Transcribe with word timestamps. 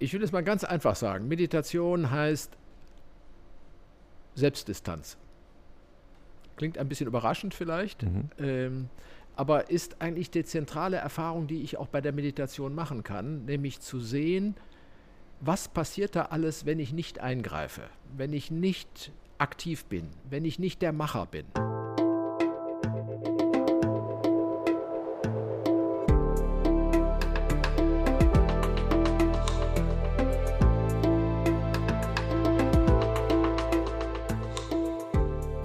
Ich 0.00 0.14
will 0.14 0.22
es 0.22 0.32
mal 0.32 0.42
ganz 0.42 0.64
einfach 0.64 0.96
sagen. 0.96 1.28
Meditation 1.28 2.10
heißt 2.10 2.56
Selbstdistanz. 4.34 5.18
Klingt 6.56 6.78
ein 6.78 6.88
bisschen 6.88 7.06
überraschend 7.06 7.54
vielleicht, 7.54 8.02
mhm. 8.02 8.30
ähm, 8.38 8.88
aber 9.36 9.70
ist 9.70 10.00
eigentlich 10.00 10.30
die 10.30 10.44
zentrale 10.44 10.96
Erfahrung, 10.96 11.46
die 11.46 11.62
ich 11.62 11.76
auch 11.76 11.88
bei 11.88 12.00
der 12.00 12.12
Meditation 12.12 12.74
machen 12.74 13.04
kann, 13.04 13.44
nämlich 13.44 13.80
zu 13.80 14.00
sehen, 14.00 14.56
was 15.40 15.68
passiert 15.68 16.16
da 16.16 16.26
alles, 16.26 16.66
wenn 16.66 16.80
ich 16.80 16.92
nicht 16.92 17.20
eingreife, 17.20 17.82
wenn 18.16 18.32
ich 18.32 18.50
nicht 18.50 19.12
aktiv 19.38 19.84
bin, 19.84 20.08
wenn 20.28 20.44
ich 20.44 20.58
nicht 20.58 20.82
der 20.82 20.92
Macher 20.92 21.26
bin. 21.26 21.44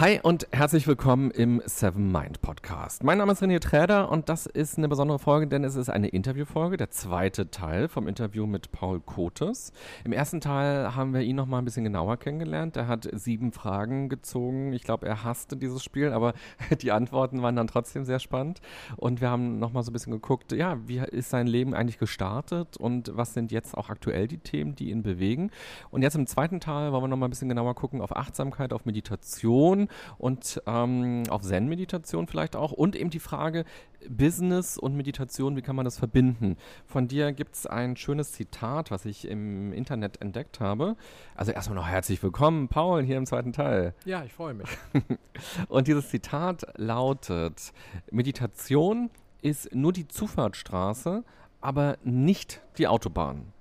Hi 0.00 0.18
und 0.20 0.48
herzlich 0.50 0.88
willkommen 0.88 1.30
im 1.30 1.62
Seven 1.66 2.10
Mind 2.10 2.42
Podcast. 2.42 3.04
Mein 3.04 3.18
Name 3.18 3.30
ist 3.30 3.44
René 3.44 3.60
Träder 3.60 4.10
und 4.10 4.28
das 4.28 4.46
ist 4.46 4.76
eine 4.76 4.88
besondere 4.88 5.20
Folge, 5.20 5.46
denn 5.46 5.62
es 5.62 5.76
ist 5.76 5.88
eine 5.88 6.08
Interviewfolge, 6.08 6.76
der 6.76 6.90
zweite 6.90 7.52
Teil 7.52 7.86
vom 7.86 8.08
Interview 8.08 8.44
mit 8.44 8.72
Paul 8.72 8.98
Kotes. 8.98 9.72
Im 10.02 10.10
ersten 10.12 10.40
Teil 10.40 10.96
haben 10.96 11.14
wir 11.14 11.20
ihn 11.20 11.36
noch 11.36 11.46
mal 11.46 11.58
ein 11.58 11.64
bisschen 11.64 11.84
genauer 11.84 12.16
kennengelernt. 12.16 12.76
Er 12.76 12.88
hat 12.88 13.08
sieben 13.12 13.52
Fragen 13.52 14.08
gezogen. 14.08 14.72
Ich 14.72 14.82
glaube, 14.82 15.06
er 15.06 15.22
hasste 15.22 15.56
dieses 15.56 15.84
Spiel, 15.84 16.12
aber 16.12 16.34
die 16.82 16.90
Antworten 16.90 17.40
waren 17.42 17.54
dann 17.54 17.68
trotzdem 17.68 18.04
sehr 18.04 18.18
spannend. 18.18 18.60
Und 18.96 19.20
wir 19.20 19.30
haben 19.30 19.60
noch 19.60 19.72
mal 19.72 19.84
so 19.84 19.92
ein 19.92 19.92
bisschen 19.92 20.12
geguckt, 20.12 20.50
ja, 20.50 20.76
wie 20.88 20.98
ist 20.98 21.30
sein 21.30 21.46
Leben 21.46 21.72
eigentlich 21.72 21.98
gestartet 21.98 22.76
und 22.78 23.16
was 23.16 23.32
sind 23.32 23.52
jetzt 23.52 23.78
auch 23.78 23.90
aktuell 23.90 24.26
die 24.26 24.38
Themen, 24.38 24.74
die 24.74 24.90
ihn 24.90 25.04
bewegen. 25.04 25.52
Und 25.92 26.02
jetzt 26.02 26.16
im 26.16 26.26
zweiten 26.26 26.58
Teil 26.58 26.90
wollen 26.90 27.04
wir 27.04 27.08
noch 27.08 27.16
mal 27.16 27.28
ein 27.28 27.30
bisschen 27.30 27.48
genauer 27.48 27.76
gucken 27.76 28.00
auf 28.00 28.16
Achtsamkeit, 28.16 28.72
auf 28.72 28.86
Meditation 28.86 29.83
und 30.18 30.62
ähm, 30.66 31.24
auf 31.28 31.42
Zen-Meditation 31.42 32.26
vielleicht 32.26 32.56
auch 32.56 32.72
und 32.72 32.96
eben 32.96 33.10
die 33.10 33.18
Frage 33.20 33.64
Business 34.08 34.76
und 34.76 34.96
Meditation, 34.96 35.56
wie 35.56 35.62
kann 35.62 35.76
man 35.76 35.84
das 35.84 35.98
verbinden? 35.98 36.56
Von 36.86 37.08
dir 37.08 37.32
gibt 37.32 37.54
es 37.54 37.66
ein 37.66 37.96
schönes 37.96 38.32
Zitat, 38.32 38.90
was 38.90 39.04
ich 39.04 39.26
im 39.26 39.72
Internet 39.72 40.20
entdeckt 40.20 40.60
habe. 40.60 40.96
Also 41.34 41.52
erstmal 41.52 41.76
noch 41.76 41.88
herzlich 41.88 42.22
willkommen, 42.22 42.68
Paul, 42.68 43.02
hier 43.02 43.16
im 43.16 43.26
zweiten 43.26 43.52
Teil. 43.52 43.94
Ja, 44.04 44.24
ich 44.24 44.32
freue 44.32 44.54
mich. 44.54 44.68
und 45.68 45.88
dieses 45.88 46.08
Zitat 46.08 46.66
lautet, 46.76 47.72
Meditation 48.10 49.10
ist 49.42 49.74
nur 49.74 49.92
die 49.92 50.08
Zufahrtsstraße, 50.08 51.24
aber 51.60 51.98
nicht 52.02 52.60
die 52.78 52.88
Autobahn. 52.88 53.52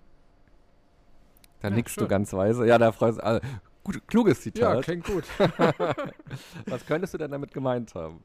Da 1.61 1.69
ja, 1.69 1.75
nickst 1.75 1.95
schön. 1.95 2.03
du 2.03 2.07
ganz 2.09 2.33
weise. 2.33 2.67
Ja, 2.67 2.77
da 2.77 2.91
freust 2.91 3.19
du. 3.19 3.23
Also, 3.23 3.41
Gut, 3.83 4.07
kluges 4.07 4.41
Zitat. 4.41 4.75
Ja, 4.75 4.81
klingt 4.81 5.05
gut. 5.05 5.25
Was 6.65 6.85
könntest 6.85 7.13
du 7.13 7.17
denn 7.17 7.31
damit 7.31 7.53
gemeint 7.53 7.93
haben? 7.95 8.21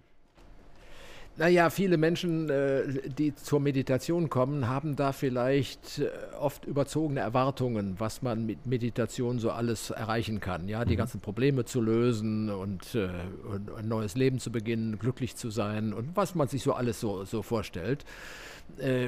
Naja, 1.39 1.71
viele 1.71 1.99
Menschen, 1.99 2.51
äh, 2.51 3.11
die 3.17 3.33
zur 3.33 3.61
Meditation 3.61 4.29
kommen, 4.29 4.67
haben 4.67 4.97
da 4.97 5.13
vielleicht 5.13 6.01
äh, 6.01 6.09
oft 6.37 6.65
überzogene 6.65 7.21
Erwartungen, 7.21 7.95
was 7.99 8.23
man 8.23 8.45
mit 8.45 8.67
Meditation 8.67 9.39
so 9.39 9.53
alles 9.53 9.91
erreichen 9.91 10.41
kann. 10.41 10.67
Ja, 10.67 10.85
die 10.85 10.95
mhm. 10.95 10.99
ganzen 10.99 11.21
Probleme 11.21 11.65
zu 11.65 11.81
lösen 11.81 12.51
und, 12.51 12.93
äh, 12.97 13.11
und, 13.49 13.71
ein 13.73 13.87
neues 13.87 14.17
Leben 14.17 14.41
zu 14.41 14.51
beginnen, 14.51 14.99
glücklich 14.99 15.37
zu 15.37 15.51
sein 15.51 15.93
und 15.93 16.17
was 16.17 16.35
man 16.35 16.49
sich 16.49 16.65
so 16.65 16.73
alles 16.73 16.99
so, 16.99 17.25
so 17.25 17.43
vorstellt. 17.43 18.05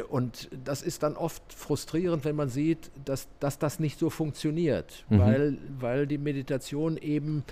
Und 0.09 0.48
das 0.65 0.82
ist 0.82 1.03
dann 1.03 1.16
oft 1.16 1.43
frustrierend, 1.53 2.25
wenn 2.25 2.37
man 2.37 2.48
sieht, 2.48 2.91
dass, 3.04 3.28
dass 3.38 3.59
das 3.59 3.78
nicht 3.78 3.98
so 3.98 4.10
funktioniert, 4.10 5.04
mhm. 5.09 5.19
weil, 5.19 5.59
weil 5.78 6.06
die 6.06 6.19
Meditation 6.19 6.97
eben 6.97 7.44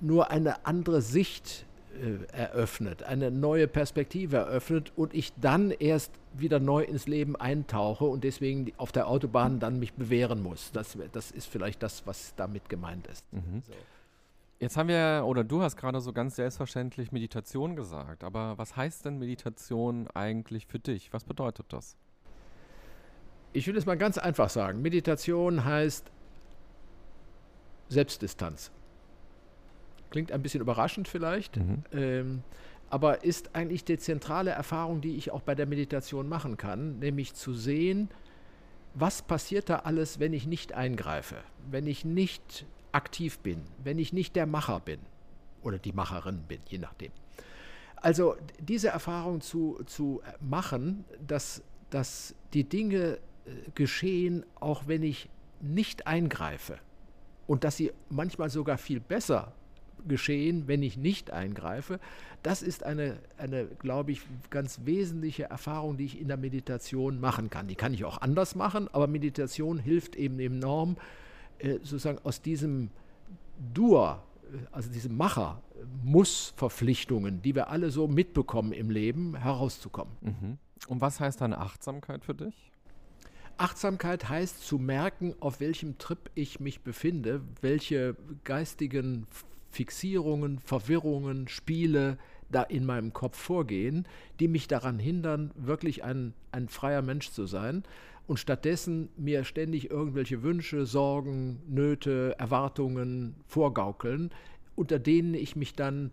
nur 0.00 0.30
eine 0.30 0.64
andere 0.64 1.02
Sicht 1.02 1.66
äh, 2.00 2.32
eröffnet, 2.32 3.02
eine 3.02 3.30
neue 3.30 3.66
Perspektive 3.66 4.36
eröffnet 4.36 4.92
und 4.94 5.14
ich 5.14 5.32
dann 5.40 5.70
erst 5.72 6.12
wieder 6.32 6.60
neu 6.60 6.82
ins 6.82 7.08
Leben 7.08 7.34
eintauche 7.34 8.04
und 8.04 8.24
deswegen 8.24 8.72
auf 8.76 8.92
der 8.92 9.08
Autobahn 9.08 9.58
dann 9.58 9.78
mich 9.78 9.94
bewähren 9.94 10.42
muss. 10.42 10.70
Das, 10.72 10.96
das 11.12 11.30
ist 11.30 11.46
vielleicht 11.46 11.82
das, 11.82 12.06
was 12.06 12.34
damit 12.36 12.68
gemeint 12.68 13.06
ist. 13.08 13.24
Mhm. 13.32 13.62
So. 13.66 13.72
Jetzt 14.60 14.76
haben 14.76 14.88
wir, 14.88 15.22
oder 15.24 15.44
du 15.44 15.62
hast 15.62 15.76
gerade 15.76 16.00
so 16.00 16.12
ganz 16.12 16.34
selbstverständlich 16.34 17.12
Meditation 17.12 17.76
gesagt, 17.76 18.24
aber 18.24 18.58
was 18.58 18.76
heißt 18.76 19.04
denn 19.04 19.18
Meditation 19.18 20.08
eigentlich 20.14 20.66
für 20.66 20.80
dich? 20.80 21.12
Was 21.12 21.22
bedeutet 21.22 21.66
das? 21.72 21.96
Ich 23.52 23.66
will 23.68 23.76
es 23.76 23.86
mal 23.86 23.96
ganz 23.96 24.18
einfach 24.18 24.50
sagen. 24.50 24.82
Meditation 24.82 25.64
heißt 25.64 26.10
Selbstdistanz. 27.88 28.72
Klingt 30.10 30.32
ein 30.32 30.42
bisschen 30.42 30.60
überraschend 30.60 31.06
vielleicht, 31.06 31.56
mhm. 31.56 31.84
ähm, 31.92 32.42
aber 32.90 33.22
ist 33.22 33.54
eigentlich 33.54 33.84
die 33.84 33.98
zentrale 33.98 34.50
Erfahrung, 34.50 35.00
die 35.00 35.16
ich 35.16 35.30
auch 35.30 35.42
bei 35.42 35.54
der 35.54 35.66
Meditation 35.66 36.28
machen 36.28 36.56
kann, 36.56 36.98
nämlich 36.98 37.34
zu 37.34 37.52
sehen, 37.52 38.08
was 38.94 39.22
passiert 39.22 39.68
da 39.68 39.80
alles, 39.80 40.18
wenn 40.18 40.32
ich 40.32 40.46
nicht 40.46 40.72
eingreife, 40.72 41.36
wenn 41.70 41.86
ich 41.86 42.04
nicht 42.04 42.66
aktiv 42.92 43.38
bin, 43.38 43.62
wenn 43.82 43.98
ich 43.98 44.12
nicht 44.12 44.36
der 44.36 44.46
Macher 44.46 44.80
bin 44.80 45.00
oder 45.62 45.78
die 45.78 45.92
Macherin 45.92 46.42
bin, 46.48 46.60
je 46.68 46.78
nachdem. 46.78 47.12
Also 47.96 48.36
diese 48.60 48.88
Erfahrung 48.88 49.40
zu, 49.40 49.80
zu 49.86 50.22
machen, 50.40 51.04
dass, 51.26 51.62
dass 51.90 52.34
die 52.52 52.64
Dinge 52.64 53.18
äh, 53.46 53.70
geschehen, 53.74 54.44
auch 54.60 54.84
wenn 54.86 55.02
ich 55.02 55.28
nicht 55.60 56.06
eingreife 56.06 56.78
und 57.46 57.64
dass 57.64 57.76
sie 57.76 57.92
manchmal 58.08 58.50
sogar 58.50 58.78
viel 58.78 59.00
besser 59.00 59.52
geschehen, 60.06 60.68
wenn 60.68 60.82
ich 60.82 60.96
nicht 60.96 61.32
eingreife. 61.32 61.98
Das 62.44 62.62
ist 62.62 62.84
eine, 62.84 63.18
eine, 63.36 63.66
glaube 63.66 64.12
ich, 64.12 64.22
ganz 64.50 64.80
wesentliche 64.84 65.44
Erfahrung, 65.44 65.96
die 65.96 66.04
ich 66.04 66.20
in 66.20 66.28
der 66.28 66.36
Meditation 66.36 67.18
machen 67.18 67.50
kann. 67.50 67.66
Die 67.66 67.74
kann 67.74 67.94
ich 67.94 68.04
auch 68.04 68.20
anders 68.20 68.54
machen, 68.54 68.88
aber 68.92 69.08
Meditation 69.08 69.78
hilft 69.78 70.14
eben 70.14 70.38
enorm, 70.38 70.96
sozusagen 71.82 72.18
aus 72.24 72.42
diesem 72.42 72.90
Dur, 73.74 74.22
äh, 74.52 74.56
also 74.72 74.90
diesem 74.90 75.16
Macher, 75.16 75.62
Muss-Verpflichtungen, 76.02 77.42
die 77.42 77.54
wir 77.54 77.68
alle 77.68 77.90
so 77.90 78.08
mitbekommen 78.08 78.72
im 78.72 78.90
Leben, 78.90 79.36
herauszukommen. 79.36 80.16
Mhm. 80.20 80.58
Und 80.88 81.00
was 81.00 81.20
heißt 81.20 81.40
dann 81.40 81.52
Achtsamkeit 81.52 82.24
für 82.24 82.34
dich? 82.34 82.70
Achtsamkeit 83.56 84.28
heißt 84.28 84.64
zu 84.64 84.78
merken, 84.78 85.34
auf 85.40 85.58
welchem 85.60 85.98
Trip 85.98 86.30
ich 86.34 86.60
mich 86.60 86.82
befinde, 86.82 87.42
welche 87.60 88.16
geistigen 88.44 89.26
Fixierungen, 89.70 90.60
Verwirrungen, 90.60 91.48
Spiele 91.48 92.18
da 92.50 92.62
in 92.62 92.86
meinem 92.86 93.12
Kopf 93.12 93.36
vorgehen, 93.36 94.06
die 94.40 94.48
mich 94.48 94.68
daran 94.68 94.98
hindern, 94.98 95.50
wirklich 95.56 96.04
ein, 96.04 96.32
ein 96.52 96.68
freier 96.68 97.02
Mensch 97.02 97.30
zu 97.30 97.46
sein 97.46 97.82
und 98.28 98.38
stattdessen 98.38 99.08
mir 99.16 99.42
ständig 99.42 99.90
irgendwelche 99.90 100.42
Wünsche, 100.42 100.84
Sorgen, 100.84 101.62
Nöte, 101.66 102.36
Erwartungen 102.38 103.34
vorgaukeln, 103.46 104.30
unter 104.76 104.98
denen 104.98 105.32
ich 105.32 105.56
mich 105.56 105.72
dann 105.72 106.10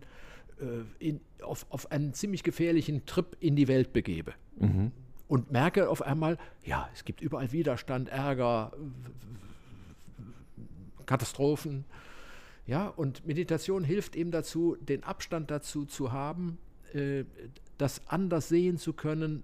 äh, 0.58 1.06
in, 1.06 1.20
auf, 1.42 1.66
auf 1.68 1.92
einen 1.92 2.14
ziemlich 2.14 2.42
gefährlichen 2.42 3.04
Trip 3.04 3.36
in 3.38 3.54
die 3.54 3.68
Welt 3.68 3.92
begebe. 3.92 4.32
Mhm. 4.58 4.92
Und 5.28 5.52
merke 5.52 5.90
auf 5.90 6.00
einmal, 6.00 6.38
ja, 6.64 6.88
es 6.94 7.04
gibt 7.04 7.20
überall 7.20 7.52
Widerstand, 7.52 8.08
Ärger, 8.08 8.72
Katastrophen. 11.04 11.84
Ja, 12.66 12.88
und 12.88 13.26
Meditation 13.26 13.84
hilft 13.84 14.16
eben 14.16 14.30
dazu, 14.30 14.76
den 14.80 15.04
Abstand 15.04 15.50
dazu 15.50 15.84
zu 15.84 16.12
haben, 16.12 16.56
äh, 16.94 17.24
das 17.76 18.08
anders 18.08 18.48
sehen 18.48 18.78
zu 18.78 18.94
können, 18.94 19.42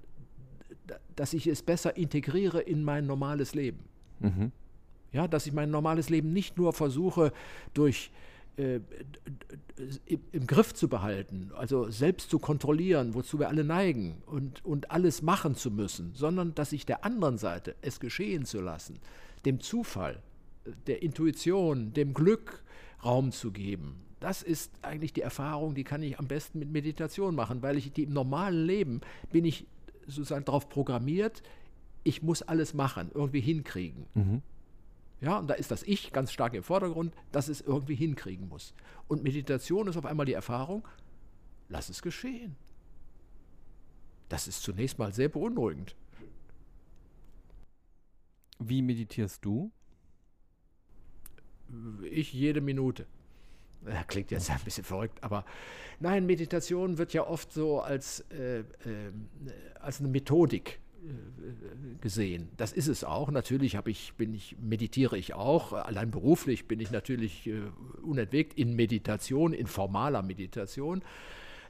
dass 1.15 1.33
ich 1.33 1.47
es 1.47 1.63
besser 1.63 1.97
integriere 1.97 2.61
in 2.61 2.85
mein 2.85 3.07
normales 3.07 3.55
Leben. 3.55 3.81
Mhm. 4.21 4.53
Ja, 5.13 5.29
dass 5.29 5.47
ich 5.47 5.53
mein 5.53 5.71
normales 5.71 6.09
Leben 6.09 6.33
nicht 6.33 6.57
nur 6.57 6.73
versuche 6.73 7.33
durch 7.75 8.11
äh, 8.57 8.81
im 10.07 10.47
Griff 10.47 10.75
zu 10.75 10.89
behalten, 10.89 11.51
also 11.57 11.91
selbst 11.91 12.31
zu 12.31 12.39
kontrollieren, 12.39 13.15
wozu 13.15 13.39
wir 13.39 13.49
alle 13.49 13.65
neigen 13.65 14.23
und, 14.27 14.65
und 14.65 14.91
alles 14.91 15.23
machen 15.23 15.55
zu 15.55 15.71
müssen, 15.71 16.13
sondern 16.15 16.55
dass 16.55 16.73
ich 16.73 16.85
der 16.85 17.05
anderen 17.05 17.39
Seite 17.39 17.75
es 17.81 17.99
geschehen 17.99 18.45
zu 18.45 18.61
lassen, 18.61 18.99
dem 19.45 19.61
Zufall, 19.61 20.23
der 20.87 21.03
Intuition, 21.03 21.93
dem 21.93 22.15
Glück, 22.15 22.63
Raum 23.05 23.33
zu 23.33 23.51
geben. 23.51 23.97
Das 24.21 24.43
ist 24.43 24.71
eigentlich 24.83 25.13
die 25.13 25.23
Erfahrung, 25.23 25.75
die 25.75 25.83
kann 25.83 26.03
ich 26.03 26.19
am 26.19 26.29
besten 26.29 26.61
mit 26.61 26.71
Meditation 26.71 27.35
machen, 27.35 27.63
weil 27.63 27.77
ich 27.77 27.91
die 27.93 28.05
im 28.05 28.13
normalen 28.13 28.67
Leben 28.67 29.01
bin 29.33 29.45
ich 29.45 29.67
sozusagen 30.07 30.45
darauf 30.45 30.69
programmiert, 30.69 31.43
ich 32.05 32.23
muss 32.23 32.43
alles 32.43 32.75
machen, 32.75 33.11
irgendwie 33.15 33.41
hinkriegen. 33.41 34.07
Mhm. 34.15 34.43
Ja, 35.21 35.39
und 35.39 35.47
da 35.49 35.55
ist 35.55 35.71
das 35.71 35.85
Ich 35.85 36.13
ganz 36.13 36.33
stark 36.33 36.55
im 36.55 36.65
Vordergrund, 36.65 37.15
das 37.31 37.49
es 37.49 37.61
irgendwie 37.61 37.95
hinkriegen 37.95 38.49
muss. 38.49 38.75
Und 39.07 39.23
Meditation 39.23 39.87
ist 39.87 39.97
auf 39.97 40.05
einmal 40.05 40.27
die 40.27 40.33
Erfahrung, 40.33 40.87
lass 41.69 41.89
es 41.89 42.03
geschehen. 42.03 42.57
Das 44.29 44.49
ist 44.49 44.63
zunächst 44.63 44.99
mal 44.99 45.13
sehr 45.13 45.29
beunruhigend. 45.29 45.95
Wie 48.59 48.83
meditierst 48.83 49.45
du? 49.45 49.71
Ich 52.11 52.33
jede 52.33 52.61
Minute. 52.61 53.07
Klingt 54.09 54.31
jetzt 54.31 54.51
ein 54.51 54.61
bisschen 54.65 54.85
verrückt, 54.85 55.19
aber 55.23 55.45
nein, 56.01 56.27
Meditation 56.27 56.99
wird 56.99 57.13
ja 57.13 57.27
oft 57.27 57.53
so 57.53 57.81
als, 57.81 58.25
äh, 58.31 58.61
äh, 58.61 58.65
als 59.81 60.01
eine 60.01 60.09
Methodik 60.09 60.81
äh, 61.03 62.01
gesehen. 62.01 62.49
Das 62.57 62.73
ist 62.73 62.89
es 62.89 63.05
auch. 63.05 63.31
Natürlich 63.31 63.77
ich, 63.87 64.15
bin 64.15 64.35
ich, 64.35 64.57
meditiere 64.61 65.19
ich 65.19 65.35
auch. 65.35 65.73
Allein 65.73 66.11
beruflich 66.11 66.69
bin 66.69 66.81
ich 66.81 66.91
natürlich 66.91 67.47
äh, 67.47 67.61
unentwegt 68.03 68.59
in 68.59 68.75
Meditation, 68.75 69.53
in 69.53 69.67
formaler 69.67 70.23
Meditation. 70.23 71.03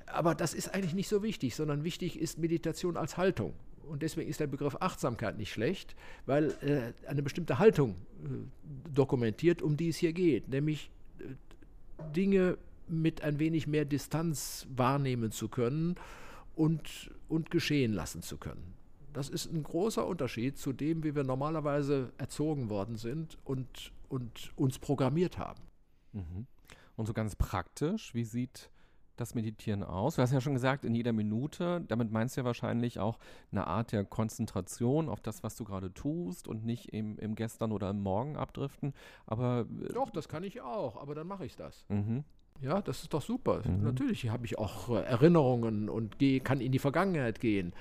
Aber 0.07 0.35
das 0.35 0.53
ist 0.55 0.75
eigentlich 0.75 0.95
nicht 0.95 1.09
so 1.09 1.23
wichtig, 1.23 1.55
sondern 1.55 1.85
wichtig 1.85 2.19
ist 2.19 2.39
Meditation 2.39 2.97
als 2.97 3.17
Haltung. 3.17 3.55
Und 3.83 4.03
deswegen 4.03 4.29
ist 4.29 4.41
der 4.41 4.47
Begriff 4.47 4.77
Achtsamkeit 4.81 5.39
nicht 5.39 5.53
schlecht, 5.53 5.97
weil 6.27 6.51
äh, 6.63 6.93
eine 7.09 7.23
bestimmte 7.23 7.59
Haltung 7.59 7.97
äh, 8.25 8.91
dokumentiert, 8.93 9.63
um 9.63 9.77
die 9.77 9.89
es 9.89 9.97
hier 9.97 10.13
geht, 10.13 10.49
nämlich 10.49 10.91
äh, 11.19 11.25
Dinge 12.03 12.59
mit 12.89 13.23
ein 13.23 13.39
wenig 13.39 13.67
mehr 13.67 13.85
Distanz 13.85 14.67
wahrnehmen 14.75 15.31
zu 15.31 15.49
können 15.49 15.97
und, 16.55 17.11
und 17.29 17.51
geschehen 17.51 17.93
lassen 17.93 18.23
zu 18.23 18.37
können. 18.37 18.75
Das 19.13 19.29
ist 19.29 19.53
ein 19.53 19.63
großer 19.63 20.07
Unterschied 20.07 20.59
zu 20.59 20.73
dem, 20.73 21.05
wie 21.05 21.15
wir 21.15 21.25
normalerweise 21.25 22.13
erzogen 22.19 22.71
worden 22.71 22.97
sind 22.97 23.39
und, 23.45 23.93
und 24.09 24.53
uns 24.57 24.79
programmiert 24.79 25.39
haben. 25.39 25.63
Mhm. 26.13 26.47
Und 26.97 27.07
so 27.07 27.13
ganz 27.13 27.37
praktisch, 27.37 28.15
wie 28.15 28.25
sieht 28.25 28.71
das 29.17 29.35
Meditieren 29.35 29.83
aus? 29.83 30.17
Du 30.17 30.23
hast 30.23 30.33
ja 30.33 30.41
schon 30.41 30.55
gesagt, 30.55 30.85
in 30.85 30.95
jeder 30.95 31.13
Minute. 31.13 31.83
Damit 31.89 32.11
meinst 32.11 32.37
du 32.37 32.41
ja 32.41 32.45
wahrscheinlich 32.45 32.99
auch 32.99 33.19
eine 33.51 33.67
Art 33.67 33.93
der 33.93 34.05
Konzentration 34.05 35.09
auf 35.09 35.21
das, 35.21 35.43
was 35.43 35.57
du 35.57 35.65
gerade 35.65 35.93
tust 35.93 36.49
und 36.49 36.65
nicht 36.65 36.93
im, 36.93 37.19
im 37.19 37.35
Gestern 37.35 37.73
oder 37.73 37.91
im 37.91 38.03
Morgen 38.03 38.37
abdriften. 38.37 38.95
Aber 39.27 39.67
äh, 39.89 39.93
doch, 39.93 40.11
das 40.11 40.29
kann 40.29 40.43
ich 40.43 40.61
auch. 40.61 41.01
Aber 41.01 41.15
dann 41.15 41.27
mache 41.27 41.45
ich 41.45 41.57
das. 41.57 41.85
Mhm. 41.89 42.25
Ja, 42.61 42.81
das 42.81 43.03
ist 43.03 43.13
doch 43.13 43.23
super. 43.23 43.63
Mhm. 43.67 43.83
Natürlich 43.83 44.29
habe 44.31 44.47
ich 44.47 44.59
auch 44.59 44.89
äh, 44.91 45.03
Erinnerungen 45.03 45.89
und 45.89 46.19
geh, 46.19 46.41
kann 46.41 46.61
in 46.61 46.73
die 46.73 46.79
Vergangenheit 46.79 47.41
gehen. 47.41 47.73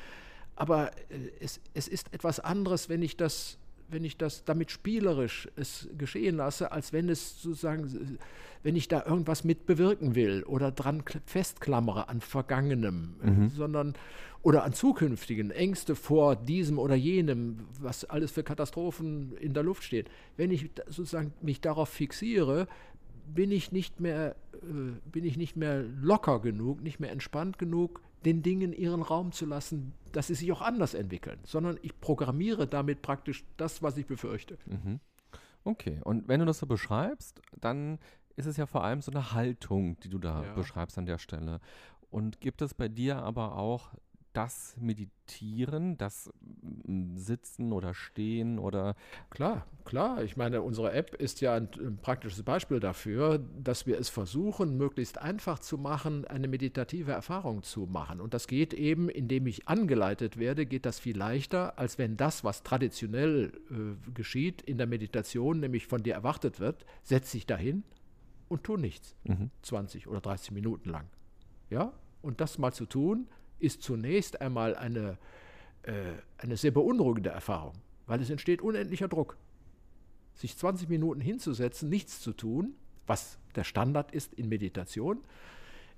Aber 0.55 0.91
äh, 1.09 1.31
es, 1.39 1.61
es 1.73 1.87
ist 1.87 2.13
etwas 2.13 2.39
anderes, 2.39 2.89
wenn 2.89 3.01
ich 3.01 3.17
das 3.17 3.57
wenn 3.91 4.03
ich 4.03 4.17
das 4.17 4.43
damit 4.43 4.71
spielerisch 4.71 5.47
es 5.55 5.87
geschehen 5.97 6.37
lasse, 6.37 6.71
als 6.71 6.93
wenn 6.93 7.09
es 7.09 7.41
sozusagen, 7.41 8.17
wenn 8.63 8.75
ich 8.75 8.87
da 8.87 9.05
irgendwas 9.05 9.43
mit 9.43 9.65
bewirken 9.65 10.15
will 10.15 10.43
oder 10.43 10.71
dran 10.71 11.03
festklammere 11.25 12.09
an 12.09 12.21
Vergangenem, 12.21 13.15
mhm. 13.21 13.49
sondern 13.49 13.93
oder 14.43 14.63
an 14.63 14.73
zukünftigen 14.73 15.51
Ängste 15.51 15.95
vor 15.95 16.35
diesem 16.35 16.79
oder 16.79 16.95
jenem, 16.95 17.59
was 17.79 18.05
alles 18.05 18.31
für 18.31 18.43
Katastrophen 18.43 19.37
in 19.37 19.53
der 19.53 19.63
Luft 19.63 19.83
steht. 19.83 20.09
Wenn 20.35 20.49
ich 20.49 20.71
sozusagen 20.87 21.33
mich 21.41 21.61
darauf 21.61 21.89
fixiere, 21.89 22.67
bin 23.27 23.51
ich 23.51 23.71
nicht 23.71 23.99
mehr, 23.99 24.35
äh, 24.53 25.09
bin 25.11 25.25
ich 25.25 25.37
nicht 25.37 25.55
mehr 25.55 25.83
locker 25.83 26.39
genug, 26.39 26.81
nicht 26.81 26.99
mehr 26.99 27.11
entspannt 27.11 27.59
genug, 27.59 28.01
den 28.25 28.43
Dingen 28.43 28.73
ihren 28.73 29.01
Raum 29.01 29.31
zu 29.31 29.45
lassen, 29.45 29.93
dass 30.11 30.27
sie 30.27 30.35
sich 30.35 30.51
auch 30.51 30.61
anders 30.61 30.93
entwickeln, 30.93 31.39
sondern 31.43 31.79
ich 31.81 31.99
programmiere 31.99 32.67
damit 32.67 33.01
praktisch 33.01 33.43
das, 33.57 33.81
was 33.81 33.97
ich 33.97 34.05
befürchte. 34.05 34.57
Mhm. 34.65 34.99
Okay, 35.63 35.99
und 36.03 36.27
wenn 36.27 36.39
du 36.39 36.45
das 36.45 36.59
so 36.59 36.65
beschreibst, 36.65 37.41
dann 37.59 37.99
ist 38.35 38.45
es 38.45 38.57
ja 38.57 38.65
vor 38.65 38.83
allem 38.83 39.01
so 39.01 39.11
eine 39.11 39.33
Haltung, 39.33 39.99
die 39.99 40.09
du 40.09 40.17
da 40.17 40.43
ja. 40.43 40.53
beschreibst 40.53 40.97
an 40.97 41.05
der 41.05 41.17
Stelle. 41.17 41.59
Und 42.09 42.41
gibt 42.41 42.61
es 42.61 42.73
bei 42.73 42.87
dir 42.87 43.17
aber 43.17 43.55
auch 43.55 43.91
das 44.33 44.77
Meditieren, 44.79 45.97
das 45.97 46.31
mm, 46.85 47.17
Sitzen 47.17 47.73
oder 47.73 47.93
Stehen 47.93 48.59
oder. 48.59 48.95
Klar, 49.29 49.65
klar. 49.83 50.23
Ich 50.23 50.37
meine, 50.37 50.61
unsere 50.61 50.93
App 50.93 51.15
ist 51.15 51.41
ja 51.41 51.55
ein, 51.55 51.69
ein, 51.79 51.97
praktisches 51.97 52.43
Beispiel 52.43 52.79
dafür, 52.79 53.39
dass 53.39 53.85
wir 53.85 53.99
es 53.99 54.09
versuchen, 54.09 54.77
möglichst 54.77 55.17
einfach 55.17 55.59
zu 55.59 55.77
machen, 55.77 56.25
eine 56.25 56.47
meditative 56.47 57.11
Erfahrung 57.11 57.63
zu 57.63 57.87
machen. 57.87 58.21
Und 58.21 58.33
das 58.33 58.47
geht 58.47 58.73
eben, 58.73 59.09
indem 59.09 59.47
ich 59.47 59.67
angeleitet 59.67 60.37
werde, 60.37 60.65
geht 60.65 60.85
das 60.85 60.99
viel 60.99 61.17
leichter, 61.17 61.77
als 61.77 61.97
wenn 61.97 62.15
das, 62.15 62.43
was 62.43 62.63
traditionell 62.63 63.51
äh, 63.69 64.11
geschieht 64.13 64.61
in 64.61 64.77
der 64.77 64.87
Meditation, 64.87 65.59
nämlich 65.59 65.87
von 65.87 66.03
dir 66.03 66.13
erwartet 66.13 66.59
wird, 66.59 66.85
setz 67.03 67.31
dich 67.31 67.45
dahin 67.45 67.83
und 68.47 68.63
tu 68.63 68.77
nichts. 68.77 69.15
Mhm. 69.23 69.51
20 69.61 70.07
oder 70.07 70.21
30 70.21 70.51
Minuten 70.51 70.89
lang. 70.89 71.07
Ja? 71.69 71.93
Und 72.21 72.39
das 72.39 72.57
mal 72.57 72.71
zu 72.71 72.85
tun, 72.85 73.27
ist 73.61 73.81
zunächst 73.81 74.41
einmal 74.41 74.75
eine, 74.75 75.17
äh, 75.83 75.93
eine 76.37 76.57
sehr 76.57 76.71
beunruhigende 76.71 77.29
Erfahrung, 77.29 77.73
weil 78.07 78.21
es 78.21 78.29
entsteht 78.29 78.61
unendlicher 78.61 79.07
Druck. 79.07 79.37
Sich 80.33 80.57
20 80.57 80.89
Minuten 80.89 81.21
hinzusetzen, 81.21 81.89
nichts 81.89 82.21
zu 82.21 82.33
tun, 82.33 82.73
was 83.07 83.37
der 83.55 83.63
Standard 83.63 84.11
ist 84.11 84.33
in 84.33 84.49
Meditation, 84.49 85.21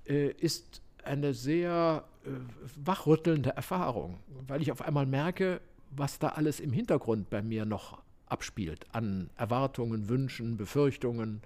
äh, 0.06 0.30
ist 0.30 0.82
eine 1.04 1.34
sehr 1.34 2.04
äh, 2.24 2.30
wachrüttelnde 2.76 3.50
Erfahrung, 3.50 4.18
weil 4.46 4.62
ich 4.62 4.72
auf 4.72 4.82
einmal 4.82 5.06
merke, 5.06 5.60
was 5.90 6.18
da 6.18 6.28
alles 6.28 6.60
im 6.60 6.72
Hintergrund 6.72 7.30
bei 7.30 7.42
mir 7.42 7.64
noch 7.64 8.02
abspielt 8.26 8.86
an 8.92 9.30
Erwartungen, 9.36 10.08
Wünschen, 10.08 10.56
Befürchtungen. 10.56 11.42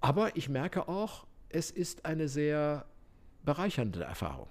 Aber 0.00 0.36
ich 0.36 0.48
merke 0.48 0.88
auch, 0.88 1.26
es 1.48 1.70
ist 1.70 2.04
eine 2.04 2.28
sehr 2.28 2.84
bereichernde 3.44 4.04
Erfahrung 4.04 4.48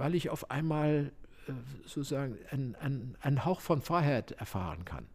weil 0.00 0.14
ich 0.14 0.30
auf 0.30 0.50
einmal 0.50 1.12
äh, 1.46 1.52
sozusagen 1.84 2.38
einen 2.50 3.16
ein 3.20 3.44
Hauch 3.44 3.60
von 3.60 3.82
Freiheit 3.82 4.32
erfahren 4.32 4.86
kann. 4.86 5.06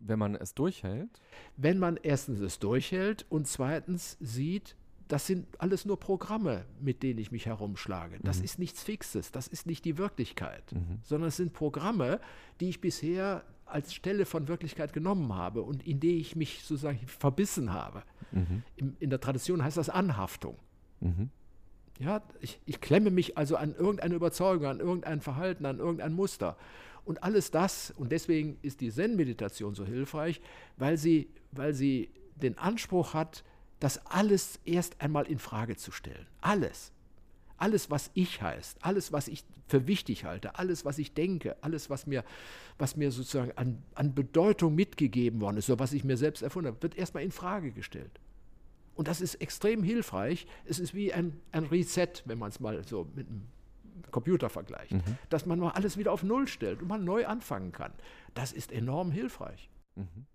Wenn 0.00 0.18
man 0.18 0.34
es 0.34 0.54
durchhält? 0.54 1.20
Wenn 1.56 1.78
man 1.78 1.96
erstens 2.02 2.40
es 2.40 2.58
durchhält 2.58 3.24
und 3.28 3.46
zweitens 3.46 4.16
sieht, 4.20 4.76
das 5.06 5.26
sind 5.26 5.46
alles 5.60 5.84
nur 5.84 6.00
Programme, 6.00 6.64
mit 6.80 7.04
denen 7.04 7.20
ich 7.20 7.30
mich 7.30 7.46
herumschlage. 7.46 8.18
Das 8.24 8.38
mhm. 8.38 8.44
ist 8.44 8.58
nichts 8.58 8.82
Fixes, 8.82 9.30
das 9.30 9.46
ist 9.46 9.66
nicht 9.66 9.84
die 9.84 9.98
Wirklichkeit, 9.98 10.72
mhm. 10.72 10.98
sondern 11.04 11.28
es 11.28 11.36
sind 11.36 11.52
Programme, 11.52 12.20
die 12.60 12.70
ich 12.70 12.80
bisher 12.80 13.44
als 13.66 13.94
Stelle 13.94 14.26
von 14.26 14.48
Wirklichkeit 14.48 14.92
genommen 14.92 15.32
habe 15.32 15.62
und 15.62 15.86
in 15.86 16.00
die 16.00 16.18
ich 16.18 16.34
mich 16.34 16.64
sozusagen 16.64 16.98
verbissen 17.06 17.72
habe. 17.72 18.02
Mhm. 18.32 18.64
In, 18.74 18.96
in, 18.98 19.10
der 19.10 19.20
Tradition 19.20 19.62
heißt 19.62 19.76
das 19.76 19.90
Anhaftung. 19.90 20.56
Ja, 21.98 22.22
ich, 22.40 22.60
ich 22.66 22.80
klemme 22.80 23.10
mich 23.10 23.38
also 23.38 23.56
an 23.56 23.74
irgendeine 23.74 24.14
Überzeugung, 24.14 24.66
an 24.66 24.80
irgendein 24.80 25.20
Verhalten, 25.20 25.64
an 25.64 25.78
irgendein 25.78 26.12
Muster. 26.12 26.56
Und 27.04 27.22
alles 27.22 27.50
das, 27.50 27.92
und 27.96 28.10
deswegen 28.10 28.58
ist 28.62 28.80
die 28.80 28.90
Zen-Meditation 28.90 29.74
so 29.74 29.84
hilfreich, 29.84 30.40
weil 30.76 30.98
sie, 30.98 31.28
weil 31.52 31.72
sie 31.72 32.10
den 32.34 32.58
Anspruch 32.58 33.14
hat, 33.14 33.44
das 33.80 34.04
alles 34.06 34.58
erst 34.64 35.00
einmal 35.00 35.26
in 35.26 35.38
Frage 35.38 35.76
zu 35.76 35.92
stellen. 35.92 36.26
Alles. 36.40 36.92
Alles, 37.58 37.90
was 37.90 38.10
ich 38.12 38.42
heißt, 38.42 38.78
alles, 38.82 39.12
was 39.12 39.28
ich 39.28 39.44
für 39.66 39.86
wichtig 39.86 40.24
halte, 40.24 40.58
alles, 40.58 40.84
was 40.84 40.98
ich 40.98 41.14
denke, 41.14 41.56
alles, 41.62 41.88
was 41.88 42.06
mir, 42.06 42.22
was 42.78 42.96
mir 42.96 43.10
sozusagen 43.10 43.52
an, 43.56 43.82
an 43.94 44.14
Bedeutung 44.14 44.74
mitgegeben 44.74 45.40
worden 45.40 45.56
ist, 45.56 45.66
so 45.66 45.78
was 45.78 45.92
ich 45.92 46.04
mir 46.04 46.16
selbst 46.18 46.42
erfunden 46.42 46.68
habe, 46.68 46.82
wird 46.82 46.96
erstmal 46.96 47.22
in 47.22 47.32
Frage 47.32 47.72
gestellt. 47.72 48.20
Und 48.96 49.08
das 49.08 49.20
ist 49.20 49.36
extrem 49.36 49.82
hilfreich. 49.82 50.46
Es 50.64 50.78
ist 50.78 50.94
wie 50.94 51.12
ein, 51.12 51.38
ein 51.52 51.64
Reset, 51.64 52.08
wenn 52.24 52.38
man 52.38 52.48
es 52.48 52.60
mal 52.60 52.82
so 52.82 53.06
mit 53.14 53.28
einem 53.28 53.46
Computer 54.10 54.48
vergleicht, 54.48 54.92
mhm. 54.92 55.18
dass 55.28 55.46
man 55.46 55.58
mal 55.58 55.70
alles 55.70 55.96
wieder 55.98 56.12
auf 56.12 56.22
Null 56.22 56.48
stellt 56.48 56.82
und 56.82 56.88
man 56.88 57.04
neu 57.04 57.26
anfangen 57.26 57.72
kann. 57.72 57.92
Das 58.34 58.52
ist 58.52 58.72
enorm 58.72 59.10
hilfreich. 59.10 59.70
Mhm. 59.94 60.26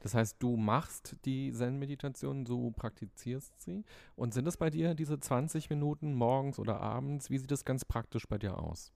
Das 0.00 0.14
heißt, 0.14 0.36
du 0.38 0.56
machst 0.58 1.16
die 1.24 1.50
Zen-Meditation, 1.50 2.44
du 2.44 2.72
praktizierst 2.72 3.58
sie. 3.62 3.84
Und 4.16 4.34
sind 4.34 4.46
es 4.46 4.58
bei 4.58 4.68
dir 4.68 4.94
diese 4.94 5.18
20 5.18 5.70
Minuten 5.70 6.12
morgens 6.12 6.58
oder 6.58 6.78
abends? 6.78 7.30
Wie 7.30 7.38
sieht 7.38 7.50
es 7.52 7.64
ganz 7.64 7.86
praktisch 7.86 8.28
bei 8.28 8.36
dir 8.36 8.58
aus? 8.58 8.92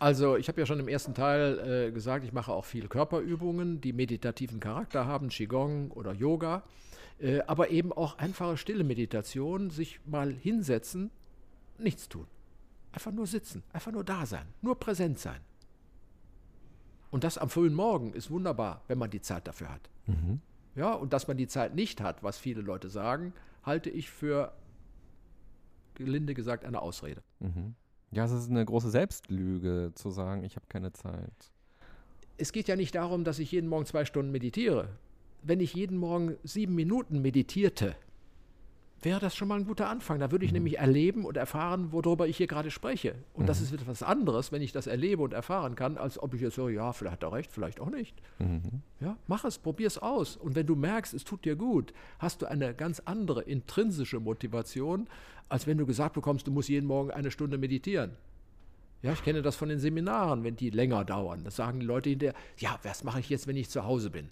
Also 0.00 0.36
ich 0.36 0.48
habe 0.48 0.58
ja 0.58 0.66
schon 0.66 0.80
im 0.80 0.88
ersten 0.88 1.14
Teil 1.14 1.58
äh, 1.88 1.92
gesagt, 1.92 2.24
ich 2.24 2.32
mache 2.32 2.52
auch 2.52 2.64
viele 2.64 2.88
Körperübungen, 2.88 3.80
die 3.80 3.92
meditativen 3.92 4.58
Charakter 4.58 5.06
haben, 5.06 5.28
Qigong 5.28 5.92
oder 5.92 6.12
Yoga, 6.12 6.64
äh, 7.20 7.40
aber 7.46 7.70
eben 7.70 7.92
auch 7.92 8.18
einfache 8.18 8.56
stille 8.56 8.84
Meditation, 8.84 9.70
sich 9.70 10.00
mal 10.06 10.32
hinsetzen, 10.32 11.10
nichts 11.78 12.08
tun. 12.08 12.26
Einfach 12.92 13.12
nur 13.12 13.26
sitzen, 13.26 13.62
einfach 13.72 13.92
nur 13.92 14.04
da 14.04 14.26
sein, 14.26 14.46
nur 14.62 14.78
präsent 14.78 15.18
sein. 15.18 15.40
Und 17.10 17.24
das 17.24 17.38
am 17.38 17.50
frühen 17.50 17.74
Morgen 17.74 18.12
ist 18.12 18.30
wunderbar, 18.30 18.82
wenn 18.88 18.98
man 18.98 19.10
die 19.10 19.20
Zeit 19.20 19.46
dafür 19.46 19.72
hat. 19.72 19.90
Mhm. 20.06 20.40
Ja, 20.74 20.94
und 20.94 21.12
dass 21.12 21.28
man 21.28 21.36
die 21.36 21.48
Zeit 21.48 21.74
nicht 21.74 22.00
hat, 22.00 22.22
was 22.22 22.38
viele 22.38 22.62
Leute 22.62 22.88
sagen, 22.88 23.32
halte 23.64 23.90
ich 23.90 24.10
für, 24.10 24.52
gelinde 25.94 26.34
gesagt, 26.34 26.64
eine 26.64 26.80
Ausrede. 26.80 27.22
Mhm. 27.40 27.74
Ja, 28.12 28.24
es 28.24 28.32
ist 28.32 28.50
eine 28.50 28.64
große 28.64 28.90
Selbstlüge 28.90 29.92
zu 29.94 30.10
sagen, 30.10 30.42
ich 30.44 30.56
habe 30.56 30.66
keine 30.68 30.92
Zeit. 30.92 31.52
es 32.38 32.52
geht 32.52 32.68
ja 32.68 32.76
nicht 32.76 32.94
darum, 32.94 33.24
dass 33.24 33.38
ich 33.38 33.52
jeden 33.52 33.68
Morgen 33.68 33.86
zwei 33.86 34.04
Stunden 34.04 34.32
meditiere. 34.32 34.88
Wenn 35.42 35.60
ich 35.60 35.74
jeden 35.74 35.96
Morgen 35.96 36.36
sieben 36.42 36.74
Minuten 36.74 37.22
meditierte, 37.22 37.96
wäre 39.02 39.20
das 39.20 39.34
schon 39.34 39.48
mal 39.48 39.58
ein 39.58 39.66
guter 39.66 39.88
Anfang. 39.88 40.18
Da 40.18 40.30
würde 40.30 40.44
ich 40.44 40.50
mhm. 40.50 40.58
nämlich 40.58 40.78
erleben 40.78 41.24
und 41.24 41.36
erfahren, 41.36 41.92
worüber 41.92 42.26
ich 42.28 42.36
hier 42.36 42.46
gerade 42.46 42.70
spreche. 42.70 43.14
Und 43.32 43.44
mhm. 43.44 43.46
das 43.46 43.60
ist 43.60 43.72
etwas 43.72 44.02
anderes, 44.02 44.52
wenn 44.52 44.62
ich 44.62 44.72
das 44.72 44.86
erlebe 44.86 45.22
und 45.22 45.32
erfahren 45.32 45.74
kann, 45.74 45.96
als 45.96 46.18
ob 46.22 46.34
ich 46.34 46.40
jetzt 46.40 46.56
so, 46.56 46.68
ja, 46.68 46.92
vielleicht 46.92 47.14
hat 47.14 47.22
er 47.22 47.32
recht, 47.32 47.52
vielleicht 47.52 47.80
auch 47.80 47.90
nicht. 47.90 48.14
Mhm. 48.38 48.82
Ja, 49.00 49.16
mach 49.26 49.44
es, 49.44 49.58
probier 49.58 49.86
es 49.86 49.98
aus. 49.98 50.36
Und 50.36 50.54
wenn 50.54 50.66
du 50.66 50.76
merkst, 50.76 51.14
es 51.14 51.24
tut 51.24 51.44
dir 51.44 51.56
gut, 51.56 51.92
hast 52.18 52.42
du 52.42 52.46
eine 52.46 52.74
ganz 52.74 53.00
andere 53.00 53.42
intrinsische 53.42 54.20
Motivation, 54.20 55.08
als 55.48 55.66
wenn 55.66 55.78
du 55.78 55.86
gesagt 55.86 56.14
bekommst, 56.14 56.46
du 56.46 56.52
musst 56.52 56.68
jeden 56.68 56.86
Morgen 56.86 57.10
eine 57.10 57.30
Stunde 57.30 57.58
meditieren. 57.58 58.12
Ja, 59.02 59.12
ich 59.12 59.24
kenne 59.24 59.40
das 59.40 59.56
von 59.56 59.70
den 59.70 59.78
Seminaren, 59.78 60.44
wenn 60.44 60.56
die 60.56 60.68
länger 60.68 61.06
dauern. 61.06 61.44
Das 61.44 61.56
sagen 61.56 61.80
die 61.80 61.86
Leute 61.86 62.10
hinterher, 62.10 62.34
ja, 62.58 62.78
was 62.82 63.02
mache 63.02 63.20
ich 63.20 63.30
jetzt, 63.30 63.46
wenn 63.46 63.56
ich 63.56 63.70
zu 63.70 63.84
Hause 63.84 64.10
bin? 64.10 64.28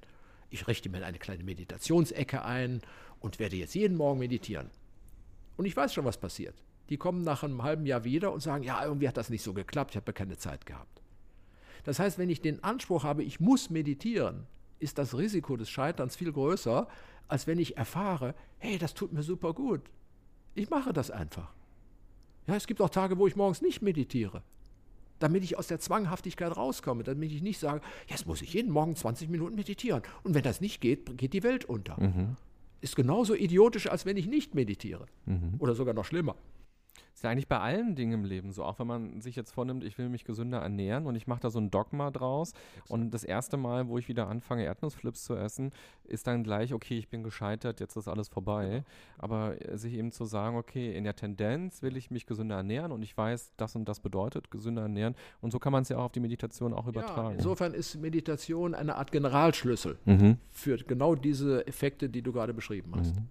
Ich 0.50 0.66
richte 0.66 0.88
mir 0.88 1.04
eine 1.04 1.18
kleine 1.18 1.44
Meditationsecke 1.44 2.44
ein 2.44 2.80
und 3.20 3.38
werde 3.38 3.56
jetzt 3.56 3.74
jeden 3.74 3.96
Morgen 3.96 4.18
meditieren. 4.18 4.70
Und 5.56 5.64
ich 5.64 5.76
weiß 5.76 5.92
schon, 5.92 6.04
was 6.04 6.18
passiert. 6.18 6.54
Die 6.88 6.96
kommen 6.96 7.22
nach 7.22 7.42
einem 7.42 7.62
halben 7.62 7.84
Jahr 7.84 8.04
wieder 8.04 8.32
und 8.32 8.40
sagen, 8.40 8.64
ja, 8.64 8.82
irgendwie 8.82 9.08
hat 9.08 9.16
das 9.16 9.28
nicht 9.28 9.42
so 9.42 9.52
geklappt, 9.52 9.90
ich 9.90 9.96
habe 9.96 10.12
keine 10.12 10.38
Zeit 10.38 10.64
gehabt. 10.64 11.02
Das 11.84 11.98
heißt, 11.98 12.18
wenn 12.18 12.30
ich 12.30 12.40
den 12.40 12.64
Anspruch 12.64 13.04
habe, 13.04 13.22
ich 13.22 13.40
muss 13.40 13.70
meditieren, 13.70 14.46
ist 14.78 14.98
das 14.98 15.16
Risiko 15.16 15.56
des 15.56 15.70
Scheiterns 15.70 16.16
viel 16.16 16.32
größer, 16.32 16.88
als 17.28 17.46
wenn 17.46 17.58
ich 17.58 17.76
erfahre, 17.76 18.34
hey, 18.58 18.78
das 18.78 18.94
tut 18.94 19.12
mir 19.12 19.22
super 19.22 19.52
gut. 19.52 19.82
Ich 20.54 20.70
mache 20.70 20.92
das 20.92 21.10
einfach. 21.10 21.52
Ja, 22.46 22.56
es 22.56 22.66
gibt 22.66 22.80
auch 22.80 22.90
Tage, 22.90 23.18
wo 23.18 23.26
ich 23.26 23.36
morgens 23.36 23.60
nicht 23.60 23.82
meditiere. 23.82 24.42
Damit 25.18 25.44
ich 25.44 25.58
aus 25.58 25.66
der 25.66 25.80
Zwanghaftigkeit 25.80 26.56
rauskomme, 26.56 27.02
damit 27.02 27.32
ich 27.32 27.42
nicht 27.42 27.58
sage, 27.58 27.80
jetzt 28.06 28.26
muss 28.26 28.42
ich 28.42 28.54
jeden 28.54 28.70
Morgen 28.70 28.94
20 28.94 29.28
Minuten 29.28 29.56
meditieren. 29.56 30.02
Und 30.22 30.34
wenn 30.34 30.42
das 30.42 30.60
nicht 30.60 30.80
geht, 30.80 31.16
geht 31.18 31.32
die 31.32 31.42
Welt 31.42 31.64
unter. 31.64 32.00
Mhm 32.00 32.36
ist 32.80 32.96
genauso 32.96 33.34
idiotisch, 33.34 33.88
als 33.90 34.06
wenn 34.06 34.16
ich 34.16 34.26
nicht 34.26 34.54
meditiere. 34.54 35.06
Mhm. 35.26 35.54
Oder 35.58 35.74
sogar 35.74 35.94
noch 35.94 36.04
schlimmer. 36.04 36.36
Ist 37.14 37.24
ja 37.24 37.30
eigentlich 37.30 37.48
bei 37.48 37.58
allen 37.58 37.96
Dingen 37.96 38.12
im 38.12 38.24
Leben 38.24 38.52
so. 38.52 38.64
Auch 38.64 38.78
wenn 38.78 38.86
man 38.86 39.20
sich 39.20 39.34
jetzt 39.34 39.52
vornimmt, 39.52 39.82
ich 39.82 39.98
will 39.98 40.08
mich 40.08 40.24
gesünder 40.24 40.58
ernähren 40.58 41.06
und 41.06 41.16
ich 41.16 41.26
mache 41.26 41.40
da 41.40 41.50
so 41.50 41.58
ein 41.58 41.70
Dogma 41.70 42.10
draus. 42.10 42.52
Und 42.88 43.10
das 43.10 43.24
erste 43.24 43.56
Mal, 43.56 43.88
wo 43.88 43.98
ich 43.98 44.08
wieder 44.08 44.28
anfange, 44.28 44.64
Erdnussflips 44.64 45.24
zu 45.24 45.34
essen, 45.34 45.72
ist 46.04 46.26
dann 46.26 46.44
gleich, 46.44 46.72
okay, 46.72 46.96
ich 46.96 47.08
bin 47.08 47.22
gescheitert, 47.22 47.80
jetzt 47.80 47.96
ist 47.96 48.08
alles 48.08 48.28
vorbei. 48.28 48.68
Genau. 48.68 48.84
Aber 49.18 49.56
äh, 49.60 49.76
sich 49.76 49.94
eben 49.94 50.12
zu 50.12 50.24
sagen, 50.24 50.56
okay, 50.56 50.96
in 50.96 51.04
der 51.04 51.16
Tendenz 51.16 51.82
will 51.82 51.96
ich 51.96 52.10
mich 52.10 52.26
gesünder 52.26 52.56
ernähren 52.56 52.92
und 52.92 53.02
ich 53.02 53.16
weiß, 53.16 53.52
das 53.56 53.74
und 53.74 53.88
das 53.88 54.00
bedeutet 54.00 54.50
gesünder 54.50 54.82
ernähren. 54.82 55.14
Und 55.40 55.50
so 55.50 55.58
kann 55.58 55.72
man 55.72 55.82
es 55.82 55.88
ja 55.88 55.98
auch 55.98 56.04
auf 56.04 56.12
die 56.12 56.20
Meditation 56.20 56.72
auch 56.72 56.86
übertragen. 56.86 57.30
Ja, 57.30 57.36
insofern 57.36 57.74
ist 57.74 57.96
Meditation 57.96 58.74
eine 58.74 58.96
Art 58.96 59.12
Generalschlüssel 59.12 59.98
mhm. 60.04 60.38
für 60.50 60.76
genau 60.76 61.14
diese 61.14 61.66
Effekte, 61.66 62.08
die 62.08 62.22
du 62.22 62.32
gerade 62.32 62.54
beschrieben 62.54 62.92
hast. 62.96 63.16
Mhm. 63.16 63.28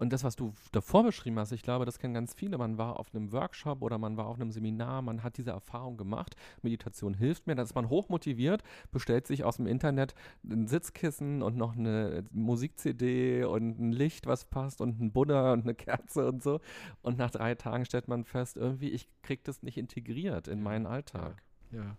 Und 0.00 0.14
das, 0.14 0.24
was 0.24 0.34
du 0.34 0.54
davor 0.72 1.02
beschrieben 1.04 1.38
hast, 1.38 1.52
ich 1.52 1.60
glaube, 1.60 1.84
das 1.84 1.98
kennen 1.98 2.14
ganz 2.14 2.32
viele. 2.32 2.56
Man 2.56 2.78
war 2.78 2.98
auf 2.98 3.14
einem 3.14 3.32
Workshop 3.32 3.82
oder 3.82 3.98
man 3.98 4.16
war 4.16 4.28
auf 4.28 4.36
einem 4.36 4.50
Seminar, 4.50 5.02
man 5.02 5.22
hat 5.22 5.36
diese 5.36 5.50
Erfahrung 5.50 5.98
gemacht. 5.98 6.36
Meditation 6.62 7.12
hilft 7.12 7.46
mir. 7.46 7.54
Dann 7.54 7.66
ist 7.66 7.74
man 7.74 7.90
hochmotiviert, 7.90 8.62
bestellt 8.92 9.26
sich 9.26 9.44
aus 9.44 9.58
dem 9.58 9.66
Internet 9.66 10.14
ein 10.42 10.66
Sitzkissen 10.66 11.42
und 11.42 11.58
noch 11.58 11.76
eine 11.76 12.24
Musik-CD 12.30 13.44
und 13.44 13.78
ein 13.78 13.92
Licht, 13.92 14.26
was 14.26 14.46
passt 14.46 14.80
und 14.80 15.02
ein 15.02 15.12
Buddha 15.12 15.52
und 15.52 15.64
eine 15.64 15.74
Kerze 15.74 16.26
und 16.26 16.42
so. 16.42 16.60
Und 17.02 17.18
nach 17.18 17.30
drei 17.30 17.54
Tagen 17.54 17.84
stellt 17.84 18.08
man 18.08 18.24
fest, 18.24 18.56
irgendwie, 18.56 18.88
ich 18.88 19.06
kriege 19.20 19.42
das 19.44 19.62
nicht 19.62 19.76
integriert 19.76 20.48
in 20.48 20.62
meinen 20.62 20.86
Alltag. 20.86 21.42
ja. 21.72 21.82
ja. 21.82 21.96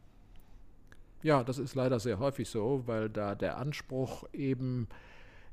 Ja, 1.23 1.43
das 1.43 1.59
ist 1.59 1.75
leider 1.75 1.99
sehr 1.99 2.17
häufig 2.17 2.49
so, 2.49 2.81
weil 2.87 3.07
da 3.07 3.35
der 3.35 3.57
Anspruch 3.57 4.23
eben 4.33 4.87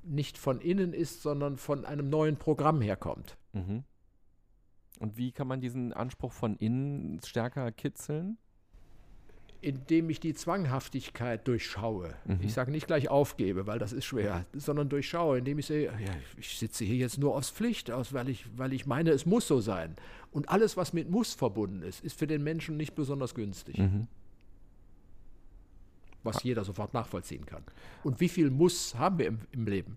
nicht 0.08 0.38
von 0.38 0.60
innen 0.60 0.92
ist, 0.92 1.22
sondern 1.22 1.56
von 1.56 1.84
einem 1.84 2.10
neuen 2.10 2.36
Programm 2.36 2.80
herkommt. 2.80 3.36
Mhm. 3.52 3.84
Und 4.98 5.16
wie 5.16 5.32
kann 5.32 5.46
man 5.46 5.60
diesen 5.60 5.92
Anspruch 5.92 6.32
von 6.32 6.56
innen 6.56 7.20
stärker 7.24 7.70
kitzeln? 7.70 8.36
Indem 9.60 10.08
ich 10.08 10.20
die 10.20 10.34
Zwanghaftigkeit 10.34 11.46
durchschaue. 11.46 12.14
Mhm. 12.24 12.38
Ich 12.42 12.52
sage 12.52 12.70
nicht 12.70 12.86
gleich 12.86 13.08
aufgebe, 13.08 13.66
weil 13.66 13.78
das 13.78 13.92
ist 13.92 14.04
schwer, 14.04 14.46
sondern 14.52 14.88
durchschaue, 14.88 15.38
indem 15.38 15.58
ich 15.58 15.66
sehe, 15.66 15.86
ja, 15.86 16.12
ich 16.36 16.58
sitze 16.58 16.84
hier 16.84 16.96
jetzt 16.96 17.18
nur 17.18 17.34
aus 17.34 17.50
Pflicht 17.50 17.90
aus, 17.90 18.12
weil 18.12 18.28
ich, 18.28 18.46
weil 18.56 18.72
ich 18.72 18.86
meine, 18.86 19.10
es 19.10 19.26
muss 19.26 19.48
so 19.48 19.60
sein. 19.60 19.96
Und 20.30 20.48
alles, 20.48 20.76
was 20.76 20.92
mit 20.92 21.10
muss 21.10 21.34
verbunden 21.34 21.82
ist, 21.82 22.04
ist 22.04 22.18
für 22.18 22.26
den 22.26 22.44
Menschen 22.44 22.76
nicht 22.76 22.94
besonders 22.94 23.34
günstig. 23.34 23.78
Mhm 23.78 24.08
was 26.22 26.42
jeder 26.42 26.64
sofort 26.64 26.94
nachvollziehen 26.94 27.46
kann. 27.46 27.62
Und 28.02 28.20
wie 28.20 28.28
viel 28.28 28.50
Muss 28.50 28.94
haben 28.96 29.18
wir 29.18 29.26
im, 29.26 29.40
im 29.52 29.66
Leben? 29.66 29.96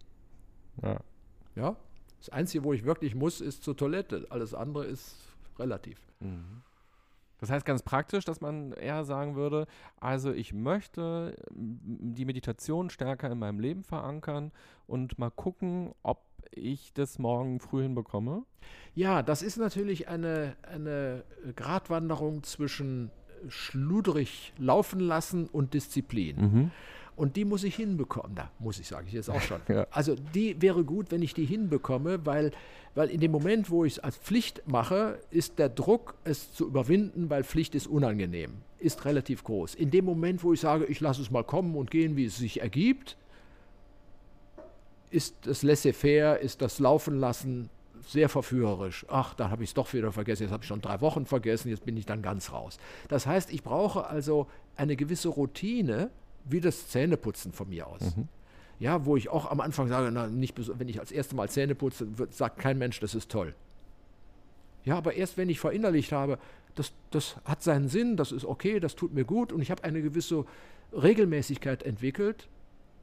Ja. 0.81 0.99
ja. 1.55 1.75
Das 2.19 2.29
Einzige, 2.29 2.63
wo 2.63 2.73
ich 2.73 2.83
wirklich 2.83 3.15
muss, 3.15 3.41
ist 3.41 3.63
zur 3.63 3.75
Toilette. 3.75 4.27
Alles 4.29 4.53
andere 4.53 4.85
ist 4.85 5.15
relativ. 5.57 5.97
Mhm. 6.19 6.61
Das 7.39 7.49
heißt 7.49 7.65
ganz 7.65 7.81
praktisch, 7.81 8.23
dass 8.23 8.39
man 8.39 8.71
eher 8.73 9.03
sagen 9.03 9.35
würde, 9.35 9.65
also 9.99 10.31
ich 10.31 10.53
möchte 10.53 11.35
die 11.49 12.25
Meditation 12.25 12.91
stärker 12.91 13.31
in 13.31 13.39
meinem 13.39 13.59
Leben 13.59 13.83
verankern 13.83 14.51
und 14.85 15.17
mal 15.17 15.31
gucken, 15.31 15.95
ob 16.03 16.23
ich 16.51 16.93
das 16.93 17.17
morgen 17.17 17.59
früh 17.59 17.81
hinbekomme. 17.81 18.43
Ja, 18.93 19.23
das 19.23 19.41
ist 19.41 19.57
natürlich 19.57 20.07
eine, 20.07 20.55
eine 20.61 21.23
Gratwanderung 21.55 22.43
zwischen 22.43 23.09
schludrig 23.47 24.53
laufen 24.57 24.99
lassen 24.99 25.47
und 25.51 25.73
Disziplin. 25.73 26.35
Mhm. 26.37 26.71
Und 27.15 27.35
die 27.35 27.45
muss 27.45 27.63
ich 27.63 27.75
hinbekommen. 27.75 28.35
Da 28.35 28.51
muss 28.59 28.79
ich, 28.79 28.87
sage 28.87 29.05
ich 29.07 29.13
jetzt 29.13 29.29
auch 29.29 29.41
schon. 29.41 29.61
ja. 29.67 29.85
Also 29.91 30.15
die 30.15 30.59
wäre 30.61 30.83
gut, 30.83 31.11
wenn 31.11 31.21
ich 31.21 31.33
die 31.33 31.45
hinbekomme, 31.45 32.25
weil, 32.25 32.51
weil 32.95 33.09
in 33.09 33.19
dem 33.19 33.31
Moment, 33.31 33.69
wo 33.69 33.85
ich 33.85 33.93
es 33.93 33.99
als 33.99 34.17
Pflicht 34.17 34.63
mache, 34.65 35.19
ist 35.29 35.59
der 35.59 35.69
Druck, 35.69 36.15
es 36.23 36.53
zu 36.53 36.65
überwinden, 36.65 37.29
weil 37.29 37.43
Pflicht 37.43 37.75
ist 37.75 37.87
unangenehm, 37.87 38.53
ist 38.79 39.05
relativ 39.05 39.43
groß. 39.43 39.75
In 39.75 39.91
dem 39.91 40.05
Moment, 40.05 40.43
wo 40.43 40.53
ich 40.53 40.61
sage, 40.61 40.85
ich 40.85 40.99
lasse 40.99 41.21
es 41.21 41.29
mal 41.29 41.43
kommen 41.43 41.75
und 41.75 41.91
gehen, 41.91 42.15
wie 42.15 42.25
es 42.25 42.37
sich 42.37 42.61
ergibt, 42.61 43.17
ist 45.11 45.35
das 45.41 45.61
Laissez-faire, 45.61 46.39
ist 46.39 46.61
das 46.61 46.79
Laufen 46.79 47.19
lassen 47.19 47.69
sehr 48.07 48.29
verführerisch. 48.29 49.05
Ach, 49.09 49.33
dann 49.33 49.51
habe 49.51 49.63
ich 49.63 49.71
es 49.71 49.73
doch 49.73 49.91
wieder 49.93 50.11
vergessen, 50.11 50.43
jetzt 50.43 50.51
habe 50.51 50.63
ich 50.63 50.67
schon 50.67 50.81
drei 50.81 51.01
Wochen 51.01 51.25
vergessen, 51.25 51.69
jetzt 51.69 51.85
bin 51.85 51.97
ich 51.97 52.05
dann 52.05 52.21
ganz 52.21 52.51
raus. 52.51 52.77
Das 53.09 53.25
heißt, 53.25 53.51
ich 53.51 53.63
brauche 53.63 54.07
also 54.07 54.47
eine 54.75 54.95
gewisse 54.95 55.29
Routine, 55.29 56.09
wie 56.45 56.59
das 56.59 56.87
Zähneputzen 56.89 57.53
von 57.53 57.69
mir 57.69 57.87
aus. 57.87 58.15
Mhm. 58.15 58.27
Ja, 58.79 59.05
wo 59.05 59.15
ich 59.15 59.29
auch 59.29 59.49
am 59.51 59.61
Anfang 59.61 59.87
sage, 59.87 60.11
na, 60.11 60.27
nicht, 60.27 60.55
wenn 60.79 60.89
ich 60.89 60.99
als 60.99 61.11
erstes 61.11 61.35
Mal 61.35 61.49
Zähne 61.49 61.75
putze, 61.75 62.07
sagt 62.31 62.57
kein 62.57 62.77
Mensch, 62.77 62.99
das 62.99 63.13
ist 63.13 63.29
toll. 63.29 63.53
Ja, 64.83 64.97
aber 64.97 65.13
erst 65.13 65.37
wenn 65.37 65.49
ich 65.49 65.59
verinnerlicht 65.59 66.11
habe, 66.11 66.39
das, 66.75 66.93
das 67.11 67.35
hat 67.45 67.61
seinen 67.61 67.89
Sinn, 67.89 68.17
das 68.17 68.31
ist 68.31 68.45
okay, 68.45 68.79
das 68.79 68.95
tut 68.95 69.13
mir 69.13 69.25
gut 69.25 69.51
und 69.51 69.61
ich 69.61 69.69
habe 69.69 69.83
eine 69.83 70.01
gewisse 70.01 70.45
Regelmäßigkeit 70.93 71.83
entwickelt, 71.83 72.47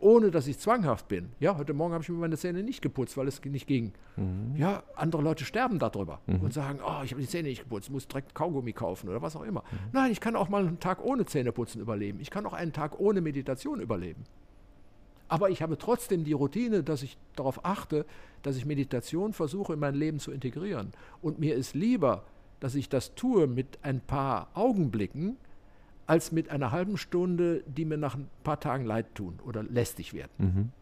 ohne 0.01 0.31
dass 0.31 0.47
ich 0.47 0.59
zwanghaft 0.59 1.09
bin. 1.09 1.31
Ja, 1.41 1.57
heute 1.57 1.75
Morgen 1.75 1.93
habe 1.93 2.03
ich 2.03 2.09
mir 2.09 2.17
meine 2.17 2.37
Zähne 2.37 2.63
nicht 2.63 2.83
geputzt, 2.83 3.17
weil 3.17 3.29
es 3.29 3.45
nicht 3.45 3.67
ging. 3.67 3.93
Mhm. 4.17 4.55
Ja, 4.57 4.83
andere 4.95 5.23
Leute 5.23 5.45
sterben 5.45 5.79
darüber 5.79 6.21
mhm. 6.27 6.41
und 6.41 6.53
sagen, 6.53 6.81
oh, 6.85 7.03
ich 7.05 7.13
habe 7.13 7.21
die 7.21 7.29
Zähne 7.29 7.49
nicht 7.49 7.65
geputzt, 7.65 7.91
muss 7.91 8.07
direkt 8.07 8.35
Kaugummi 8.35 8.73
kaufen 8.73 9.09
oder 9.09 9.23
was 9.23 9.37
auch 9.37 9.43
immer. 9.43 9.65
Mhm. 9.71 9.77
Nein, 9.93 10.13
ich 10.13 10.21
kann 10.21 10.37
auch 10.37 10.49
mal 10.49 10.67
einen 10.67 10.81
Tag 10.81 11.05
ohne 11.05 11.25
Zähneputzen 11.27 11.81
überleben. 11.81 12.21
Ich 12.21 12.31
kann 12.31 12.47
auch 12.47 12.53
einen 12.53 12.73
Tag 12.73 13.01
ohne 13.01 13.21
Meditation 13.21 13.81
überleben. 13.81 14.25
Aber 15.29 15.51
ich 15.51 15.61
habe 15.61 15.77
trotzdem 15.77 16.25
die 16.25 16.33
Routine, 16.33 16.83
dass 16.83 17.03
ich 17.03 17.19
darauf 17.37 17.65
achte, 17.65 18.07
dass 18.43 18.57
ich 18.57 18.65
Meditation 18.65 19.33
versuche 19.33 19.75
in 19.75 19.79
mein 19.79 19.95
Leben 19.95 20.21
zu 20.21 20.33
integrieren. 20.33 20.93
Und 21.21 21.39
mir 21.39 21.55
ist 21.55 21.75
lieber, 21.75 22.25
dass 22.61 22.75
ich 22.75 22.89
das 22.89 23.15
tue 23.15 23.47
mit 23.47 23.79
ein 23.83 24.01
paar 24.01 24.49
Augenblicken, 24.55 25.37
als 26.09 26.33
mit 26.33 26.49
einer 26.49 26.73
halben 26.73 26.97
Stunde, 26.97 27.63
die 27.67 27.85
mir 27.85 27.99
nach 27.99 28.17
ein 28.17 28.29
paar 28.43 28.59
Tagen 28.59 28.87
leid 28.87 29.15
tun 29.15 29.39
oder 29.45 29.63
lästig 29.63 30.15
werden. 30.15 30.33
Mhm. 30.39 30.73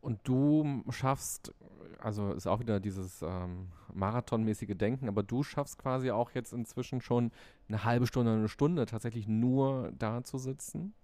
Und 0.00 0.20
du 0.22 0.84
schaffst, 0.90 1.52
also 1.98 2.32
ist 2.32 2.46
auch 2.46 2.60
wieder 2.60 2.78
dieses 2.78 3.20
ähm, 3.20 3.66
marathonmäßige 3.92 4.76
Denken, 4.76 5.08
aber 5.08 5.24
du 5.24 5.42
schaffst 5.42 5.78
quasi 5.78 6.12
auch 6.12 6.30
jetzt 6.30 6.52
inzwischen 6.52 7.00
schon 7.00 7.32
eine 7.68 7.82
halbe 7.82 8.06
Stunde, 8.06 8.32
eine 8.32 8.48
Stunde 8.48 8.86
tatsächlich 8.86 9.26
nur 9.26 9.92
da 9.98 10.22
zu 10.22 10.38
sitzen? 10.38 10.94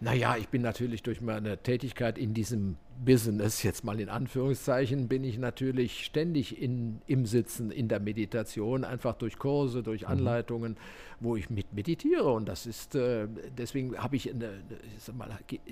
Naja, 0.00 0.36
ich 0.36 0.48
bin 0.48 0.62
natürlich 0.62 1.02
durch 1.02 1.20
meine 1.20 1.58
Tätigkeit 1.58 2.18
in 2.18 2.34
diesem 2.34 2.76
Business, 3.04 3.62
jetzt 3.62 3.84
mal 3.84 3.98
in 4.00 4.08
Anführungszeichen, 4.08 5.08
bin 5.08 5.24
ich 5.24 5.38
natürlich 5.38 6.04
ständig 6.04 6.60
in, 6.60 7.00
im 7.06 7.24
Sitzen, 7.24 7.70
in 7.70 7.88
der 7.88 8.00
Meditation, 8.00 8.84
einfach 8.84 9.14
durch 9.14 9.38
Kurse, 9.38 9.82
durch 9.82 10.02
mhm. 10.02 10.08
Anleitungen, 10.08 10.72
mhm. 10.72 10.76
wo 11.20 11.36
ich 11.36 11.48
mit 11.48 11.72
meditiere. 11.72 12.30
Und 12.30 12.46
das 12.46 12.66
ist, 12.66 12.94
äh, 12.94 13.26
deswegen 13.56 13.96
habe 13.96 14.16
ich, 14.16 14.30
eine, 14.30 14.60
ich 14.96 15.14
mal, 15.14 15.30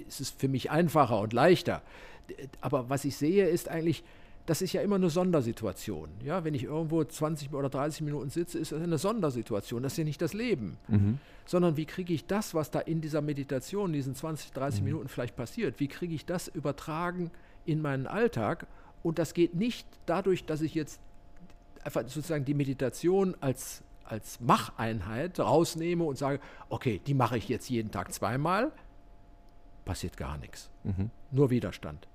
es 0.09 0.21
ist 0.21 0.41
für 0.41 0.49
mich 0.49 0.71
einfacher 0.71 1.21
und 1.21 1.33
leichter. 1.33 1.83
Aber 2.63 2.89
was 2.89 3.05
ich 3.05 3.17
sehe, 3.17 3.47
ist 3.47 3.69
eigentlich, 3.69 4.05
das 4.47 4.61
ist 4.61 4.73
ja 4.75 4.83
immer 4.83 4.97
eine 4.97 5.09
Sondersituation. 5.09 6.11
Ja, 6.23 6.45
wenn 6.45 6.53
ich 6.55 6.65
irgendwo 6.65 7.03
20 7.03 7.53
oder 7.55 7.71
30 7.71 8.03
Minuten 8.03 8.29
sitze, 8.29 8.59
ist 8.59 8.73
das 8.73 8.83
eine 8.83 8.99
Sondersituation. 8.99 9.83
Das 9.83 9.93
ist 9.93 9.99
ja 9.99 10.05
nicht 10.05 10.21
das 10.21 10.35
Leben. 10.35 10.77
Mhm. 10.89 11.19
Sondern 11.47 11.77
wie 11.77 11.87
kriege 11.87 12.13
ich 12.13 12.27
das, 12.27 12.55
was 12.55 12.71
da 12.71 12.81
in 12.81 13.01
dieser 13.01 13.23
Meditation, 13.23 13.93
diesen 13.93 14.15
20, 14.15 14.53
30 14.53 14.81
mhm. 14.81 14.85
Minuten 14.85 15.09
vielleicht 15.09 15.37
passiert, 15.37 15.81
wie 15.81 15.89
kriege 15.89 16.15
ich 16.15 16.27
das 16.27 16.49
übertragen 16.49 17.31
in 17.65 17.81
meinen 17.81 18.07
Alltag? 18.07 18.67
Und 19.03 19.19
das 19.19 19.33
geht 19.33 19.55
nicht 19.55 19.87
dadurch, 20.05 20.45
dass 20.45 20.61
ich 20.61 20.75
jetzt 20.75 21.01
einfach 21.83 22.03
sozusagen 22.03 22.45
die 22.45 22.55
Meditation 22.55 23.37
als, 23.41 23.83
als 24.05 24.41
Macheinheit 24.41 25.41
rausnehme 25.41 26.05
und 26.05 26.19
sage, 26.19 26.41
okay, 26.69 27.01
die 27.07 27.15
mache 27.15 27.39
ich 27.39 27.49
jetzt 27.49 27.71
jeden 27.71 27.91
Tag 27.91 28.13
zweimal, 28.13 28.73
passiert 29.87 30.19
gar 30.19 30.37
nichts. 30.37 30.71
Mhm. 30.83 31.11
Nur 31.31 31.49
Widerstand 31.49 32.09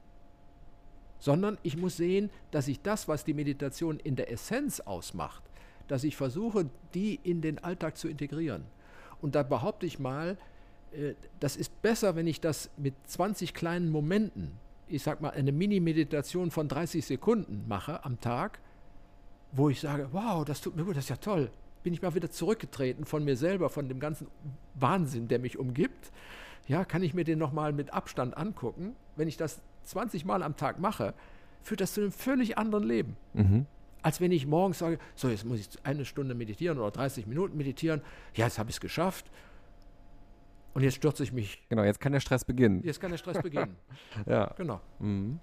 sondern 1.20 1.58
ich 1.64 1.78
muss 1.78 1.98
sehen, 1.98 2.30
dass 2.52 2.68
ich 2.68 2.82
das, 2.82 3.08
was 3.08 3.26
die 3.26 3.34
Meditation 3.34 4.00
in 4.00 4.16
der 4.16 4.32
Essenz 4.32 4.80
ausmacht, 4.80 5.44
dass 5.88 6.04
ich 6.04 6.16
versuche, 6.16 6.70
die 6.94 7.20
in 7.24 7.42
den 7.42 7.60
Alltag 7.64 7.98
zu 7.98 8.08
integrieren. 8.08 8.64
Und 9.22 9.36
da 9.36 9.44
behaupte 9.44 9.86
ich 9.86 10.00
mal, 10.00 10.38
äh, 10.92 11.14
das 11.40 11.56
ist 11.56 11.82
besser, 11.82 12.16
wenn 12.16 12.28
ich 12.28 12.42
das 12.42 12.70
mit 12.78 12.94
20 13.06 13.54
kleinen 13.54 13.90
Momenten, 13.90 14.52
ich 14.88 15.04
sag 15.04 15.22
mal 15.22 15.32
eine 15.32 15.52
Mini-Meditation 15.52 16.52
von 16.52 16.68
30 16.68 17.06
Sekunden 17.06 17.66
mache 17.68 18.04
am 18.06 18.20
Tag, 18.20 18.60
wo 19.52 19.70
ich 19.70 19.80
sage, 19.80 20.10
wow, 20.12 20.46
das 20.46 20.62
tut 20.62 20.76
mir 20.76 20.84
gut, 20.84 20.96
das 20.96 21.06
ist 21.06 21.10
ja 21.10 21.18
toll. 21.18 21.52
Bin 21.84 21.94
ich 21.94 22.02
mal 22.02 22.14
wieder 22.14 22.30
zurückgetreten 22.30 23.06
von 23.06 23.24
mir 23.24 23.36
selber, 23.36 23.70
von 23.70 23.88
dem 23.88 24.00
ganzen 24.00 24.28
Wahnsinn, 24.76 25.28
der 25.28 25.40
mich 25.40 25.58
umgibt. 25.58 26.12
Ja, 26.70 26.86
kann 26.86 27.02
ich 27.02 27.16
mir 27.16 27.24
den 27.24 27.40
nochmal 27.40 27.74
mit 27.74 27.92
Abstand 27.94 28.38
angucken. 28.38 28.96
Wenn 29.16 29.28
ich 29.28 29.38
das 29.38 29.60
20 29.86 30.24
Mal 30.24 30.44
am 30.44 30.56
Tag 30.56 30.80
mache, 30.80 31.16
führt 31.64 31.82
das 31.82 31.96
zu 31.96 32.02
einem 32.02 32.12
völlig 32.12 32.60
anderen 32.60 32.84
Leben. 32.84 33.18
Mhm. 33.34 33.66
Als 34.04 34.22
wenn 34.22 34.32
ich 34.32 34.46
morgens 34.46 34.78
sage, 34.78 35.00
so 35.16 35.30
jetzt 35.30 35.46
muss 35.46 35.60
ich 35.60 35.68
eine 35.84 36.06
Stunde 36.06 36.36
meditieren 36.36 36.78
oder 36.78 36.92
30 36.92 37.26
Minuten 37.26 37.58
meditieren. 37.58 38.02
Ja, 38.36 38.46
jetzt 38.46 38.60
habe 38.60 38.70
ich 38.70 38.76
es 38.76 38.82
geschafft. 38.82 39.32
Und 40.76 40.84
jetzt 40.84 40.94
stürze 40.94 41.24
ich 41.24 41.34
mich. 41.34 41.60
Genau, 41.70 41.84
jetzt 41.84 42.00
kann 42.00 42.12
der 42.12 42.20
Stress 42.20 42.46
beginnen. 42.46 42.84
Jetzt 42.84 43.02
kann 43.02 43.10
der 43.10 43.18
Stress 43.18 43.42
beginnen. 43.42 43.76
ja. 44.28 44.54
Genau. 44.56 44.80
Mhm. 45.00 45.40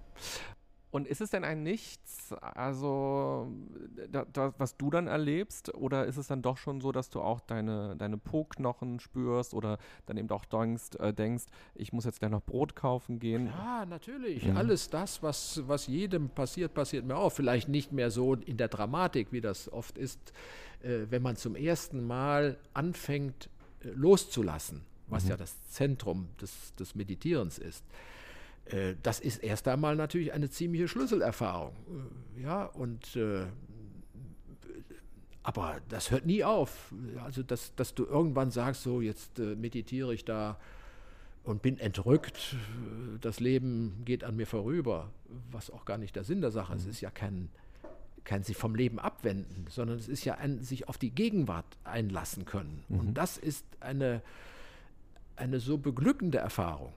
Und 0.89 1.05
ist 1.05 1.19
es 1.19 1.31
denn 1.31 1.43
ein 1.43 1.63
Nichts, 1.63 2.31
also 2.41 3.51
da, 4.09 4.25
da, 4.31 4.53
was 4.57 4.77
du 4.77 4.89
dann 4.89 5.07
erlebst, 5.07 5.73
oder 5.75 6.05
ist 6.05 6.15
es 6.15 6.27
dann 6.27 6.41
doch 6.41 6.57
schon 6.57 6.79
so, 6.79 6.93
dass 6.93 7.09
du 7.09 7.19
auch 7.19 7.41
deine, 7.41 7.97
deine 7.97 8.17
Po-Knochen 8.17 9.01
spürst 9.01 9.53
oder 9.53 9.79
dann 10.05 10.15
eben 10.15 10.29
auch 10.29 10.45
denkst, 10.45 10.95
äh, 10.99 11.13
denkst, 11.13 11.43
ich 11.75 11.91
muss 11.91 12.05
jetzt 12.05 12.19
gleich 12.19 12.31
noch 12.31 12.41
Brot 12.41 12.75
kaufen 12.75 13.19
gehen? 13.19 13.47
Ja, 13.47 13.85
natürlich. 13.85 14.45
Mhm. 14.45 14.55
Alles 14.55 14.89
das, 14.89 15.21
was, 15.21 15.61
was 15.67 15.87
jedem 15.87 16.29
passiert, 16.29 16.73
passiert 16.73 17.05
mir 17.05 17.17
auch. 17.17 17.31
Vielleicht 17.31 17.67
nicht 17.67 17.91
mehr 17.91 18.09
so 18.09 18.35
in 18.35 18.55
der 18.55 18.69
Dramatik, 18.69 19.33
wie 19.33 19.41
das 19.41 19.71
oft 19.71 19.97
ist, 19.97 20.31
äh, 20.81 21.05
wenn 21.09 21.21
man 21.21 21.35
zum 21.35 21.55
ersten 21.55 22.07
Mal 22.07 22.57
anfängt 22.73 23.49
äh, 23.81 23.89
loszulassen, 23.89 24.83
was 25.07 25.25
mhm. 25.25 25.31
ja 25.31 25.37
das 25.37 25.69
Zentrum 25.69 26.29
des, 26.39 26.73
des 26.75 26.95
Meditierens 26.95 27.57
ist. 27.57 27.83
Äh, 28.71 28.95
das 29.03 29.19
ist 29.19 29.43
erst 29.43 29.67
einmal 29.67 29.95
natürlich 29.95 30.33
eine 30.33 30.49
ziemliche 30.49 30.87
Schlüsselerfahrung. 30.87 31.75
Äh, 32.37 32.41
ja, 32.43 32.65
und 32.65 33.15
äh, 33.15 33.45
aber 35.43 35.77
das 35.87 36.11
hört 36.11 36.25
nie 36.25 36.43
auf. 36.43 36.93
Also, 37.23 37.41
dass, 37.41 37.73
dass 37.75 37.95
du 37.95 38.05
irgendwann 38.05 38.51
sagst, 38.51 38.83
so 38.83 39.01
jetzt 39.01 39.39
äh, 39.39 39.55
meditiere 39.55 40.13
ich 40.13 40.25
da 40.25 40.59
und 41.43 41.61
bin 41.61 41.79
entrückt, 41.79 42.57
das 43.21 43.39
Leben 43.39 44.01
geht 44.03 44.25
an 44.25 44.35
mir 44.35 44.45
vorüber, 44.45 45.11
was 45.49 45.71
auch 45.71 45.85
gar 45.85 45.97
nicht 45.97 46.17
der 46.17 46.25
Sinn 46.25 46.41
der 46.41 46.51
Sache 46.51 46.73
ist. 46.73 46.83
Mhm. 46.83 46.89
Es 46.89 46.95
ist 46.97 47.01
ja 47.01 47.09
kein, 47.09 47.49
kein 48.25 48.43
sich 48.43 48.57
vom 48.57 48.75
Leben 48.75 48.99
abwenden, 48.99 49.65
sondern 49.69 49.97
es 49.97 50.09
ist 50.09 50.25
ja 50.25 50.35
ein 50.35 50.61
sich 50.61 50.89
auf 50.89 50.97
die 50.97 51.11
Gegenwart 51.11 51.77
einlassen 51.85 52.43
können. 52.43 52.83
Mhm. 52.89 52.99
Und 52.99 53.13
das 53.13 53.37
ist 53.37 53.65
eine, 53.79 54.21
eine 55.37 55.61
so 55.61 55.77
beglückende 55.77 56.39
Erfahrung 56.39 56.91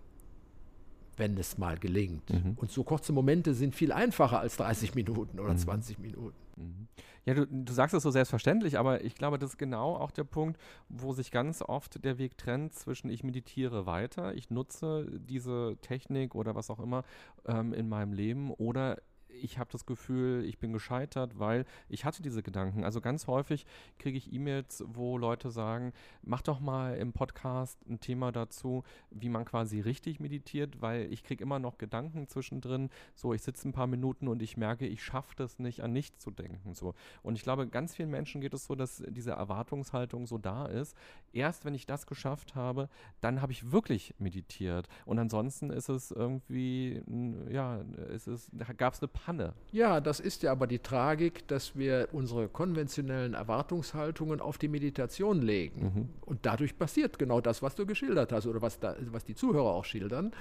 wenn 1.20 1.36
es 1.36 1.58
mal 1.58 1.78
gelingt. 1.78 2.30
Mhm. 2.30 2.54
Und 2.56 2.72
so 2.72 2.82
kurze 2.82 3.12
Momente 3.12 3.54
sind 3.54 3.76
viel 3.76 3.92
einfacher 3.92 4.40
als 4.40 4.56
30 4.56 4.94
Minuten 4.96 5.38
oder 5.38 5.52
mhm. 5.52 5.58
20 5.58 5.98
Minuten. 6.00 6.36
Mhm. 6.56 6.88
Ja, 7.26 7.34
du, 7.34 7.46
du 7.46 7.72
sagst 7.72 7.94
es 7.94 8.02
so 8.02 8.10
selbstverständlich, 8.10 8.78
aber 8.78 9.04
ich 9.04 9.14
glaube, 9.14 9.38
das 9.38 9.50
ist 9.50 9.58
genau 9.58 9.96
auch 9.96 10.10
der 10.10 10.24
Punkt, 10.24 10.58
wo 10.88 11.12
sich 11.12 11.30
ganz 11.30 11.60
oft 11.60 12.02
der 12.04 12.18
Weg 12.18 12.38
trennt 12.38 12.72
zwischen 12.72 13.10
ich 13.10 13.22
meditiere 13.22 13.84
weiter, 13.84 14.34
ich 14.34 14.50
nutze 14.50 15.06
diese 15.20 15.76
Technik 15.82 16.34
oder 16.34 16.54
was 16.54 16.70
auch 16.70 16.80
immer 16.80 17.04
ähm, 17.46 17.74
in 17.74 17.88
meinem 17.88 18.14
Leben 18.14 18.50
oder 18.50 18.96
ich 19.42 19.58
habe 19.58 19.70
das 19.70 19.86
Gefühl, 19.86 20.44
ich 20.44 20.58
bin 20.58 20.72
gescheitert, 20.72 21.38
weil 21.38 21.64
ich 21.88 22.04
hatte 22.04 22.22
diese 22.22 22.42
Gedanken. 22.42 22.84
Also 22.84 23.00
ganz 23.00 23.26
häufig 23.26 23.66
kriege 23.98 24.18
ich 24.18 24.32
E-Mails, 24.32 24.84
wo 24.86 25.18
Leute 25.18 25.50
sagen, 25.50 25.92
mach 26.22 26.42
doch 26.42 26.60
mal 26.60 26.96
im 26.96 27.12
Podcast 27.12 27.78
ein 27.88 28.00
Thema 28.00 28.32
dazu, 28.32 28.84
wie 29.10 29.28
man 29.28 29.44
quasi 29.44 29.80
richtig 29.80 30.20
meditiert, 30.20 30.80
weil 30.80 31.12
ich 31.12 31.24
kriege 31.24 31.42
immer 31.42 31.58
noch 31.58 31.78
Gedanken 31.78 32.28
zwischendrin. 32.28 32.90
So, 33.14 33.32
ich 33.34 33.42
sitze 33.42 33.68
ein 33.68 33.72
paar 33.72 33.86
Minuten 33.86 34.28
und 34.28 34.42
ich 34.42 34.56
merke, 34.56 34.86
ich 34.86 35.02
schaffe 35.02 35.34
das 35.36 35.58
nicht, 35.58 35.80
an 35.80 35.92
nichts 35.92 36.18
zu 36.18 36.30
denken. 36.30 36.74
So. 36.74 36.94
Und 37.22 37.36
ich 37.36 37.42
glaube, 37.42 37.66
ganz 37.68 37.94
vielen 37.94 38.10
Menschen 38.10 38.40
geht 38.40 38.54
es 38.54 38.66
so, 38.66 38.74
dass 38.74 39.02
diese 39.08 39.32
Erwartungshaltung 39.32 40.26
so 40.26 40.38
da 40.38 40.66
ist. 40.66 40.96
Erst 41.32 41.64
wenn 41.64 41.74
ich 41.74 41.86
das 41.86 42.06
geschafft 42.06 42.54
habe, 42.54 42.88
dann 43.20 43.42
habe 43.42 43.52
ich 43.52 43.72
wirklich 43.72 44.14
meditiert. 44.18 44.88
Und 45.04 45.18
ansonsten 45.18 45.70
ist 45.70 45.88
es 45.88 46.10
irgendwie, 46.10 47.02
ja, 47.50 47.80
es 48.12 48.26
ist, 48.26 48.50
da 48.52 48.72
gab 48.72 48.94
es 48.94 49.00
eine 49.00 49.08
Panne. 49.24 49.52
Ja, 49.72 50.00
das 50.00 50.20
ist 50.20 50.42
ja 50.42 50.52
aber 50.52 50.66
die 50.66 50.78
Tragik, 50.78 51.46
dass 51.48 51.76
wir 51.76 52.08
unsere 52.12 52.48
konventionellen 52.48 53.34
Erwartungshaltungen 53.34 54.40
auf 54.40 54.58
die 54.58 54.68
Meditation 54.68 55.42
legen. 55.42 55.82
Mhm. 55.82 56.08
Und 56.26 56.46
dadurch 56.46 56.78
passiert 56.78 57.18
genau 57.18 57.40
das, 57.40 57.62
was 57.62 57.74
du 57.74 57.86
geschildert 57.86 58.32
hast 58.32 58.46
oder 58.46 58.62
was, 58.62 58.80
da, 58.80 58.96
was 59.10 59.24
die 59.24 59.34
Zuhörer 59.34 59.70
auch 59.70 59.84
schildern, 59.84 60.32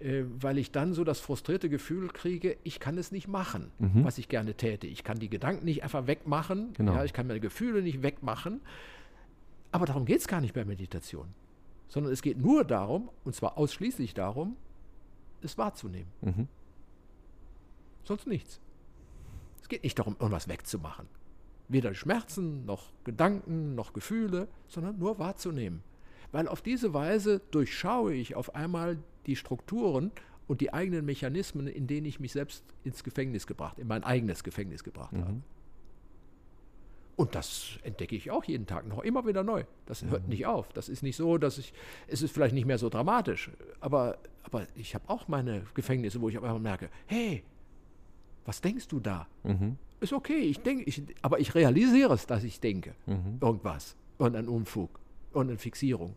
äh, 0.00 0.24
weil 0.40 0.58
ich 0.58 0.72
dann 0.72 0.94
so 0.94 1.04
das 1.04 1.20
frustrierte 1.20 1.68
Gefühl 1.68 2.08
kriege, 2.08 2.56
ich 2.64 2.80
kann 2.80 2.98
es 2.98 3.12
nicht 3.12 3.28
machen, 3.28 3.70
mhm. 3.78 4.04
was 4.04 4.18
ich 4.18 4.28
gerne 4.28 4.54
täte. 4.54 4.86
Ich 4.86 5.04
kann 5.04 5.18
die 5.18 5.28
Gedanken 5.28 5.64
nicht 5.64 5.82
einfach 5.82 6.06
wegmachen, 6.06 6.72
genau. 6.74 6.94
ja, 6.94 7.04
ich 7.04 7.12
kann 7.12 7.26
meine 7.26 7.40
Gefühle 7.40 7.82
nicht 7.82 8.02
wegmachen. 8.02 8.60
Aber 9.70 9.86
darum 9.86 10.04
geht 10.04 10.20
es 10.20 10.28
gar 10.28 10.40
nicht 10.40 10.54
bei 10.54 10.64
Meditation, 10.64 11.28
sondern 11.88 12.12
es 12.12 12.22
geht 12.22 12.38
nur 12.38 12.64
darum, 12.64 13.10
und 13.24 13.34
zwar 13.34 13.56
ausschließlich 13.58 14.14
darum, 14.14 14.56
es 15.42 15.58
wahrzunehmen. 15.58 16.10
Mhm. 16.20 16.48
Sonst 18.04 18.26
nichts. 18.26 18.60
Es 19.60 19.68
geht 19.68 19.84
nicht 19.84 19.98
darum, 19.98 20.16
irgendwas 20.18 20.48
wegzumachen. 20.48 21.06
Weder 21.68 21.94
Schmerzen, 21.94 22.64
noch 22.66 22.92
Gedanken, 23.04 23.74
noch 23.74 23.92
Gefühle, 23.92 24.48
sondern 24.66 24.98
nur 24.98 25.18
wahrzunehmen. 25.18 25.82
Weil 26.32 26.48
auf 26.48 26.62
diese 26.62 26.92
Weise 26.94 27.40
durchschaue 27.50 28.14
ich 28.14 28.34
auf 28.34 28.54
einmal 28.54 28.98
die 29.26 29.36
Strukturen 29.36 30.10
und 30.48 30.60
die 30.60 30.72
eigenen 30.72 31.04
Mechanismen, 31.04 31.66
in 31.66 31.86
denen 31.86 32.06
ich 32.06 32.20
mich 32.20 32.32
selbst 32.32 32.64
ins 32.84 33.04
Gefängnis 33.04 33.46
gebracht, 33.46 33.78
in 33.78 33.86
mein 33.86 34.02
eigenes 34.04 34.42
Gefängnis 34.42 34.82
gebracht 34.82 35.12
mhm. 35.12 35.24
habe. 35.24 35.42
Und 37.14 37.34
das 37.34 37.78
entdecke 37.82 38.16
ich 38.16 38.30
auch 38.30 38.44
jeden 38.44 38.66
Tag 38.66 38.86
noch 38.86 39.02
immer 39.02 39.26
wieder 39.26 39.44
neu. 39.44 39.64
Das 39.86 40.02
hört 40.04 40.24
mhm. 40.24 40.30
nicht 40.30 40.46
auf. 40.46 40.72
Das 40.72 40.88
ist 40.88 41.02
nicht 41.02 41.16
so, 41.16 41.38
dass 41.38 41.58
ich, 41.58 41.72
es 42.08 42.22
ist 42.22 42.32
vielleicht 42.32 42.54
nicht 42.54 42.64
mehr 42.64 42.78
so 42.78 42.88
dramatisch, 42.88 43.50
aber, 43.80 44.18
aber 44.42 44.66
ich 44.74 44.94
habe 44.94 45.08
auch 45.08 45.28
meine 45.28 45.62
Gefängnisse, 45.74 46.20
wo 46.20 46.28
ich 46.28 46.38
auf 46.38 46.44
einmal 46.44 46.60
merke, 46.60 46.88
hey, 47.06 47.44
was 48.44 48.60
denkst 48.60 48.88
du 48.88 49.00
da? 49.00 49.26
Mhm. 49.44 49.76
Ist 50.00 50.12
okay, 50.12 50.38
ich 50.38 50.60
denke, 50.60 50.84
ich, 50.84 51.02
aber 51.22 51.38
ich 51.38 51.54
realisiere 51.54 52.14
es, 52.14 52.26
dass 52.26 52.44
ich 52.44 52.60
denke. 52.60 52.94
Mhm. 53.06 53.38
Irgendwas. 53.40 53.96
Und 54.18 54.36
ein 54.36 54.48
Unfug. 54.48 55.00
Und 55.32 55.48
eine 55.48 55.58
Fixierung. 55.58 56.16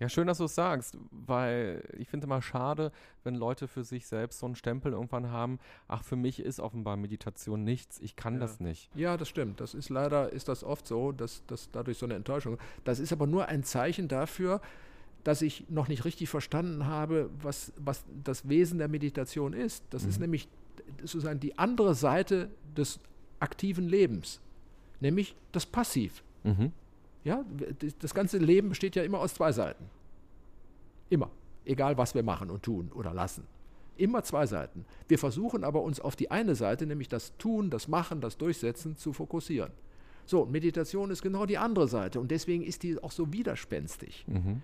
Ja, 0.00 0.08
schön, 0.08 0.26
dass 0.26 0.38
du 0.38 0.44
es 0.44 0.54
sagst, 0.54 0.96
weil 1.10 1.84
ich 1.98 2.08
finde 2.08 2.24
immer 2.24 2.40
schade, 2.40 2.90
wenn 3.22 3.34
Leute 3.34 3.68
für 3.68 3.84
sich 3.84 4.06
selbst 4.06 4.38
so 4.38 4.46
einen 4.46 4.54
Stempel 4.54 4.92
irgendwann 4.92 5.30
haben, 5.30 5.58
ach, 5.88 6.02
für 6.02 6.16
mich 6.16 6.40
ist 6.40 6.58
offenbar 6.58 6.96
Meditation 6.96 7.64
nichts, 7.64 8.00
ich 8.00 8.16
kann 8.16 8.34
ja. 8.34 8.40
das 8.40 8.60
nicht. 8.60 8.90
Ja, 8.94 9.18
das 9.18 9.28
stimmt. 9.28 9.60
Das 9.60 9.74
ist 9.74 9.90
leider, 9.90 10.32
ist 10.32 10.48
das 10.48 10.64
oft 10.64 10.86
so, 10.86 11.12
dass, 11.12 11.44
dass 11.46 11.70
dadurch 11.70 11.98
so 11.98 12.06
eine 12.06 12.14
Enttäuschung. 12.14 12.56
Das 12.82 12.98
ist 12.98 13.12
aber 13.12 13.26
nur 13.26 13.48
ein 13.48 13.62
Zeichen 13.62 14.08
dafür, 14.08 14.62
dass 15.22 15.42
ich 15.42 15.68
noch 15.68 15.88
nicht 15.88 16.06
richtig 16.06 16.30
verstanden 16.30 16.86
habe, 16.86 17.28
was, 17.42 17.74
was 17.76 18.06
das 18.24 18.48
Wesen 18.48 18.78
der 18.78 18.88
Meditation 18.88 19.52
ist. 19.52 19.84
Das 19.90 20.04
mhm. 20.04 20.08
ist 20.08 20.20
nämlich 20.20 20.48
sozusagen 20.98 21.40
die 21.40 21.58
andere 21.58 21.94
Seite 21.94 22.50
des 22.76 23.00
aktiven 23.38 23.88
Lebens, 23.88 24.40
nämlich 25.00 25.34
das 25.52 25.66
Passiv. 25.66 26.22
Mhm. 26.44 26.72
Ja, 27.24 27.44
das 27.98 28.14
ganze 28.14 28.38
Leben 28.38 28.70
besteht 28.70 28.96
ja 28.96 29.02
immer 29.02 29.18
aus 29.18 29.34
zwei 29.34 29.52
Seiten. 29.52 29.84
Immer. 31.10 31.30
Egal, 31.64 31.98
was 31.98 32.14
wir 32.14 32.22
machen 32.22 32.50
und 32.50 32.62
tun 32.62 32.90
oder 32.94 33.12
lassen. 33.12 33.44
Immer 33.96 34.22
zwei 34.22 34.46
Seiten. 34.46 34.86
Wir 35.08 35.18
versuchen 35.18 35.62
aber 35.62 35.82
uns 35.82 36.00
auf 36.00 36.16
die 36.16 36.30
eine 36.30 36.54
Seite, 36.54 36.86
nämlich 36.86 37.08
das 37.08 37.36
Tun, 37.36 37.68
das 37.68 37.86
Machen, 37.88 38.22
das 38.22 38.38
Durchsetzen, 38.38 38.96
zu 38.96 39.12
fokussieren. 39.12 39.72
So, 40.24 40.46
Meditation 40.46 41.10
ist 41.10 41.22
genau 41.22 41.44
die 41.44 41.58
andere 41.58 41.88
Seite 41.88 42.20
und 42.20 42.30
deswegen 42.30 42.62
ist 42.62 42.82
die 42.82 43.02
auch 43.02 43.12
so 43.12 43.32
widerspenstig. 43.32 44.24
Mhm. 44.26 44.62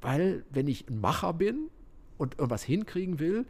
Weil, 0.00 0.44
wenn 0.50 0.68
ich 0.68 0.88
ein 0.88 1.00
Macher 1.00 1.34
bin 1.34 1.68
und 2.16 2.38
irgendwas 2.38 2.62
hinkriegen 2.62 3.18
will, 3.18 3.44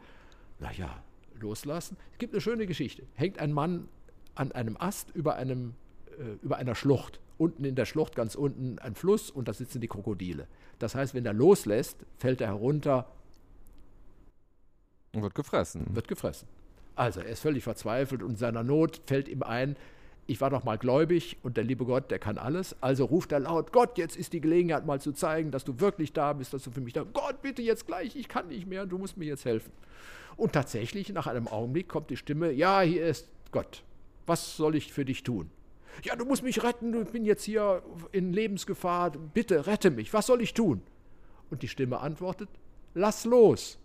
naja, 0.59 1.03
loslassen. 1.41 1.97
Es 2.11 2.17
gibt 2.19 2.33
eine 2.33 2.41
schöne 2.41 2.67
Geschichte. 2.67 3.03
Hängt 3.15 3.39
ein 3.39 3.51
Mann 3.51 3.87
an 4.35 4.51
einem 4.51 4.77
Ast 4.77 5.11
über, 5.15 5.35
einem, 5.35 5.73
äh, 6.17 6.43
über 6.43 6.57
einer 6.57 6.75
Schlucht. 6.75 7.19
Unten 7.37 7.63
in 7.63 7.75
der 7.75 7.85
Schlucht, 7.85 8.15
ganz 8.15 8.35
unten 8.35 8.79
ein 8.79 8.95
Fluss 8.95 9.31
und 9.31 9.47
da 9.47 9.53
sitzen 9.53 9.79
die 9.81 9.87
Krokodile. 9.87 10.47
Das 10.77 10.95
heißt, 10.95 11.13
wenn 11.13 11.25
er 11.25 11.33
loslässt, 11.33 12.05
fällt 12.17 12.41
er 12.41 12.47
herunter. 12.47 13.11
Und 15.13 15.23
wird 15.23 15.35
gefressen. 15.35 15.85
Wird 15.95 16.07
gefressen. 16.07 16.47
Also, 16.95 17.21
er 17.21 17.27
ist 17.27 17.39
völlig 17.39 17.63
verzweifelt 17.63 18.21
und 18.21 18.31
in 18.31 18.35
seiner 18.35 18.63
Not 18.63 19.01
fällt 19.05 19.29
ihm 19.29 19.43
ein, 19.43 19.77
ich 20.29 20.39
war 20.41 20.51
doch 20.51 20.63
mal 20.63 20.77
gläubig 20.77 21.37
und 21.41 21.57
der 21.57 21.63
liebe 21.63 21.85
Gott, 21.85 22.11
der 22.11 22.19
kann 22.19 22.37
alles. 22.37 22.75
Also 22.81 23.05
ruft 23.05 23.31
er 23.31 23.39
laut, 23.39 23.71
Gott, 23.71 23.97
jetzt 23.97 24.15
ist 24.15 24.31
die 24.31 24.41
Gelegenheit 24.41 24.85
mal 24.85 25.01
zu 25.01 25.11
zeigen, 25.11 25.49
dass 25.49 25.63
du 25.63 25.79
wirklich 25.79 26.13
da 26.13 26.33
bist, 26.33 26.53
dass 26.53 26.63
du 26.63 26.69
für 26.69 26.81
mich 26.81 26.93
da 26.93 27.03
bist. 27.03 27.15
Gott, 27.15 27.41
bitte 27.41 27.63
jetzt 27.63 27.87
gleich, 27.87 28.15
ich 28.15 28.27
kann 28.27 28.49
nicht 28.49 28.67
mehr, 28.67 28.85
du 28.85 28.99
musst 28.99 29.17
mir 29.17 29.25
jetzt 29.25 29.45
helfen. 29.45 29.71
Und 30.37 30.53
tatsächlich, 30.53 31.09
nach 31.09 31.25
einem 31.25 31.47
Augenblick 31.47 31.89
kommt 31.89 32.11
die 32.11 32.15
Stimme, 32.15 32.51
ja, 32.51 32.81
hier 32.81 33.07
ist 33.07 33.27
Gott. 33.51 33.83
Was 34.27 34.55
soll 34.55 34.75
ich 34.75 34.93
für 34.93 35.03
dich 35.03 35.23
tun? 35.23 35.49
Ja, 36.03 36.15
du 36.15 36.25
musst 36.25 36.43
mich 36.43 36.61
retten, 36.61 37.01
ich 37.01 37.09
bin 37.09 37.25
jetzt 37.25 37.43
hier 37.43 37.81
in 38.11 38.31
Lebensgefahr, 38.31 39.09
bitte 39.09 39.65
rette 39.65 39.89
mich, 39.89 40.13
was 40.13 40.27
soll 40.27 40.43
ich 40.43 40.53
tun? 40.53 40.83
Und 41.49 41.63
die 41.63 41.67
Stimme 41.67 42.01
antwortet, 42.01 42.49
lass 42.93 43.25
los. 43.25 43.78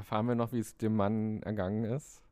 Erfahren 0.00 0.24
wir 0.28 0.34
noch, 0.34 0.50
wie 0.54 0.60
es 0.60 0.78
dem 0.78 0.96
Mann 0.96 1.42
ergangen 1.42 1.84
ist? 1.84 2.22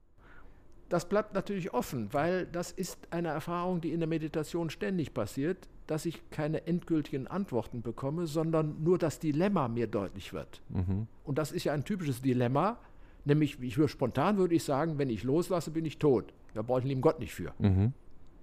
Das 0.88 1.06
bleibt 1.06 1.34
natürlich 1.34 1.74
offen, 1.74 2.14
weil 2.14 2.46
das 2.46 2.72
ist 2.72 3.08
eine 3.10 3.28
Erfahrung, 3.28 3.82
die 3.82 3.92
in 3.92 4.00
der 4.00 4.08
Meditation 4.08 4.70
ständig 4.70 5.12
passiert, 5.12 5.68
dass 5.86 6.06
ich 6.06 6.30
keine 6.30 6.66
endgültigen 6.66 7.26
Antworten 7.26 7.82
bekomme, 7.82 8.26
sondern 8.26 8.82
nur 8.82 8.96
das 8.96 9.18
Dilemma 9.18 9.68
mir 9.68 9.86
deutlich 9.86 10.32
wird. 10.32 10.62
Mhm. 10.70 11.08
Und 11.24 11.36
das 11.36 11.52
ist 11.52 11.64
ja 11.64 11.74
ein 11.74 11.84
typisches 11.84 12.22
Dilemma, 12.22 12.78
nämlich, 13.26 13.60
ich 13.60 13.76
würde 13.76 13.92
spontan 13.92 14.38
würde 14.38 14.54
ich 14.54 14.64
sagen, 14.64 14.96
wenn 14.96 15.10
ich 15.10 15.24
loslasse, 15.24 15.70
bin 15.70 15.84
ich 15.84 15.98
tot. 15.98 16.32
Da 16.54 16.62
brauche 16.62 16.78
ich 16.78 16.84
den 16.84 16.88
lieben 16.88 17.02
Gott 17.02 17.20
nicht 17.20 17.34
für. 17.34 17.52
Mhm. 17.58 17.92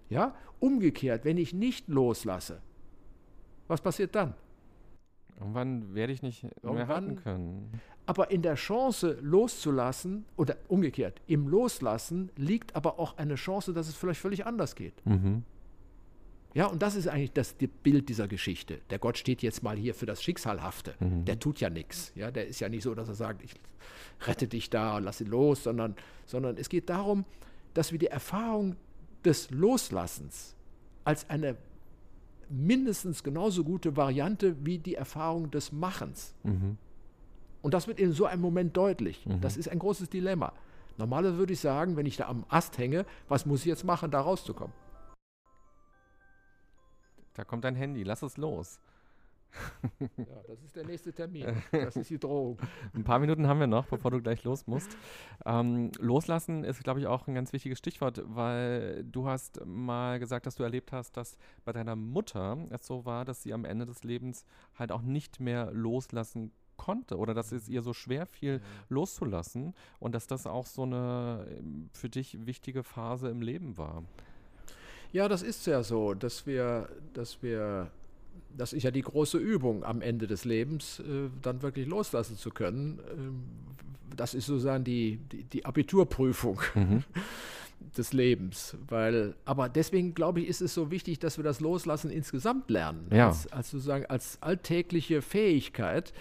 Ja? 0.09 0.35
Umgekehrt, 0.59 1.25
wenn 1.25 1.37
ich 1.37 1.51
nicht 1.51 1.87
loslasse, 1.87 2.61
was 3.67 3.81
passiert 3.81 4.13
dann? 4.13 4.35
Irgendwann 5.39 5.95
werde 5.95 6.13
ich 6.13 6.21
nicht 6.21 6.43
Irgendwann, 6.43 6.75
mehr 6.75 6.87
halten 6.87 7.15
können. 7.15 7.81
Aber 8.05 8.29
in 8.29 8.41
der 8.41 8.55
Chance 8.55 9.17
loszulassen, 9.21 10.25
oder 10.37 10.57
umgekehrt, 10.67 11.21
im 11.27 11.47
Loslassen 11.47 12.29
liegt 12.35 12.75
aber 12.75 12.99
auch 12.99 13.17
eine 13.17 13.35
Chance, 13.35 13.73
dass 13.73 13.87
es 13.87 13.95
vielleicht 13.95 14.19
völlig 14.19 14.45
anders 14.45 14.75
geht. 14.75 14.93
Mhm. 15.05 15.43
Ja, 16.53 16.67
und 16.67 16.81
das 16.81 16.95
ist 16.95 17.07
eigentlich 17.07 17.33
das 17.33 17.55
Bild 17.83 18.07
dieser 18.07 18.29
Geschichte. 18.29 18.79
Der 18.89 18.97
Gott 18.97 19.17
steht 19.17 19.41
jetzt 19.41 19.61
mal 19.61 19.75
hier 19.75 19.93
für 19.93 20.05
das 20.05 20.23
Schicksalhafte. 20.23 20.95
Mhm. 20.99 21.25
Der 21.25 21.37
tut 21.37 21.59
ja 21.59 21.69
nichts. 21.69 22.13
Ja, 22.15 22.31
der 22.31 22.47
ist 22.47 22.61
ja 22.61 22.69
nicht 22.69 22.83
so, 22.83 22.95
dass 22.95 23.09
er 23.09 23.15
sagt, 23.15 23.43
ich 23.43 23.55
rette 24.21 24.47
dich 24.47 24.69
da 24.69 24.97
lass 24.99 25.21
ihn 25.21 25.27
los, 25.27 25.63
sondern, 25.63 25.95
sondern 26.25 26.57
es 26.57 26.69
geht 26.69 26.89
darum, 26.89 27.25
dass 27.73 27.91
wir 27.91 27.99
die 27.99 28.07
Erfahrung 28.07 28.77
des 29.25 29.51
Loslassens 29.51 30.55
als 31.03 31.29
eine 31.29 31.57
mindestens 32.49 33.23
genauso 33.23 33.63
gute 33.63 33.97
Variante 33.97 34.55
wie 34.65 34.77
die 34.77 34.95
Erfahrung 34.95 35.51
des 35.51 35.71
Machens. 35.71 36.33
Mhm. 36.43 36.77
Und 37.65 37.73
das 37.73 37.87
wird 37.87 37.99
in 37.99 38.11
so 38.11 38.27
einem 38.27 38.43
Moment 38.43 38.77
deutlich. 38.77 39.25
Mhm. 39.25 39.41
Das 39.41 39.57
ist 39.57 39.69
ein 39.69 39.79
großes 39.79 40.11
Dilemma. 40.11 40.53
Normalerweise 40.97 41.39
würde 41.39 41.53
ich 41.53 41.59
sagen, 41.59 41.97
wenn 41.97 42.05
ich 42.05 42.15
da 42.15 42.27
am 42.27 42.45
Ast 42.47 42.77
hänge, 42.77 43.07
was 43.27 43.47
muss 43.47 43.61
ich 43.61 43.65
jetzt 43.65 43.83
machen, 43.83 44.11
da 44.11 44.21
rauszukommen? 44.21 44.71
Da 47.33 47.43
kommt 47.43 47.63
dein 47.63 47.73
Handy, 47.73 48.03
lass 48.03 48.21
es 48.21 48.37
los. 48.37 48.79
ja, 49.99 50.25
das 50.47 50.61
ist 50.61 50.75
der 50.75 50.85
nächste 50.85 51.11
Termin. 51.11 51.47
Das 51.71 51.95
ist 51.95 52.11
die 52.11 52.19
Drohung. 52.19 52.59
Ein 52.93 53.03
paar 53.03 53.17
Minuten 53.17 53.47
haben 53.47 53.59
wir 53.59 53.65
noch, 53.65 53.87
bevor 53.87 54.11
du 54.11 54.21
gleich 54.21 54.43
los 54.43 54.67
musst. 54.67 54.95
Ähm, 55.43 55.91
loslassen 55.97 56.63
ist, 56.63 56.83
glaube 56.83 56.99
ich, 56.99 57.07
auch 57.07 57.27
ein 57.27 57.33
ganz 57.33 57.51
wichtiges 57.51 57.79
Stichwort, 57.79 58.21
weil 58.27 59.03
du 59.05 59.25
hast 59.25 59.65
mal 59.65 60.19
gesagt, 60.19 60.45
dass 60.45 60.53
du 60.53 60.61
erlebt 60.61 60.91
hast, 60.91 61.17
dass 61.17 61.35
bei 61.63 61.73
deiner 61.73 61.95
Mutter 61.95 62.59
es 62.69 62.85
so 62.85 63.05
war, 63.05 63.25
dass 63.25 63.41
sie 63.41 63.55
am 63.55 63.65
Ende 63.65 63.87
des 63.87 64.03
Lebens 64.03 64.45
halt 64.77 64.91
auch 64.91 65.01
nicht 65.01 65.39
mehr 65.39 65.71
loslassen 65.71 66.51
konnte 66.77 67.17
oder 67.17 67.33
dass 67.33 67.51
es 67.51 67.67
ihr 67.67 67.81
so 67.81 67.93
schwer 67.93 68.25
fiel, 68.25 68.61
loszulassen 68.89 69.73
und 69.99 70.13
dass 70.15 70.27
das 70.27 70.47
auch 70.47 70.65
so 70.65 70.83
eine 70.83 71.47
ähm, 71.49 71.89
für 71.93 72.09
dich 72.09 72.45
wichtige 72.45 72.83
Phase 72.83 73.29
im 73.29 73.41
Leben 73.41 73.77
war. 73.77 74.03
Ja, 75.11 75.27
das 75.27 75.41
ist 75.41 75.65
ja 75.65 75.83
so, 75.83 76.13
dass 76.13 76.45
wir, 76.45 76.89
dass 77.13 77.41
wir 77.41 77.91
das 78.57 78.73
ist 78.73 78.83
ja 78.83 78.91
die 78.91 79.01
große 79.01 79.37
Übung 79.37 79.83
am 79.83 80.01
Ende 80.01 80.27
des 80.27 80.45
Lebens, 80.45 80.99
äh, 80.99 81.29
dann 81.41 81.61
wirklich 81.61 81.87
loslassen 81.87 82.37
zu 82.37 82.51
können. 82.51 82.99
Ähm, 83.11 83.43
das 84.15 84.33
ist 84.33 84.45
sozusagen 84.45 84.83
die, 84.83 85.17
die, 85.31 85.43
die 85.43 85.65
Abiturprüfung 85.65 86.61
mhm. 86.73 87.03
des 87.97 88.13
Lebens. 88.13 88.77
Weil, 88.87 89.35
aber 89.45 89.69
deswegen 89.69 90.13
glaube 90.13 90.41
ich, 90.41 90.47
ist 90.47 90.61
es 90.61 90.73
so 90.73 90.91
wichtig, 90.91 91.19
dass 91.19 91.37
wir 91.37 91.43
das 91.43 91.59
Loslassen 91.59 92.11
insgesamt 92.11 92.69
lernen. 92.69 93.07
Ja. 93.11 93.27
Als, 93.27 93.51
als 93.51 93.71
sozusagen 93.71 94.05
als 94.05 94.41
alltägliche 94.41 95.21
Fähigkeit. 95.21 96.13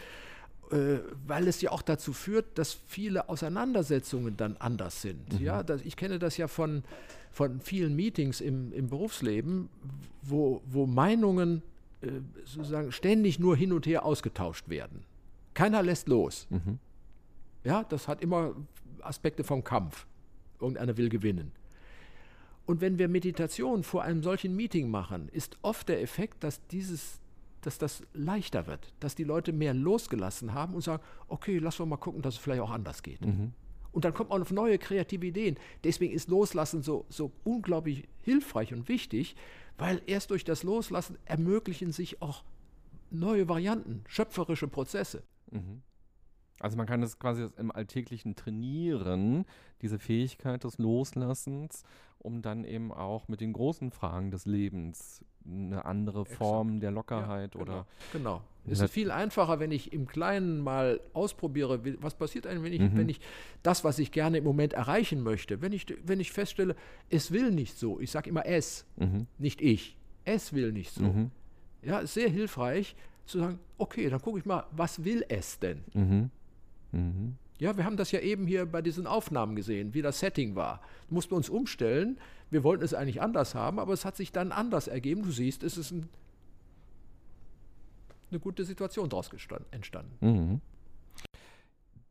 Äh, 0.70 1.00
weil 1.26 1.46
es 1.46 1.60
ja 1.60 1.70
auch 1.72 1.82
dazu 1.82 2.12
führt, 2.12 2.58
dass 2.58 2.72
viele 2.86 3.28
Auseinandersetzungen 3.28 4.36
dann 4.36 4.56
anders 4.56 5.02
sind. 5.02 5.34
Mhm. 5.34 5.44
Ja, 5.44 5.62
das, 5.62 5.82
ich 5.82 5.96
kenne 5.96 6.18
das 6.18 6.36
ja 6.36 6.48
von, 6.48 6.84
von 7.30 7.60
vielen 7.60 7.94
Meetings 7.94 8.40
im, 8.40 8.72
im 8.72 8.88
Berufsleben, 8.88 9.68
wo, 10.22 10.62
wo 10.66 10.86
Meinungen 10.86 11.62
äh, 12.00 12.08
sozusagen 12.44 12.92
ständig 12.92 13.38
nur 13.38 13.56
hin 13.56 13.72
und 13.72 13.86
her 13.86 14.04
ausgetauscht 14.04 14.68
werden. 14.68 15.04
Keiner 15.52 15.82
lässt 15.82 16.08
los. 16.08 16.46
Mhm. 16.50 16.78
Ja, 17.62 17.84
das 17.84 18.08
hat 18.08 18.22
immer 18.22 18.54
Aspekte 19.00 19.44
vom 19.44 19.62
Kampf. 19.64 20.06
Irgendeiner 20.60 20.96
will 20.96 21.10
gewinnen. 21.10 21.52
Und 22.66 22.80
wenn 22.80 22.98
wir 22.98 23.08
Meditation 23.08 23.82
vor 23.82 24.02
einem 24.02 24.22
solchen 24.22 24.56
Meeting 24.56 24.90
machen, 24.90 25.28
ist 25.28 25.58
oft 25.60 25.88
der 25.88 26.00
Effekt, 26.00 26.42
dass 26.42 26.66
dieses 26.68 27.20
dass 27.66 27.78
das 27.78 28.02
leichter 28.12 28.66
wird, 28.66 28.92
dass 29.00 29.14
die 29.14 29.24
Leute 29.24 29.52
mehr 29.52 29.74
losgelassen 29.74 30.54
haben 30.54 30.74
und 30.74 30.82
sagen, 30.82 31.02
okay, 31.28 31.58
lass 31.58 31.80
uns 31.80 31.88
mal 31.88 31.96
gucken, 31.96 32.22
dass 32.22 32.34
es 32.34 32.40
vielleicht 32.40 32.62
auch 32.62 32.70
anders 32.70 33.02
geht. 33.02 33.24
Mhm. 33.24 33.52
Und 33.92 34.04
dann 34.04 34.12
kommt 34.12 34.30
man 34.30 34.42
auf 34.42 34.50
neue 34.50 34.78
kreative 34.78 35.26
Ideen. 35.26 35.56
Deswegen 35.84 36.12
ist 36.12 36.28
Loslassen 36.28 36.82
so, 36.82 37.06
so 37.08 37.30
unglaublich 37.44 38.08
hilfreich 38.22 38.72
und 38.72 38.88
wichtig, 38.88 39.36
weil 39.78 40.02
erst 40.06 40.30
durch 40.30 40.44
das 40.44 40.62
Loslassen 40.62 41.16
ermöglichen 41.24 41.92
sich 41.92 42.20
auch 42.20 42.44
neue 43.10 43.48
Varianten, 43.48 44.02
schöpferische 44.08 44.68
Prozesse. 44.68 45.22
Mhm. 45.50 45.82
Also 46.60 46.76
man 46.76 46.86
kann 46.86 47.02
es 47.02 47.18
quasi 47.18 47.48
im 47.56 47.70
Alltäglichen 47.70 48.36
trainieren, 48.36 49.44
diese 49.82 49.98
Fähigkeit 49.98 50.64
des 50.64 50.78
Loslassens, 50.78 51.82
um 52.18 52.42
dann 52.42 52.64
eben 52.64 52.92
auch 52.92 53.28
mit 53.28 53.40
den 53.40 53.52
großen 53.52 53.90
Fragen 53.90 54.30
des 54.30 54.46
Lebens 54.46 55.24
eine 55.46 55.84
andere 55.84 56.22
Exakt. 56.22 56.38
Form 56.38 56.80
der 56.80 56.90
Lockerheit 56.90 57.54
ja, 57.54 57.60
genau, 57.60 57.72
oder. 57.72 57.86
Genau. 58.12 58.40
Es 58.66 58.80
ist 58.80 58.92
viel 58.92 59.10
einfacher, 59.10 59.60
wenn 59.60 59.70
ich 59.72 59.92
im 59.92 60.06
Kleinen 60.06 60.60
mal 60.60 61.00
ausprobiere, 61.12 61.80
was 62.00 62.14
passiert 62.14 62.46
eigentlich, 62.46 62.64
wenn 62.64 62.72
ich, 62.72 62.80
mhm. 62.80 62.96
wenn 62.96 63.08
ich 63.10 63.20
das, 63.62 63.84
was 63.84 63.98
ich 63.98 64.10
gerne 64.10 64.38
im 64.38 64.44
Moment 64.44 64.72
erreichen 64.72 65.22
möchte, 65.22 65.60
wenn 65.60 65.72
ich, 65.72 65.86
wenn 66.02 66.18
ich 66.18 66.32
feststelle, 66.32 66.74
es 67.10 67.30
will 67.30 67.50
nicht 67.50 67.76
so. 67.78 68.00
Ich 68.00 68.10
sage 68.10 68.30
immer 68.30 68.46
es, 68.46 68.86
mhm. 68.96 69.26
nicht 69.36 69.60
ich. 69.60 69.98
Es 70.24 70.54
will 70.54 70.72
nicht 70.72 70.92
so. 70.92 71.02
Mhm. 71.02 71.30
Ja, 71.82 71.98
ist 71.98 72.14
sehr 72.14 72.30
hilfreich 72.30 72.96
zu 73.26 73.38
sagen, 73.38 73.58
okay, 73.76 74.08
dann 74.08 74.22
gucke 74.22 74.38
ich 74.38 74.46
mal, 74.46 74.64
was 74.70 75.04
will 75.04 75.24
es 75.28 75.58
denn? 75.58 75.84
Mhm. 76.94 77.36
Ja, 77.58 77.76
wir 77.76 77.84
haben 77.84 77.96
das 77.96 78.10
ja 78.10 78.20
eben 78.20 78.46
hier 78.46 78.66
bei 78.66 78.82
diesen 78.82 79.06
Aufnahmen 79.06 79.54
gesehen, 79.54 79.94
wie 79.94 80.02
das 80.02 80.18
Setting 80.18 80.56
war. 80.56 80.80
Da 81.08 81.14
mussten 81.14 81.32
wir 81.32 81.36
uns 81.36 81.48
umstellen. 81.48 82.18
Wir 82.50 82.64
wollten 82.64 82.82
es 82.82 82.94
eigentlich 82.94 83.22
anders 83.22 83.54
haben, 83.54 83.78
aber 83.78 83.92
es 83.92 84.04
hat 84.04 84.16
sich 84.16 84.32
dann 84.32 84.52
anders 84.52 84.88
ergeben. 84.88 85.22
Du 85.22 85.30
siehst, 85.30 85.62
es 85.62 85.78
ist 85.78 85.92
ein, 85.92 86.08
eine 88.30 88.40
gute 88.40 88.64
Situation 88.64 89.08
daraus 89.08 89.30
entstanden. 89.70 90.16
Mhm. 90.20 90.60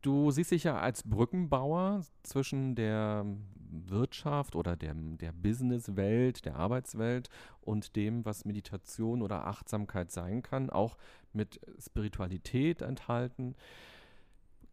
Du 0.00 0.30
siehst 0.30 0.50
dich 0.50 0.64
ja 0.64 0.78
als 0.78 1.02
Brückenbauer 1.02 2.02
zwischen 2.22 2.74
der 2.74 3.24
Wirtschaft 3.70 4.54
oder 4.54 4.76
der, 4.76 4.94
der 4.94 5.32
Businesswelt, 5.32 6.44
der 6.44 6.56
Arbeitswelt 6.56 7.28
und 7.60 7.96
dem, 7.96 8.24
was 8.24 8.44
Meditation 8.44 9.22
oder 9.22 9.46
Achtsamkeit 9.46 10.10
sein 10.10 10.42
kann, 10.42 10.70
auch 10.70 10.96
mit 11.32 11.60
Spiritualität 11.78 12.82
enthalten. 12.82 13.54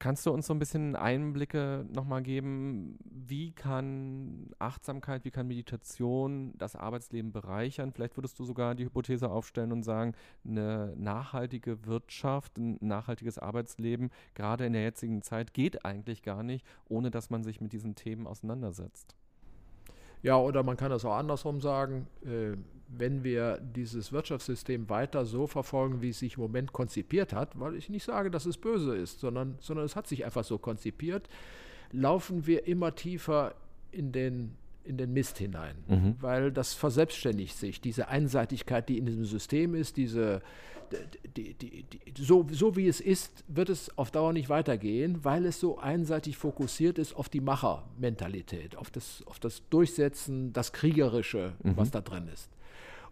Kannst 0.01 0.25
du 0.25 0.31
uns 0.31 0.47
so 0.47 0.53
ein 0.55 0.57
bisschen 0.57 0.95
Einblicke 0.95 1.85
nochmal 1.93 2.23
geben, 2.23 2.97
wie 3.03 3.51
kann 3.51 4.49
Achtsamkeit, 4.57 5.25
wie 5.25 5.29
kann 5.29 5.45
Meditation 5.45 6.53
das 6.57 6.75
Arbeitsleben 6.75 7.31
bereichern? 7.31 7.91
Vielleicht 7.91 8.17
würdest 8.17 8.39
du 8.39 8.43
sogar 8.43 8.73
die 8.73 8.85
Hypothese 8.85 9.29
aufstellen 9.29 9.71
und 9.71 9.83
sagen, 9.83 10.13
eine 10.43 10.95
nachhaltige 10.97 11.85
Wirtschaft, 11.85 12.57
ein 12.57 12.79
nachhaltiges 12.81 13.37
Arbeitsleben, 13.37 14.09
gerade 14.33 14.65
in 14.65 14.73
der 14.73 14.81
jetzigen 14.81 15.21
Zeit, 15.21 15.53
geht 15.53 15.85
eigentlich 15.85 16.23
gar 16.23 16.41
nicht, 16.41 16.65
ohne 16.89 17.11
dass 17.11 17.29
man 17.29 17.43
sich 17.43 17.61
mit 17.61 17.71
diesen 17.71 17.93
Themen 17.93 18.25
auseinandersetzt. 18.25 19.15
Ja, 20.23 20.37
oder 20.37 20.63
man 20.63 20.77
kann 20.77 20.91
das 20.91 21.05
auch 21.05 21.15
andersrum 21.15 21.61
sagen, 21.61 22.07
äh, 22.23 22.55
wenn 22.87 23.23
wir 23.23 23.57
dieses 23.57 24.11
Wirtschaftssystem 24.11 24.89
weiter 24.89 25.25
so 25.25 25.47
verfolgen, 25.47 26.01
wie 26.01 26.09
es 26.09 26.19
sich 26.19 26.35
im 26.35 26.41
Moment 26.41 26.73
konzipiert 26.73 27.33
hat, 27.33 27.59
weil 27.59 27.75
ich 27.75 27.89
nicht 27.89 28.03
sage, 28.03 28.29
dass 28.29 28.45
es 28.45 28.57
böse 28.57 28.95
ist, 28.95 29.19
sondern, 29.19 29.55
sondern 29.59 29.85
es 29.85 29.95
hat 29.95 30.07
sich 30.07 30.25
einfach 30.25 30.43
so 30.43 30.57
konzipiert, 30.57 31.29
laufen 31.91 32.45
wir 32.47 32.67
immer 32.67 32.93
tiefer 32.93 33.55
in 33.91 34.11
den, 34.11 34.57
in 34.83 34.97
den 34.97 35.13
Mist 35.13 35.37
hinein, 35.37 35.75
mhm. 35.87 36.15
weil 36.19 36.51
das 36.51 36.73
verselbstständigt 36.73 37.57
sich, 37.57 37.81
diese 37.81 38.07
Einseitigkeit, 38.07 38.89
die 38.89 38.97
in 38.97 39.05
diesem 39.05 39.25
System 39.25 39.75
ist, 39.75 39.97
diese, 39.97 40.41
die, 41.35 41.53
die, 41.53 41.83
die, 41.83 42.23
so, 42.23 42.47
so 42.51 42.75
wie 42.75 42.87
es 42.87 42.99
ist, 42.99 43.43
wird 43.47 43.69
es 43.69 43.97
auf 43.97 44.11
Dauer 44.11 44.33
nicht 44.33 44.49
weitergehen, 44.49 45.23
weil 45.23 45.45
es 45.45 45.59
so 45.59 45.77
einseitig 45.77 46.37
fokussiert 46.37 46.97
ist 46.97 47.13
auf 47.15 47.29
die 47.29 47.41
Machermentalität, 47.41 48.75
auf 48.75 48.89
das, 48.89 49.23
auf 49.27 49.39
das 49.39 49.61
Durchsetzen, 49.69 50.53
das 50.53 50.73
Kriegerische, 50.73 51.53
mhm. 51.63 51.77
was 51.77 51.91
da 51.91 52.01
drin 52.01 52.27
ist. 52.33 52.49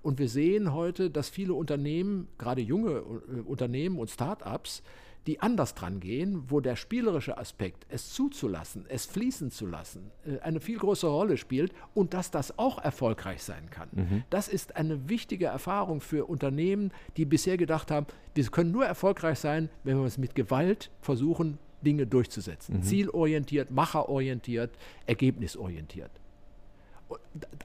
Und 0.02 0.18
wir 0.18 0.30
sehen 0.30 0.74
heute, 0.74 1.10
dass 1.10 1.30
viele 1.30 1.54
Unternehmen, 1.54 2.28
gerade 2.38 2.62
junge 2.62 2.92
äh, 2.92 3.42
Unternehmen 3.42 3.98
und 3.98 4.10
Start-ups, 4.10 4.82
die 5.30 5.42
anders 5.42 5.76
dran 5.76 6.00
gehen, 6.00 6.50
wo 6.50 6.60
der 6.60 6.76
spielerische 6.76 7.38
Aspekt, 7.38 7.86
es 7.90 8.12
zuzulassen, 8.14 8.88
es 8.90 9.06
fließen 9.06 9.52
zu 9.52 9.68
lassen, 9.68 10.10
äh, 10.26 10.40
eine 10.40 10.60
viel 10.60 10.80
größere 10.80 11.12
Rolle 11.12 11.38
spielt 11.38 11.72
und 11.94 12.16
dass 12.16 12.32
das 12.32 12.58
auch 12.58 12.80
erfolgreich 12.80 13.44
sein 13.44 13.70
kann. 13.70 13.90
Mhm. 13.92 14.24
Das 14.32 14.48
ist 14.48 14.76
eine 14.76 15.08
wichtige 15.08 15.46
Erfahrung 15.46 16.02
für 16.02 16.26
Unternehmen, 16.26 16.92
die 17.16 17.26
bisher 17.26 17.58
gedacht 17.58 17.92
haben, 17.92 18.08
wir 18.34 18.44
können 18.46 18.72
nur 18.72 18.88
erfolgreich 18.88 19.38
sein, 19.38 19.70
wenn 19.84 20.00
wir 20.00 20.06
es 20.06 20.18
mit 20.18 20.34
Gewalt 20.34 20.90
versuchen, 21.00 21.60
Dinge 21.84 22.08
durchzusetzen. 22.08 22.78
Mhm. 22.78 22.82
Zielorientiert, 22.82 23.70
macherorientiert, 23.70 24.72
ergebnisorientiert. 25.06 26.12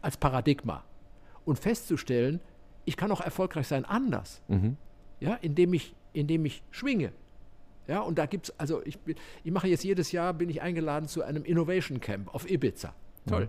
Als 0.03 0.19
Paradigma 0.19 0.85
und 1.47 1.59
festzustellen, 1.59 2.41
ich 2.85 2.99
kann 2.99 3.11
auch 3.11 3.23
erfolgreich 3.23 3.69
sein 3.69 3.87
anders. 3.87 4.43
Mhm. 4.49 4.77
Ja, 5.21 5.37
indem 5.37 5.73
ich, 5.73 5.95
indem 6.13 6.45
ich 6.45 6.63
schwinge. 6.71 7.13
Ja, 7.87 8.01
und 8.01 8.19
da 8.19 8.27
gibt 8.27 8.49
es, 8.49 8.59
also 8.59 8.83
ich, 8.85 8.99
ich 9.43 9.53
mache 9.53 9.69
jetzt 9.69 9.85
jedes 9.85 10.13
Jahr, 10.13 10.33
bin 10.33 10.49
ich 10.49 10.63
eingeladen 10.63 11.09
zu 11.09 11.23
einem 11.23 11.45
Innovation 11.45 12.01
Camp 12.01 12.35
auf 12.35 12.51
Ibiza. 12.51 12.95
Toll. 13.29 13.45
Mhm. 13.45 13.49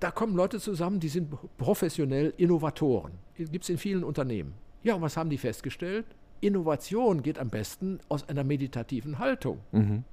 Da 0.00 0.10
kommen 0.10 0.36
Leute 0.36 0.60
zusammen, 0.60 1.00
die 1.00 1.08
sind 1.08 1.32
professionell 1.56 2.34
Innovatoren. 2.36 3.12
Gibt 3.36 3.64
es 3.64 3.70
in 3.70 3.78
vielen 3.78 4.04
Unternehmen. 4.04 4.54
Ja, 4.82 4.94
und 4.94 5.02
was 5.02 5.16
haben 5.16 5.30
die 5.30 5.38
festgestellt? 5.38 6.04
Innovation 6.40 7.22
geht 7.22 7.38
am 7.38 7.48
besten 7.48 8.00
aus 8.08 8.28
einer 8.28 8.44
meditativen 8.44 9.18
Haltung. 9.18 9.60
Mhm. 9.72 10.04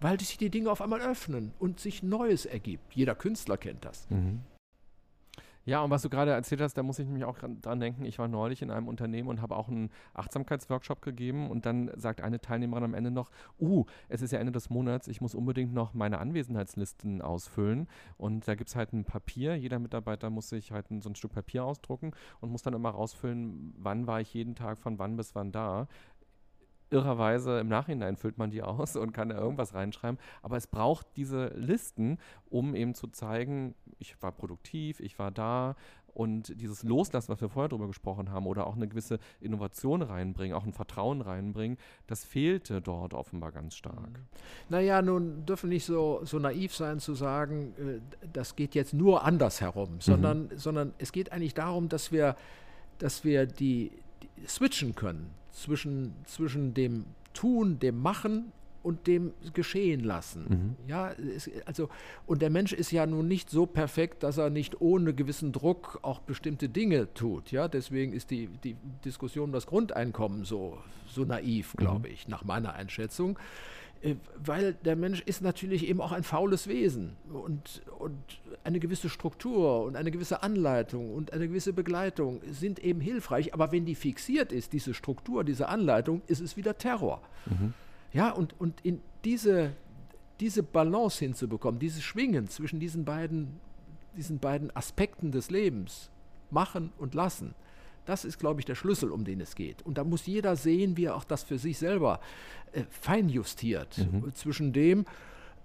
Weil 0.00 0.18
sich 0.18 0.38
die 0.38 0.50
Dinge 0.50 0.70
auf 0.70 0.82
einmal 0.82 1.00
öffnen 1.00 1.52
und 1.58 1.78
sich 1.78 2.02
Neues 2.02 2.46
ergibt. 2.46 2.94
Jeder 2.94 3.14
Künstler 3.14 3.56
kennt 3.56 3.84
das. 3.84 4.10
Mhm. 4.10 4.40
Ja, 5.66 5.82
und 5.82 5.90
was 5.90 6.02
du 6.02 6.08
gerade 6.08 6.30
erzählt 6.30 6.60
hast, 6.60 6.74
da 6.74 6.84
muss 6.84 7.00
ich 7.00 7.06
nämlich 7.06 7.24
auch 7.24 7.38
dran 7.38 7.80
denken. 7.80 8.04
Ich 8.04 8.20
war 8.20 8.28
neulich 8.28 8.62
in 8.62 8.70
einem 8.70 8.86
Unternehmen 8.86 9.28
und 9.28 9.42
habe 9.42 9.56
auch 9.56 9.66
einen 9.66 9.90
Achtsamkeitsworkshop 10.14 11.02
gegeben 11.02 11.50
und 11.50 11.66
dann 11.66 11.90
sagt 11.96 12.20
eine 12.20 12.40
Teilnehmerin 12.40 12.84
am 12.84 12.94
Ende 12.94 13.10
noch, 13.10 13.32
uh, 13.60 13.84
es 14.08 14.22
ist 14.22 14.30
ja 14.30 14.38
Ende 14.38 14.52
des 14.52 14.70
Monats, 14.70 15.08
ich 15.08 15.20
muss 15.20 15.34
unbedingt 15.34 15.74
noch 15.74 15.92
meine 15.92 16.18
Anwesenheitslisten 16.18 17.20
ausfüllen 17.20 17.88
und 18.16 18.46
da 18.46 18.54
gibt 18.54 18.70
es 18.70 18.76
halt 18.76 18.92
ein 18.92 19.04
Papier. 19.04 19.56
Jeder 19.56 19.80
Mitarbeiter 19.80 20.30
muss 20.30 20.50
sich 20.50 20.70
halt 20.70 20.88
ein, 20.92 21.02
so 21.02 21.10
ein 21.10 21.16
Stück 21.16 21.32
Papier 21.32 21.64
ausdrucken 21.64 22.12
und 22.40 22.52
muss 22.52 22.62
dann 22.62 22.74
immer 22.74 22.90
rausfüllen, 22.90 23.74
wann 23.76 24.06
war 24.06 24.20
ich 24.20 24.32
jeden 24.34 24.54
Tag 24.54 24.78
von 24.78 25.00
wann 25.00 25.16
bis 25.16 25.34
wann 25.34 25.50
da 25.50 25.88
irrerweise 26.90 27.58
im 27.58 27.68
Nachhinein 27.68 28.16
füllt 28.16 28.38
man 28.38 28.50
die 28.50 28.62
aus 28.62 28.96
und 28.96 29.12
kann 29.12 29.28
da 29.28 29.38
irgendwas 29.38 29.74
reinschreiben. 29.74 30.18
Aber 30.42 30.56
es 30.56 30.66
braucht 30.66 31.06
diese 31.16 31.48
Listen, 31.48 32.18
um 32.48 32.74
eben 32.74 32.94
zu 32.94 33.08
zeigen, 33.08 33.74
ich 33.98 34.20
war 34.22 34.32
produktiv, 34.32 35.00
ich 35.00 35.18
war 35.18 35.30
da 35.30 35.76
und 36.16 36.58
dieses 36.58 36.82
Loslassen, 36.82 37.28
was 37.28 37.42
wir 37.42 37.50
vorher 37.50 37.68
drüber 37.68 37.88
gesprochen 37.88 38.30
haben, 38.30 38.46
oder 38.46 38.66
auch 38.66 38.74
eine 38.74 38.88
gewisse 38.88 39.18
Innovation 39.38 40.00
reinbringen, 40.00 40.56
auch 40.56 40.64
ein 40.64 40.72
Vertrauen 40.72 41.20
reinbringen, 41.20 41.76
das 42.06 42.24
fehlte 42.24 42.80
dort 42.80 43.12
offenbar 43.12 43.52
ganz 43.52 43.74
stark. 43.74 44.08
Mhm. 44.08 44.26
Naja, 44.70 45.02
nun 45.02 45.44
dürfen 45.44 45.68
nicht 45.68 45.84
so, 45.84 46.20
so 46.24 46.38
naiv 46.38 46.74
sein 46.74 47.00
zu 47.00 47.14
sagen, 47.14 47.74
äh, 47.76 48.28
das 48.32 48.56
geht 48.56 48.74
jetzt 48.74 48.94
nur 48.94 49.24
anders 49.24 49.60
herum, 49.60 50.00
sondern, 50.00 50.44
mhm. 50.44 50.56
sondern 50.56 50.94
es 50.96 51.12
geht 51.12 51.32
eigentlich 51.32 51.52
darum, 51.52 51.90
dass 51.90 52.10
wir, 52.10 52.34
dass 52.96 53.22
wir 53.22 53.44
die, 53.44 53.92
die 54.40 54.46
switchen 54.46 54.94
können 54.94 55.30
zwischen, 55.56 56.14
zwischen 56.24 56.74
dem 56.74 57.04
Tun, 57.32 57.78
dem 57.78 58.00
Machen 58.00 58.52
und 58.82 59.08
dem 59.08 59.32
Geschehen 59.52 60.04
lassen. 60.04 60.44
Mhm. 60.48 60.88
Ja, 60.88 61.10
es, 61.10 61.50
also, 61.64 61.88
und 62.24 62.40
der 62.40 62.50
Mensch 62.50 62.72
ist 62.72 62.92
ja 62.92 63.04
nun 63.04 63.26
nicht 63.26 63.50
so 63.50 63.66
perfekt, 63.66 64.22
dass 64.22 64.38
er 64.38 64.48
nicht 64.48 64.80
ohne 64.80 65.12
gewissen 65.12 65.52
Druck 65.52 65.98
auch 66.02 66.20
bestimmte 66.20 66.68
Dinge 66.68 67.12
tut. 67.12 67.50
Ja, 67.50 67.66
deswegen 67.66 68.12
ist 68.12 68.30
die, 68.30 68.46
die 68.62 68.76
Diskussion 69.04 69.46
um 69.46 69.52
das 69.52 69.66
Grundeinkommen 69.66 70.44
so, 70.44 70.78
so 71.08 71.24
naiv, 71.24 71.74
glaube 71.76 72.08
mhm. 72.08 72.14
ich, 72.14 72.28
nach 72.28 72.44
meiner 72.44 72.74
Einschätzung. 72.74 73.38
Äh, 74.02 74.16
weil 74.44 74.74
der 74.74 74.96
Mensch 74.96 75.22
ist 75.22 75.42
natürlich 75.42 75.88
eben 75.88 76.00
auch 76.00 76.12
ein 76.12 76.22
faules 76.22 76.68
Wesen 76.68 77.16
und, 77.32 77.82
und 77.98 78.16
eine 78.64 78.80
gewisse 78.80 79.08
Struktur 79.08 79.84
und 79.84 79.96
eine 79.96 80.10
gewisse 80.10 80.42
Anleitung 80.42 81.14
und 81.14 81.32
eine 81.32 81.48
gewisse 81.48 81.72
Begleitung 81.72 82.40
sind 82.50 82.78
eben 82.78 83.00
hilfreich, 83.00 83.54
aber 83.54 83.72
wenn 83.72 83.84
die 83.84 83.94
fixiert 83.94 84.52
ist, 84.52 84.72
diese 84.72 84.94
Struktur, 84.94 85.44
diese 85.44 85.68
Anleitung, 85.68 86.22
ist 86.26 86.40
es 86.40 86.56
wieder 86.56 86.76
Terror. 86.76 87.22
Mhm. 87.46 87.74
Ja, 88.12 88.30
und, 88.30 88.58
und 88.60 88.80
in 88.82 89.00
diese, 89.24 89.72
diese 90.40 90.62
Balance 90.62 91.18
hinzubekommen, 91.24 91.80
dieses 91.80 92.02
Schwingen 92.02 92.48
zwischen 92.48 92.80
diesen 92.80 93.04
beiden, 93.04 93.60
diesen 94.16 94.38
beiden 94.38 94.74
Aspekten 94.74 95.32
des 95.32 95.50
Lebens, 95.50 96.10
machen 96.50 96.92
und 96.98 97.14
lassen, 97.14 97.54
das 98.06 98.24
ist, 98.24 98.38
glaube 98.38 98.60
ich, 98.60 98.64
der 98.64 98.74
Schlüssel, 98.74 99.10
um 99.10 99.24
den 99.24 99.40
es 99.40 99.54
geht. 99.54 99.82
Und 99.82 99.98
da 99.98 100.04
muss 100.04 100.26
jeder 100.26 100.56
sehen, 100.56 100.96
wie 100.96 101.04
er 101.04 101.16
auch 101.16 101.24
das 101.24 101.42
für 101.42 101.58
sich 101.58 101.78
selber 101.78 102.20
äh, 102.72 102.82
feinjustiert. 102.88 103.98
Mhm. 103.98 104.34
Zwischen 104.34 104.72
dem, 104.72 105.04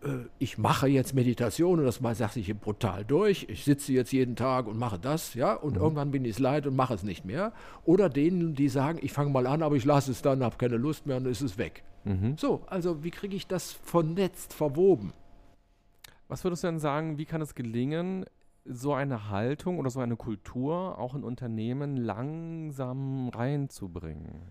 äh, 0.03 0.25
ich 0.39 0.57
mache 0.57 0.87
jetzt 0.87 1.13
Meditation 1.13 1.79
und 1.79 1.85
das 1.85 1.99
sage 2.17 2.39
ich 2.39 2.55
brutal 2.57 3.05
durch. 3.05 3.45
Ich 3.49 3.63
sitze 3.63 3.93
jetzt 3.93 4.11
jeden 4.11 4.35
Tag 4.35 4.67
und 4.67 4.77
mache 4.77 4.99
das, 4.99 5.33
ja, 5.33 5.53
und 5.53 5.75
mhm. 5.75 5.81
irgendwann 5.81 6.11
bin 6.11 6.25
ich 6.25 6.31
es 6.31 6.39
leid 6.39 6.67
und 6.67 6.75
mache 6.75 6.93
es 6.93 7.03
nicht 7.03 7.25
mehr. 7.25 7.53
Oder 7.85 8.09
denen, 8.09 8.55
die 8.55 8.69
sagen, 8.69 8.99
ich 9.01 9.13
fange 9.13 9.31
mal 9.31 9.47
an, 9.47 9.63
aber 9.63 9.75
ich 9.75 9.85
lasse 9.85 10.11
es 10.11 10.21
dann, 10.21 10.43
habe 10.43 10.57
keine 10.57 10.77
Lust 10.77 11.05
mehr 11.05 11.17
und 11.17 11.27
ist 11.27 11.41
es 11.41 11.57
weg. 11.57 11.83
Mhm. 12.03 12.35
So, 12.37 12.63
also 12.67 13.03
wie 13.03 13.11
kriege 13.11 13.35
ich 13.35 13.47
das 13.47 13.71
vernetzt, 13.71 14.53
verwoben? 14.53 15.13
Was 16.27 16.43
würdest 16.43 16.63
du 16.63 16.67
denn 16.67 16.79
sagen, 16.79 17.17
wie 17.17 17.25
kann 17.25 17.41
es 17.41 17.55
gelingen, 17.55 18.25
so 18.65 18.93
eine 18.93 19.29
Haltung 19.29 19.79
oder 19.79 19.89
so 19.89 19.99
eine 19.99 20.15
Kultur 20.15 20.97
auch 20.99 21.15
in 21.15 21.23
Unternehmen 21.23 21.97
langsam 21.97 23.29
reinzubringen? 23.29 24.41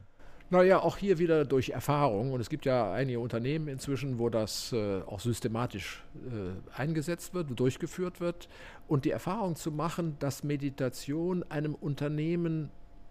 Naja, 0.53 0.81
auch 0.81 0.97
hier 0.97 1.19
wieder 1.19 1.45
durch 1.45 1.71
Erfahrung. 1.71 2.33
Und 2.33 2.41
es 2.41 2.51
gibt 2.51 2.65
ja 2.65 2.93
einige 2.93 3.21
Unternehmen 3.21 3.69
inzwischen, 3.69 4.19
wo 4.19 4.29
das 4.29 4.73
äh, 4.73 5.01
auch 5.03 5.21
systematisch 5.21 6.03
äh, 6.27 6.77
eingesetzt 6.77 7.35
wird, 7.35 7.59
durchgeführt 7.59 8.21
wird. 8.21 8.49
Und 8.89 9.05
die 9.05 9.11
Erfahrung 9.11 9.55
zu 9.55 9.71
machen, 9.71 10.17
dass 10.19 10.43
Meditation 10.43 11.45
einem 11.45 11.77
Unternehmen 11.77 12.71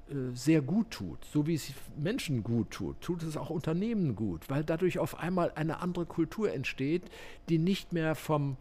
äh, 0.09 0.35
sehr 0.35 0.61
gut 0.61 0.91
tut, 0.91 1.23
so 1.23 1.47
wie 1.47 1.53
es 1.53 1.71
Menschen 1.97 2.43
gut 2.43 2.71
tut, 2.71 2.99
tut 2.99 3.23
es 3.23 3.37
auch 3.37 3.49
Unternehmen 3.49 4.15
gut, 4.15 4.49
weil 4.49 4.65
dadurch 4.65 4.99
auf 4.99 5.19
einmal 5.19 5.51
eine 5.55 5.81
andere 5.81 6.05
Kultur 6.05 6.51
entsteht, 6.51 7.03
die 7.47 7.57
nicht 7.57 7.93
mehr 7.93 8.15
vom, 8.15 8.57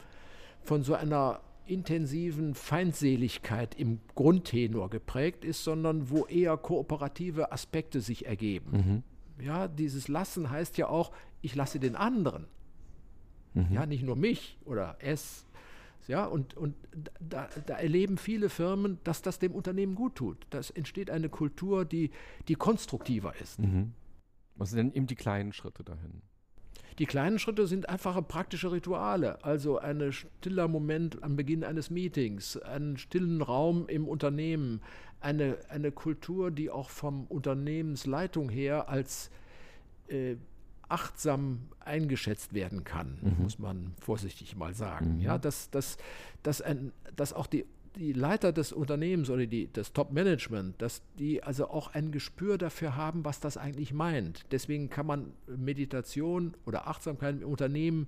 von 0.62 0.84
so 0.84 0.94
einer 0.94 1.40
intensiven 1.68 2.54
Feindseligkeit 2.54 3.74
im 3.74 4.00
Grundtenor 4.14 4.90
geprägt 4.90 5.44
ist, 5.44 5.64
sondern 5.64 6.10
wo 6.10 6.26
eher 6.26 6.56
kooperative 6.56 7.52
Aspekte 7.52 8.00
sich 8.00 8.26
ergeben. 8.26 9.04
Mhm. 9.38 9.44
Ja, 9.44 9.68
dieses 9.68 10.08
Lassen 10.08 10.50
heißt 10.50 10.78
ja 10.78 10.88
auch, 10.88 11.12
ich 11.42 11.54
lasse 11.54 11.78
den 11.78 11.96
anderen. 11.96 12.46
Mhm. 13.54 13.68
Ja, 13.70 13.86
nicht 13.86 14.02
nur 14.02 14.16
mich 14.16 14.58
oder 14.64 14.96
es. 15.00 15.44
Ja, 16.06 16.24
und, 16.24 16.56
und 16.56 16.74
da, 17.20 17.48
da, 17.66 17.74
erleben 17.74 18.16
viele 18.16 18.48
Firmen, 18.48 18.98
dass 19.04 19.20
das 19.20 19.38
dem 19.38 19.52
Unternehmen 19.52 19.94
gut 19.94 20.14
tut. 20.14 20.46
Das 20.48 20.70
entsteht 20.70 21.10
eine 21.10 21.28
Kultur, 21.28 21.84
die, 21.84 22.10
die 22.48 22.54
konstruktiver 22.54 23.34
ist. 23.40 23.58
Mhm. 23.58 23.92
Was 24.56 24.70
sind 24.70 24.78
denn 24.78 24.92
eben 24.92 25.06
die 25.06 25.16
kleinen 25.16 25.52
Schritte 25.52 25.84
dahin? 25.84 26.22
Die 26.98 27.06
kleinen 27.06 27.38
Schritte 27.38 27.66
sind 27.66 27.88
einfache 27.88 28.22
praktische 28.22 28.72
Rituale, 28.72 29.42
also 29.44 29.78
ein 29.78 30.12
stiller 30.12 30.66
Moment 30.66 31.22
am 31.22 31.36
Beginn 31.36 31.62
eines 31.62 31.90
Meetings, 31.90 32.56
einen 32.56 32.96
stillen 32.96 33.40
Raum 33.40 33.88
im 33.88 34.08
Unternehmen, 34.08 34.80
eine, 35.20 35.58
eine 35.68 35.92
Kultur, 35.92 36.50
die 36.50 36.70
auch 36.70 36.90
vom 36.90 37.26
Unternehmensleitung 37.26 38.48
her 38.48 38.88
als 38.88 39.30
äh, 40.08 40.36
achtsam 40.88 41.68
eingeschätzt 41.80 42.54
werden 42.54 42.82
kann, 42.82 43.18
mhm. 43.20 43.42
muss 43.42 43.58
man 43.58 43.94
vorsichtig 44.00 44.56
mal 44.56 44.74
sagen. 44.74 45.16
Mhm. 45.16 45.20
Ja, 45.20 45.38
dass, 45.38 45.70
dass, 45.70 45.98
dass, 46.42 46.62
ein, 46.62 46.92
dass 47.14 47.32
auch 47.32 47.46
die 47.46 47.66
die 47.98 48.12
Leiter 48.12 48.52
des 48.52 48.72
Unternehmens 48.72 49.28
oder 49.28 49.46
die, 49.46 49.72
das 49.72 49.92
Top-Management, 49.92 50.80
dass 50.80 51.02
die 51.18 51.42
also 51.42 51.68
auch 51.68 51.94
ein 51.94 52.12
Gespür 52.12 52.56
dafür 52.56 52.96
haben, 52.96 53.24
was 53.24 53.40
das 53.40 53.56
eigentlich 53.56 53.92
meint. 53.92 54.44
Deswegen 54.52 54.88
kann 54.88 55.06
man 55.06 55.32
Meditation 55.46 56.54
oder 56.64 56.86
Achtsamkeit 56.86 57.42
im 57.42 57.48
Unternehmen 57.48 58.06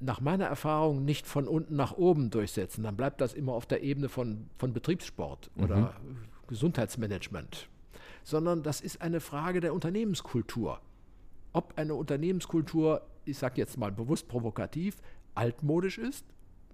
nach 0.00 0.20
meiner 0.20 0.46
Erfahrung 0.46 1.04
nicht 1.04 1.26
von 1.26 1.46
unten 1.46 1.76
nach 1.76 1.92
oben 1.92 2.30
durchsetzen. 2.30 2.82
Dann 2.82 2.96
bleibt 2.96 3.20
das 3.20 3.34
immer 3.34 3.52
auf 3.52 3.66
der 3.66 3.82
Ebene 3.82 4.08
von, 4.08 4.48
von 4.56 4.72
Betriebssport 4.72 5.50
mhm. 5.54 5.64
oder 5.64 5.94
Gesundheitsmanagement, 6.48 7.68
sondern 8.24 8.62
das 8.62 8.80
ist 8.80 9.02
eine 9.02 9.20
Frage 9.20 9.60
der 9.60 9.74
Unternehmenskultur. 9.74 10.80
Ob 11.52 11.74
eine 11.76 11.94
Unternehmenskultur, 11.94 13.02
ich 13.26 13.36
sage 13.36 13.60
jetzt 13.60 13.76
mal 13.76 13.92
bewusst 13.92 14.26
provokativ, 14.26 14.96
altmodisch 15.34 15.98
ist, 15.98 16.24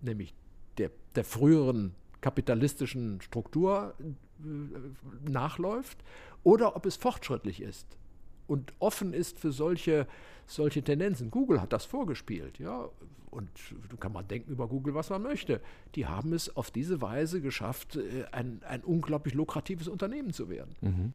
nämlich 0.02 0.34
der, 0.78 0.90
der 1.14 1.24
früheren 1.24 1.94
kapitalistischen 2.20 3.20
Struktur 3.20 3.94
äh, 4.00 5.30
nachläuft, 5.30 5.98
oder 6.42 6.76
ob 6.76 6.86
es 6.86 6.96
fortschrittlich 6.96 7.60
ist 7.60 7.98
und 8.46 8.72
offen 8.78 9.12
ist 9.12 9.38
für 9.38 9.52
solche, 9.52 10.06
solche 10.46 10.82
Tendenzen. 10.82 11.30
Google 11.30 11.60
hat 11.60 11.72
das 11.72 11.84
vorgespielt, 11.84 12.58
ja, 12.58 12.88
und 13.30 13.50
du 13.88 13.96
kann 13.96 14.12
man 14.12 14.26
denken 14.26 14.50
über 14.50 14.66
Google, 14.68 14.94
was 14.94 15.10
man 15.10 15.22
möchte. 15.22 15.60
Die 15.94 16.06
haben 16.06 16.32
es 16.32 16.56
auf 16.56 16.70
diese 16.70 17.02
Weise 17.02 17.40
geschafft, 17.40 17.96
äh, 17.96 18.24
ein, 18.32 18.62
ein 18.66 18.82
unglaublich 18.82 19.34
lukratives 19.34 19.88
Unternehmen 19.88 20.32
zu 20.32 20.48
werden. 20.48 20.74
Mhm. 20.80 21.14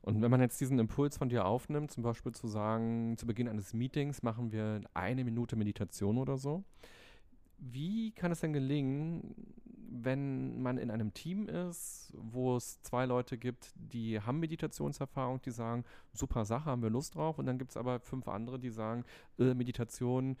Und 0.00 0.22
wenn 0.22 0.30
man 0.30 0.40
jetzt 0.40 0.60
diesen 0.60 0.78
Impuls 0.78 1.18
von 1.18 1.28
dir 1.28 1.44
aufnimmt, 1.44 1.90
zum 1.90 2.02
Beispiel 2.02 2.32
zu 2.32 2.48
sagen, 2.48 3.16
zu 3.18 3.26
Beginn 3.26 3.48
eines 3.48 3.74
Meetings 3.74 4.22
machen 4.22 4.52
wir 4.52 4.80
eine 4.94 5.24
Minute 5.24 5.56
Meditation 5.56 6.16
oder 6.16 6.38
so, 6.38 6.64
wie 7.58 8.12
kann 8.12 8.32
es 8.32 8.40
denn 8.40 8.52
gelingen, 8.52 9.34
wenn 9.90 10.60
man 10.60 10.78
in 10.78 10.90
einem 10.90 11.14
Team 11.14 11.48
ist, 11.48 12.12
wo 12.14 12.56
es 12.56 12.80
zwei 12.82 13.06
Leute 13.06 13.38
gibt, 13.38 13.72
die 13.74 14.20
haben 14.20 14.38
Meditationserfahrung, 14.38 15.40
die 15.42 15.50
sagen, 15.50 15.84
super 16.12 16.44
Sache, 16.44 16.66
haben 16.66 16.82
wir 16.82 16.90
Lust 16.90 17.14
drauf. 17.14 17.38
Und 17.38 17.46
dann 17.46 17.58
gibt 17.58 17.70
es 17.70 17.76
aber 17.76 18.00
fünf 18.00 18.28
andere, 18.28 18.58
die 18.58 18.70
sagen, 18.70 19.04
äh, 19.38 19.54
Meditation 19.54 20.36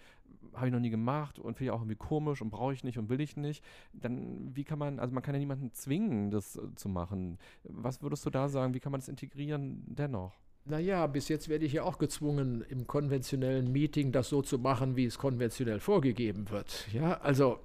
habe 0.54 0.66
ich 0.66 0.72
noch 0.72 0.80
nie 0.80 0.90
gemacht 0.90 1.38
und 1.38 1.56
finde 1.56 1.64
ich 1.64 1.70
auch 1.70 1.80
irgendwie 1.80 1.96
komisch 1.96 2.42
und 2.42 2.50
brauche 2.50 2.72
ich 2.72 2.84
nicht 2.84 2.98
und 2.98 3.08
will 3.08 3.20
ich 3.20 3.36
nicht. 3.36 3.64
Dann, 3.92 4.54
wie 4.54 4.64
kann 4.64 4.78
man, 4.78 4.98
also 4.98 5.14
man 5.14 5.22
kann 5.22 5.34
ja 5.34 5.38
niemanden 5.38 5.72
zwingen, 5.72 6.30
das 6.30 6.56
äh, 6.56 6.74
zu 6.74 6.88
machen. 6.88 7.38
Was 7.64 8.02
würdest 8.02 8.24
du 8.26 8.30
da 8.30 8.48
sagen, 8.48 8.74
wie 8.74 8.80
kann 8.80 8.92
man 8.92 9.00
das 9.00 9.08
integrieren 9.08 9.82
dennoch? 9.86 10.38
Naja, 10.68 11.06
bis 11.06 11.28
jetzt 11.28 11.48
werde 11.48 11.64
ich 11.64 11.72
ja 11.72 11.82
auch 11.82 11.98
gezwungen, 11.98 12.64
im 12.68 12.86
konventionellen 12.86 13.72
Meeting 13.72 14.12
das 14.12 14.28
so 14.28 14.42
zu 14.42 14.58
machen, 14.58 14.96
wie 14.96 15.06
es 15.06 15.18
konventionell 15.18 15.80
vorgegeben 15.80 16.50
wird. 16.50 16.86
Ja, 16.92 17.20
also 17.20 17.58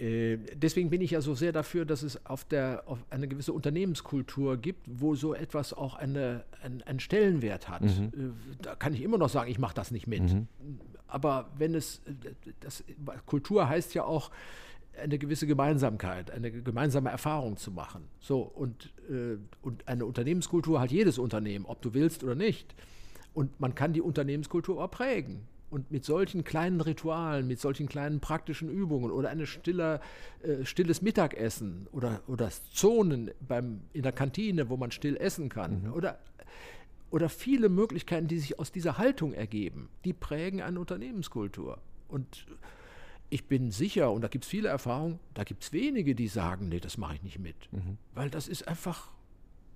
äh, 0.00 0.38
deswegen 0.54 0.88
bin 0.88 1.02
ich 1.02 1.10
ja 1.12 1.20
so 1.20 1.34
sehr 1.34 1.52
dafür, 1.52 1.84
dass 1.84 2.02
es 2.02 2.24
auf, 2.24 2.44
der, 2.44 2.84
auf 2.86 2.98
eine 3.10 3.28
gewisse 3.28 3.52
Unternehmenskultur 3.52 4.56
gibt, 4.56 4.86
wo 4.86 5.14
so 5.14 5.34
etwas 5.34 5.72
auch 5.74 5.94
eine, 5.94 6.44
ein, 6.62 6.82
einen 6.82 7.00
Stellenwert 7.00 7.68
hat. 7.68 7.82
Mhm. 7.82 7.88
Äh, 7.88 8.62
da 8.62 8.74
kann 8.74 8.94
ich 8.94 9.02
immer 9.02 9.18
noch 9.18 9.28
sagen, 9.28 9.50
ich 9.50 9.58
mache 9.58 9.74
das 9.74 9.90
nicht 9.90 10.06
mit. 10.06 10.22
Mhm. 10.22 10.48
Aber 11.06 11.50
wenn 11.58 11.74
es, 11.74 12.00
das, 12.60 12.84
Kultur 13.26 13.68
heißt 13.68 13.94
ja 13.94 14.04
auch, 14.04 14.30
eine 14.98 15.18
gewisse 15.18 15.46
Gemeinsamkeit, 15.46 16.30
eine 16.30 16.50
gemeinsame 16.50 17.10
Erfahrung 17.10 17.56
zu 17.56 17.70
machen. 17.70 18.08
So, 18.20 18.40
und, 18.40 18.92
äh, 19.08 19.36
und 19.62 19.86
eine 19.88 20.04
Unternehmenskultur 20.04 20.80
hat 20.80 20.90
jedes 20.90 21.18
Unternehmen, 21.18 21.64
ob 21.66 21.80
du 21.82 21.94
willst 21.94 22.22
oder 22.24 22.34
nicht. 22.34 22.74
Und 23.34 23.60
man 23.60 23.74
kann 23.74 23.92
die 23.92 24.02
Unternehmenskultur 24.02 24.82
auch 24.82 24.90
prägen. 24.90 25.46
Und 25.70 25.92
mit 25.92 26.04
solchen 26.04 26.42
kleinen 26.42 26.80
Ritualen, 26.80 27.46
mit 27.46 27.60
solchen 27.60 27.88
kleinen 27.88 28.18
praktischen 28.18 28.68
Übungen 28.68 29.12
oder 29.12 29.30
ein 29.30 29.46
stiller, 29.46 30.00
äh, 30.42 30.64
stilles 30.64 31.00
Mittagessen 31.00 31.86
oder, 31.92 32.22
oder 32.26 32.50
Zonen 32.72 33.30
beim, 33.46 33.82
in 33.92 34.02
der 34.02 34.10
Kantine, 34.10 34.68
wo 34.68 34.76
man 34.76 34.90
still 34.90 35.16
essen 35.16 35.48
kann 35.48 35.84
mhm. 35.84 35.92
oder, 35.92 36.18
oder 37.10 37.28
viele 37.28 37.68
Möglichkeiten, 37.68 38.26
die 38.26 38.38
sich 38.38 38.58
aus 38.58 38.72
dieser 38.72 38.98
Haltung 38.98 39.32
ergeben, 39.32 39.88
die 40.04 40.12
prägen 40.12 40.60
eine 40.60 40.80
Unternehmenskultur. 40.80 41.78
Und 42.08 42.46
ich 43.30 43.46
bin 43.46 43.70
sicher, 43.70 44.10
und 44.10 44.22
da 44.22 44.28
gibt 44.28 44.44
es 44.44 44.50
viele 44.50 44.68
Erfahrungen, 44.68 45.20
da 45.34 45.44
gibt 45.44 45.62
es 45.62 45.72
wenige, 45.72 46.14
die 46.14 46.28
sagen, 46.28 46.68
nee, 46.68 46.80
das 46.80 46.98
mache 46.98 47.14
ich 47.14 47.22
nicht 47.22 47.38
mit. 47.38 47.72
Mhm. 47.72 47.96
Weil 48.14 48.28
das 48.28 48.48
ist 48.48 48.66
einfach, 48.66 49.12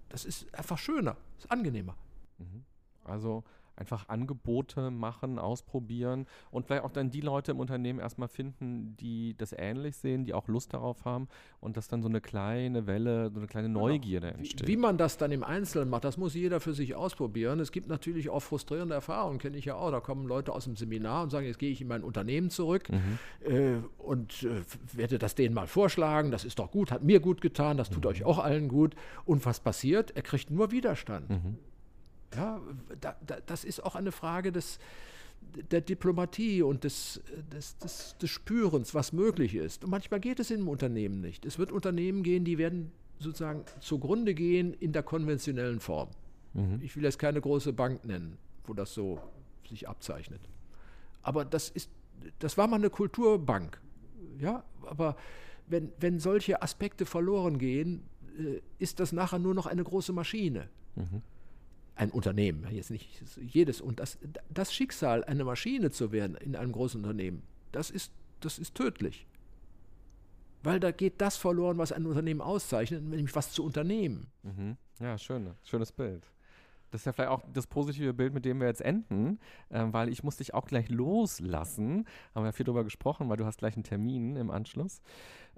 das 0.09 0.25
ist 0.25 0.53
einfach 0.55 0.79
schöner, 0.79 1.17
ist 1.39 1.51
angenehmer. 1.51 1.97
Mhm. 2.39 2.65
Also 3.05 3.45
einfach 3.77 4.09
Angebote 4.09 4.91
machen, 4.91 5.39
ausprobieren 5.39 6.27
und 6.51 6.67
vielleicht 6.67 6.85
auch 6.85 6.91
dann 6.91 7.11
die 7.11 7.21
Leute 7.21 7.53
im 7.53 7.61
Unternehmen 7.61 7.99
erstmal 7.99 8.29
finden, 8.29 8.97
die 8.99 9.35
das 9.37 9.53
ähnlich 9.53 9.97
sehen, 9.97 10.25
die 10.25 10.35
auch 10.35 10.49
Lust 10.49 10.73
darauf 10.75 11.05
haben 11.05 11.29
und 11.61 11.77
dass 11.77 11.89
dann 11.89 12.03
so 12.03 12.09
eine 12.09 12.21
kleine 12.21 12.87
Welle, 12.87 13.31
so 13.33 13.41
eine 13.41 13.47
kleine 13.47 13.69
genau. 13.69 13.89
Neugierde 13.89 14.29
genau. 14.29 14.39
entsteht. 14.39 14.69
Wie, 14.69 14.73
wie, 14.73 14.77
man 14.77 14.97
das 14.97 15.19
dann 15.19 15.33
im 15.33 15.43
Einzelnen 15.43 15.89
macht, 15.89 16.05
das 16.05 16.17
muss 16.17 16.35
jeder 16.35 16.61
für 16.61 16.73
sich 16.73 16.95
ausprobieren. 16.95 17.61
Es 17.61 17.73
gibt 17.73 17.89
natürlich 17.89 18.31
auch 18.31 18.41
frustrierende 18.41 18.95
Erfahrungen, 18.95 19.39
kenne 19.39 19.57
ich 19.57 19.65
ja 19.65 19.75
auch. 19.75 19.91
Da 19.91 20.01
kommen 20.01 20.27
Leute 20.27 20.53
aus 20.53 20.65
dem 20.65 20.77
Seminar 20.77 21.25
und 21.25 21.31
sagen, 21.31 21.47
jetzt 21.47 21.59
gehe 21.59 21.71
ich 21.71 21.81
in 21.81 21.89
mein 21.89 22.05
Unternehmen 22.05 22.51
zurück 22.51 22.89
mhm. 22.91 23.19
äh, 23.51 23.77
und 23.99 24.45
äh, 24.45 24.63
werde 24.93 25.19
das 25.19 25.35
denen 25.35 25.55
mal 25.55 25.67
vorschlagen. 25.67 26.31
Das 26.31 26.45
ist 26.45 26.59
doch 26.59 26.71
gut, 26.71 26.91
hat 26.91 27.03
mir 27.03 27.21
gut 27.21 27.41
getan, 27.41 27.77
das 27.77 27.91
tut 27.91 28.05
mhm. 28.05 28.11
euch 28.11 28.25
auch 28.25 28.39
allen 28.39 28.69
gut. 28.69 28.95
Und 29.25 29.45
was 29.47 29.61
passiert? 29.61 30.13
Er 30.17 30.23
kriegt 30.23 30.51
nur 30.51 30.71
Widerstand. 30.71 31.31
Mhm. 31.31 31.59
Ja, 32.37 32.61
da, 33.01 33.17
da, 33.27 33.39
das 33.47 33.65
ist 33.65 33.85
auch 33.85 33.95
eine 33.95 34.13
Frage 34.13 34.53
des, 34.53 34.79
der 35.71 35.81
Diplomatie 35.81 36.63
und 36.63 36.85
des, 36.85 37.21
des, 37.53 37.79
des, 37.79 38.17
des 38.19 38.31
Spürens, 38.31 38.95
was 38.95 39.13
möglich 39.13 39.55
ist. 39.55 39.85
Und 39.85 39.91
manchmal 39.91 40.21
geht 40.21 40.41
es 40.41 40.51
in 40.51 40.59
einem 40.59 40.69
Unternehmen 40.69 41.21
nicht. 41.21 41.45
Es 41.45 41.59
wird 41.59 41.73
Unternehmen 41.73 42.23
gehen, 42.23 42.45
die 42.45 42.59
werden 42.59 42.93
sozusagen 43.19 43.65
zugrunde 43.81 44.35
gehen 44.35 44.75
in 44.75 44.93
der 44.93 45.03
konventionellen 45.03 45.81
Form. 45.81 46.09
Mhm. 46.55 46.81
Ich 46.83 46.97
will 46.97 47.05
jetzt 47.05 47.19
keine 47.19 47.41
große 47.41 47.73
Bank 47.73 48.05
nennen, 48.05 48.37
wo 48.67 48.75
das 48.75 48.95
so 48.95 49.21
sich 49.69 49.89
abzeichnet. 49.89 50.41
Aber 51.23 51.45
das 51.45 51.69
ist, 51.69 51.91
das 52.39 52.59
war 52.59 52.67
mal 52.67 52.77
eine 52.77 52.91
Kulturbank. 52.91 53.81
Ja, 54.39 54.65
aber 54.83 55.17
wenn, 55.69 55.93
wenn 55.99 56.19
solche 56.19 56.61
Aspekte 56.61 57.07
verloren 57.07 57.59
gehen, 57.59 58.03
äh, 58.39 58.61
ist 58.79 59.01
das 59.01 59.13
nachher 59.13 59.39
nur 59.39 59.55
noch 59.55 59.67
eine 59.67 59.85
große 59.85 60.13
Maschine. 60.13 60.69
Mhm 60.97 61.23
ein 61.97 62.11
Unternehmen, 62.11 62.67
jetzt 62.71 62.91
nicht 62.91 63.23
jedes, 63.37 63.81
und 63.81 64.01
das, 64.01 64.19
das 64.51 64.75
Schicksal, 64.75 65.25
eine 65.25 65.45
Maschine 65.45 65.91
zu 65.91 66.13
werden 66.13 66.37
in 66.37 66.57
einem 66.57 66.73
großen 66.73 67.01
Unternehmen, 67.01 67.43
das 67.73 67.91
ist, 67.91 68.13
das 68.41 68.59
ist 68.59 68.75
tödlich. 68.75 69.27
Weil 70.63 70.81
da 70.81 70.91
geht 70.91 71.21
das 71.21 71.37
verloren, 71.37 71.79
was 71.79 71.93
ein 71.93 72.07
Unternehmen 72.07 72.41
auszeichnet, 72.41 73.03
nämlich 73.05 73.35
was 73.37 73.53
zu 73.53 73.65
unternehmen. 73.65 74.29
Mhm. 74.43 74.77
Ja, 74.99 75.19
schön, 75.19 75.51
schönes 75.63 75.93
Bild. 75.93 76.27
Das 76.95 77.01
ist 77.01 77.07
ja 77.07 77.13
vielleicht 77.13 77.31
auch 77.31 77.43
das 77.53 77.67
positive 77.67 78.15
Bild, 78.15 78.33
mit 78.35 78.45
dem 78.45 78.61
wir 78.61 78.69
jetzt 78.69 78.81
enden, 78.81 79.41
äh, 79.69 79.85
weil 79.91 80.09
ich 80.09 80.23
muss 80.23 80.37
dich 80.37 80.55
auch 80.55 80.65
gleich 80.65 80.89
loslassen. 80.89 82.07
Haben 82.33 82.45
wir 82.45 82.51
ja 82.51 82.53
viel 82.53 82.65
darüber 82.65 82.85
gesprochen, 82.85 83.29
weil 83.29 83.37
du 83.37 83.45
hast 83.45 83.59
gleich 83.59 83.75
einen 83.75 83.83
Termin 83.83 84.37
im 84.37 84.53
Anschluss 84.53 85.03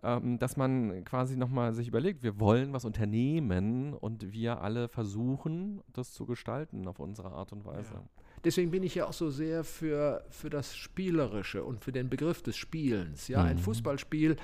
ähm, 0.02 0.38
dass 0.38 0.56
man 0.56 1.04
quasi 1.04 1.36
nochmal 1.36 1.72
sich 1.72 1.88
überlegt, 1.88 2.22
wir 2.22 2.38
wollen 2.38 2.72
was 2.72 2.84
unternehmen 2.84 3.94
und 3.94 4.32
wir 4.32 4.60
alle 4.60 4.88
versuchen, 4.88 5.82
das 5.92 6.12
zu 6.12 6.26
gestalten 6.26 6.86
auf 6.86 7.00
unsere 7.00 7.32
Art 7.32 7.52
und 7.52 7.64
Weise. 7.64 7.94
Ja. 7.94 8.02
Deswegen 8.44 8.70
bin 8.70 8.82
ich 8.82 8.94
ja 8.94 9.06
auch 9.06 9.12
so 9.12 9.30
sehr 9.30 9.64
für, 9.64 10.24
für 10.30 10.50
das 10.50 10.76
Spielerische 10.76 11.64
und 11.64 11.82
für 11.82 11.92
den 11.92 12.08
Begriff 12.08 12.42
des 12.42 12.56
Spielens. 12.56 13.28
Ja, 13.28 13.42
mhm. 13.42 13.48
ein 13.48 13.58
Fußballspiel 13.58 14.36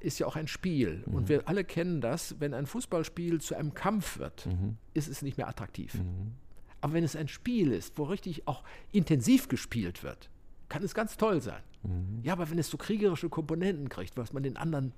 ist 0.00 0.18
ja 0.18 0.26
auch 0.26 0.36
ein 0.36 0.48
Spiel. 0.48 1.02
Mhm. 1.06 1.14
Und 1.14 1.28
wir 1.28 1.48
alle 1.48 1.64
kennen 1.64 2.00
das, 2.00 2.36
wenn 2.40 2.54
ein 2.54 2.66
Fußballspiel 2.66 3.40
zu 3.40 3.54
einem 3.54 3.74
Kampf 3.74 4.18
wird, 4.18 4.46
mhm. 4.46 4.76
ist 4.94 5.08
es 5.08 5.22
nicht 5.22 5.36
mehr 5.36 5.48
attraktiv. 5.48 5.94
Mhm. 5.94 6.32
Aber 6.80 6.94
wenn 6.94 7.04
es 7.04 7.14
ein 7.14 7.28
Spiel 7.28 7.72
ist, 7.72 7.96
wo 7.96 8.04
richtig 8.04 8.48
auch 8.48 8.64
intensiv 8.90 9.48
gespielt 9.48 10.02
wird, 10.02 10.30
kann 10.68 10.82
es 10.82 10.94
ganz 10.94 11.16
toll 11.16 11.40
sein. 11.40 11.62
Mhm. 11.82 12.20
Ja, 12.22 12.32
aber 12.32 12.50
wenn 12.50 12.58
es 12.58 12.70
so 12.70 12.76
kriegerische 12.76 13.28
Komponenten 13.28 13.88
kriegt, 13.88 14.16
was 14.16 14.32
man 14.32 14.42
den 14.42 14.56
anderen 14.56 14.92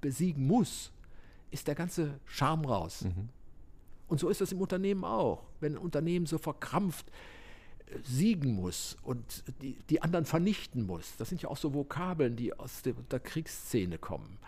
besiegen 0.00 0.46
muss, 0.46 0.92
ist 1.50 1.66
der 1.66 1.74
ganze 1.74 2.20
Charme 2.26 2.66
raus. 2.66 3.04
Mhm. 3.04 3.28
Und 4.06 4.20
so 4.20 4.28
ist 4.28 4.40
das 4.40 4.52
im 4.52 4.60
Unternehmen 4.60 5.04
auch. 5.04 5.44
Wenn 5.60 5.72
ein 5.72 5.78
Unternehmen 5.78 6.26
so 6.26 6.36
verkrampft 6.36 7.08
äh, 7.08 7.12
siegen 8.02 8.54
muss 8.54 8.96
und 9.02 9.44
die, 9.62 9.76
die 9.90 10.02
anderen 10.02 10.24
vernichten 10.24 10.86
muss, 10.86 11.16
das 11.16 11.28
sind 11.28 11.42
ja 11.42 11.48
auch 11.48 11.56
so 11.56 11.74
Vokabeln, 11.74 12.36
die 12.36 12.58
aus 12.58 12.82
der, 12.82 12.94
der 13.10 13.20
Kriegsszene 13.20 13.98
kommen, 13.98 14.38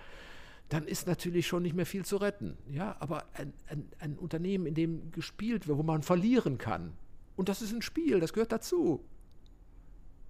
dann 0.69 0.87
ist 0.87 1.07
natürlich 1.07 1.47
schon 1.47 1.63
nicht 1.63 1.77
mehr 1.77 1.87
viel 1.87 2.05
zu 2.05 2.17
retten. 2.17 2.57
Ja, 2.71 2.97
aber 2.99 3.25
ein, 3.35 3.53
ein, 3.69 3.89
ein 4.01 4.19
Unternehmen, 4.19 4.67
in 4.67 4.75
dem 4.75 5.13
gespielt 5.13 5.69
wird, 5.69 5.79
wo 5.79 5.83
man 5.83 6.03
verlieren 6.03 6.59
kann, 6.59 6.93
und 7.37 7.51
das 7.51 7.61
ist 7.61 7.73
ein 7.73 7.83
Spiel, 7.83 8.19
das 8.19 8.33
gehört 8.33 8.51
dazu 8.51 9.05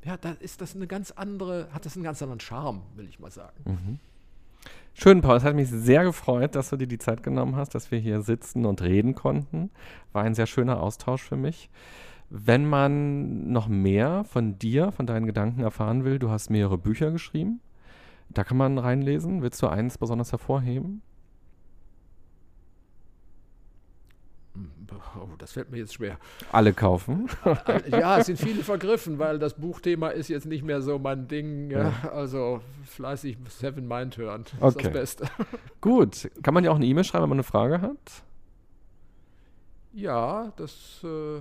ja, 0.07 0.16
da 0.16 0.31
ist 0.38 0.61
das 0.61 0.76
eine 0.76 0.87
ganz 0.87 1.11
andere, 1.11 1.68
hat 1.72 1.85
das 1.85 1.96
einen 1.96 2.05
ganz 2.05 2.22
anderen 2.22 2.40
Charme, 2.40 2.83
will 2.94 3.09
ich 3.09 3.18
mal 3.18 3.31
sagen. 3.31 3.57
Mhm. 3.64 3.98
Schön, 4.94 5.20
Paul. 5.20 5.36
Es 5.36 5.45
hat 5.45 5.55
mich 5.55 5.68
sehr 5.68 6.05
gefreut, 6.05 6.55
dass 6.55 6.70
du 6.70 6.76
dir 6.76 6.86
die 6.86 6.99
Zeit 6.99 7.22
genommen 7.22 7.57
hast, 7.57 7.74
dass 7.74 7.91
wir 7.91 7.99
hier 7.99 8.22
sitzen 8.22 8.64
und 8.64 8.80
reden 8.82 9.14
konnten. 9.14 9.70
War 10.12 10.22
ein 10.22 10.34
sehr 10.34 10.47
schöner 10.47 10.80
Austausch 10.80 11.22
für 11.22 11.36
mich. 11.36 11.68
Wenn 12.29 12.66
man 12.66 13.53
noch 13.53 13.68
mehr 13.68 14.24
von 14.24 14.59
dir, 14.59 14.91
von 14.91 15.07
deinen 15.07 15.27
Gedanken 15.27 15.61
erfahren 15.61 16.05
will, 16.05 16.18
du 16.18 16.31
hast 16.31 16.51
mehrere 16.51 16.77
Bücher 16.77 17.12
geschrieben. 17.12 17.61
Da 18.29 18.43
kann 18.43 18.57
man 18.57 18.79
reinlesen. 18.79 19.43
Willst 19.43 19.62
du 19.62 19.68
eins 19.68 19.99
besonders 19.99 20.33
hervorheben? 20.33 21.03
Oh, 25.18 25.29
das 25.39 25.53
fällt 25.53 25.70
mir 25.70 25.79
jetzt 25.79 25.95
schwer. 25.95 26.18
Alle 26.53 26.72
kaufen? 26.72 27.29
ja, 27.91 28.18
es 28.18 28.27
sind 28.27 28.39
viele 28.39 28.62
vergriffen, 28.62 29.18
weil 29.18 29.39
das 29.39 29.55
Buchthema 29.55 30.09
ist 30.09 30.29
jetzt 30.29 30.47
nicht 30.47 30.64
mehr 30.64 30.83
so 30.83 30.99
mein 30.99 31.29
Ding. 31.29 31.70
Ja. 31.70 31.93
Also 32.12 32.61
fleißig 32.85 33.39
Seven 33.49 33.87
Mind 33.87 34.16
hören. 34.16 34.45
Das 34.61 34.74
okay. 34.74 34.79
ist 34.79 34.85
das 34.87 34.93
Beste. 34.93 35.27
Gut. 35.81 36.31
Kann 36.43 36.55
man 36.55 36.64
ja 36.64 36.70
auch 36.70 36.77
eine 36.77 36.87
E-Mail 36.87 37.05
schreiben, 37.05 37.22
wenn 37.24 37.31
man 37.31 37.39
eine 37.39 37.45
Frage 37.45 37.81
hat? 37.81 38.24
Ja, 39.93 40.53
das. 40.57 41.03
Äh 41.05 41.41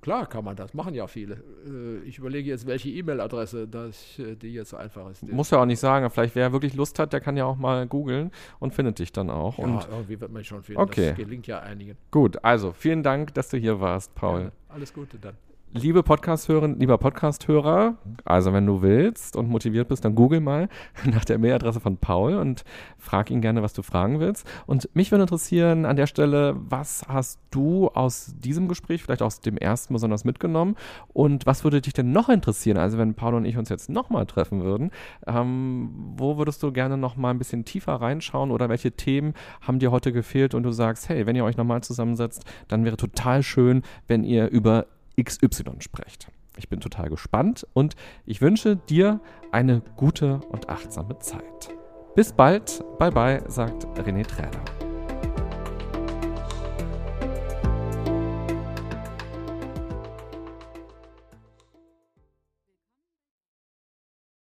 Klar 0.00 0.26
kann 0.26 0.44
man 0.44 0.54
das, 0.54 0.74
machen 0.74 0.94
ja 0.94 1.06
viele. 1.06 1.42
Äh, 1.66 2.06
ich 2.06 2.18
überlege 2.18 2.48
jetzt, 2.48 2.66
welche 2.66 2.88
E-Mail-Adresse, 2.88 3.66
dass 3.66 4.18
äh, 4.18 4.36
die 4.36 4.52
jetzt 4.54 4.70
so 4.70 4.76
einfach 4.76 5.10
ist. 5.10 5.22
Muss 5.24 5.50
ja 5.50 5.60
auch 5.60 5.66
nicht 5.66 5.80
sagen, 5.80 6.08
vielleicht 6.10 6.34
wer 6.36 6.52
wirklich 6.52 6.74
Lust 6.74 6.98
hat, 6.98 7.12
der 7.12 7.20
kann 7.20 7.36
ja 7.36 7.44
auch 7.44 7.56
mal 7.56 7.86
googeln 7.86 8.30
und 8.60 8.74
findet 8.74 8.98
dich 9.00 9.12
dann 9.12 9.28
auch. 9.28 9.58
Ja, 9.58 9.64
und 9.64 9.88
irgendwie 9.90 10.20
wird 10.20 10.30
man 10.30 10.44
schon 10.44 10.62
finden. 10.62 10.80
Okay. 10.80 11.08
Das 11.08 11.16
gelingt 11.16 11.46
ja 11.46 11.60
einigen. 11.60 11.96
Gut, 12.10 12.42
also 12.44 12.72
vielen 12.72 13.02
Dank, 13.02 13.34
dass 13.34 13.48
du 13.48 13.56
hier 13.56 13.80
warst, 13.80 14.14
Paul. 14.14 14.42
Ja, 14.42 14.52
alles 14.68 14.92
Gute 14.92 15.18
dann. 15.18 15.34
Liebe 15.74 16.02
Podcast-Hörerin, 16.02 16.80
lieber 16.80 16.96
Podcast-Hörer, 16.96 17.98
also 18.24 18.54
wenn 18.54 18.64
du 18.64 18.80
willst 18.80 19.36
und 19.36 19.50
motiviert 19.50 19.88
bist, 19.88 20.02
dann 20.02 20.14
google 20.14 20.40
mal 20.40 20.70
nach 21.04 21.26
der 21.26 21.38
Mailadresse 21.38 21.78
von 21.78 21.98
Paul 21.98 22.36
und 22.36 22.64
frag 22.96 23.30
ihn 23.30 23.42
gerne, 23.42 23.62
was 23.62 23.74
du 23.74 23.82
fragen 23.82 24.18
willst. 24.18 24.48
Und 24.64 24.88
mich 24.94 25.10
würde 25.10 25.24
interessieren 25.24 25.84
an 25.84 25.96
der 25.96 26.06
Stelle, 26.06 26.56
was 26.58 27.04
hast 27.06 27.38
du 27.50 27.88
aus 27.88 28.32
diesem 28.38 28.66
Gespräch, 28.66 29.02
vielleicht 29.02 29.20
aus 29.20 29.42
dem 29.42 29.58
ersten 29.58 29.92
besonders 29.92 30.24
mitgenommen 30.24 30.74
und 31.08 31.44
was 31.44 31.64
würde 31.64 31.82
dich 31.82 31.92
denn 31.92 32.12
noch 32.12 32.30
interessieren? 32.30 32.78
Also 32.78 32.96
wenn 32.96 33.12
Paul 33.12 33.34
und 33.34 33.44
ich 33.44 33.58
uns 33.58 33.68
jetzt 33.68 33.90
nochmal 33.90 34.24
treffen 34.24 34.64
würden, 34.64 34.90
ähm, 35.26 35.90
wo 36.16 36.38
würdest 36.38 36.62
du 36.62 36.72
gerne 36.72 36.96
nochmal 36.96 37.34
ein 37.34 37.38
bisschen 37.38 37.66
tiefer 37.66 37.96
reinschauen 37.96 38.52
oder 38.52 38.70
welche 38.70 38.92
Themen 38.92 39.34
haben 39.60 39.80
dir 39.80 39.90
heute 39.90 40.12
gefehlt 40.12 40.54
und 40.54 40.62
du 40.62 40.70
sagst, 40.70 41.10
hey, 41.10 41.26
wenn 41.26 41.36
ihr 41.36 41.44
euch 41.44 41.58
nochmal 41.58 41.82
zusammensetzt, 41.82 42.46
dann 42.68 42.86
wäre 42.86 42.96
total 42.96 43.42
schön, 43.42 43.82
wenn 44.06 44.24
ihr 44.24 44.48
über 44.48 44.86
XY 45.22 45.80
sprecht. 45.80 46.28
Ich 46.56 46.68
bin 46.68 46.80
total 46.80 47.08
gespannt 47.08 47.66
und 47.72 47.94
ich 48.26 48.40
wünsche 48.40 48.76
dir 48.76 49.20
eine 49.52 49.82
gute 49.96 50.40
und 50.50 50.68
achtsame 50.68 51.18
Zeit. 51.18 51.70
Bis 52.14 52.32
bald, 52.32 52.82
bye 52.98 53.12
bye, 53.12 53.42
sagt 53.48 53.84
René 53.98 54.26
Träder. 54.26 54.77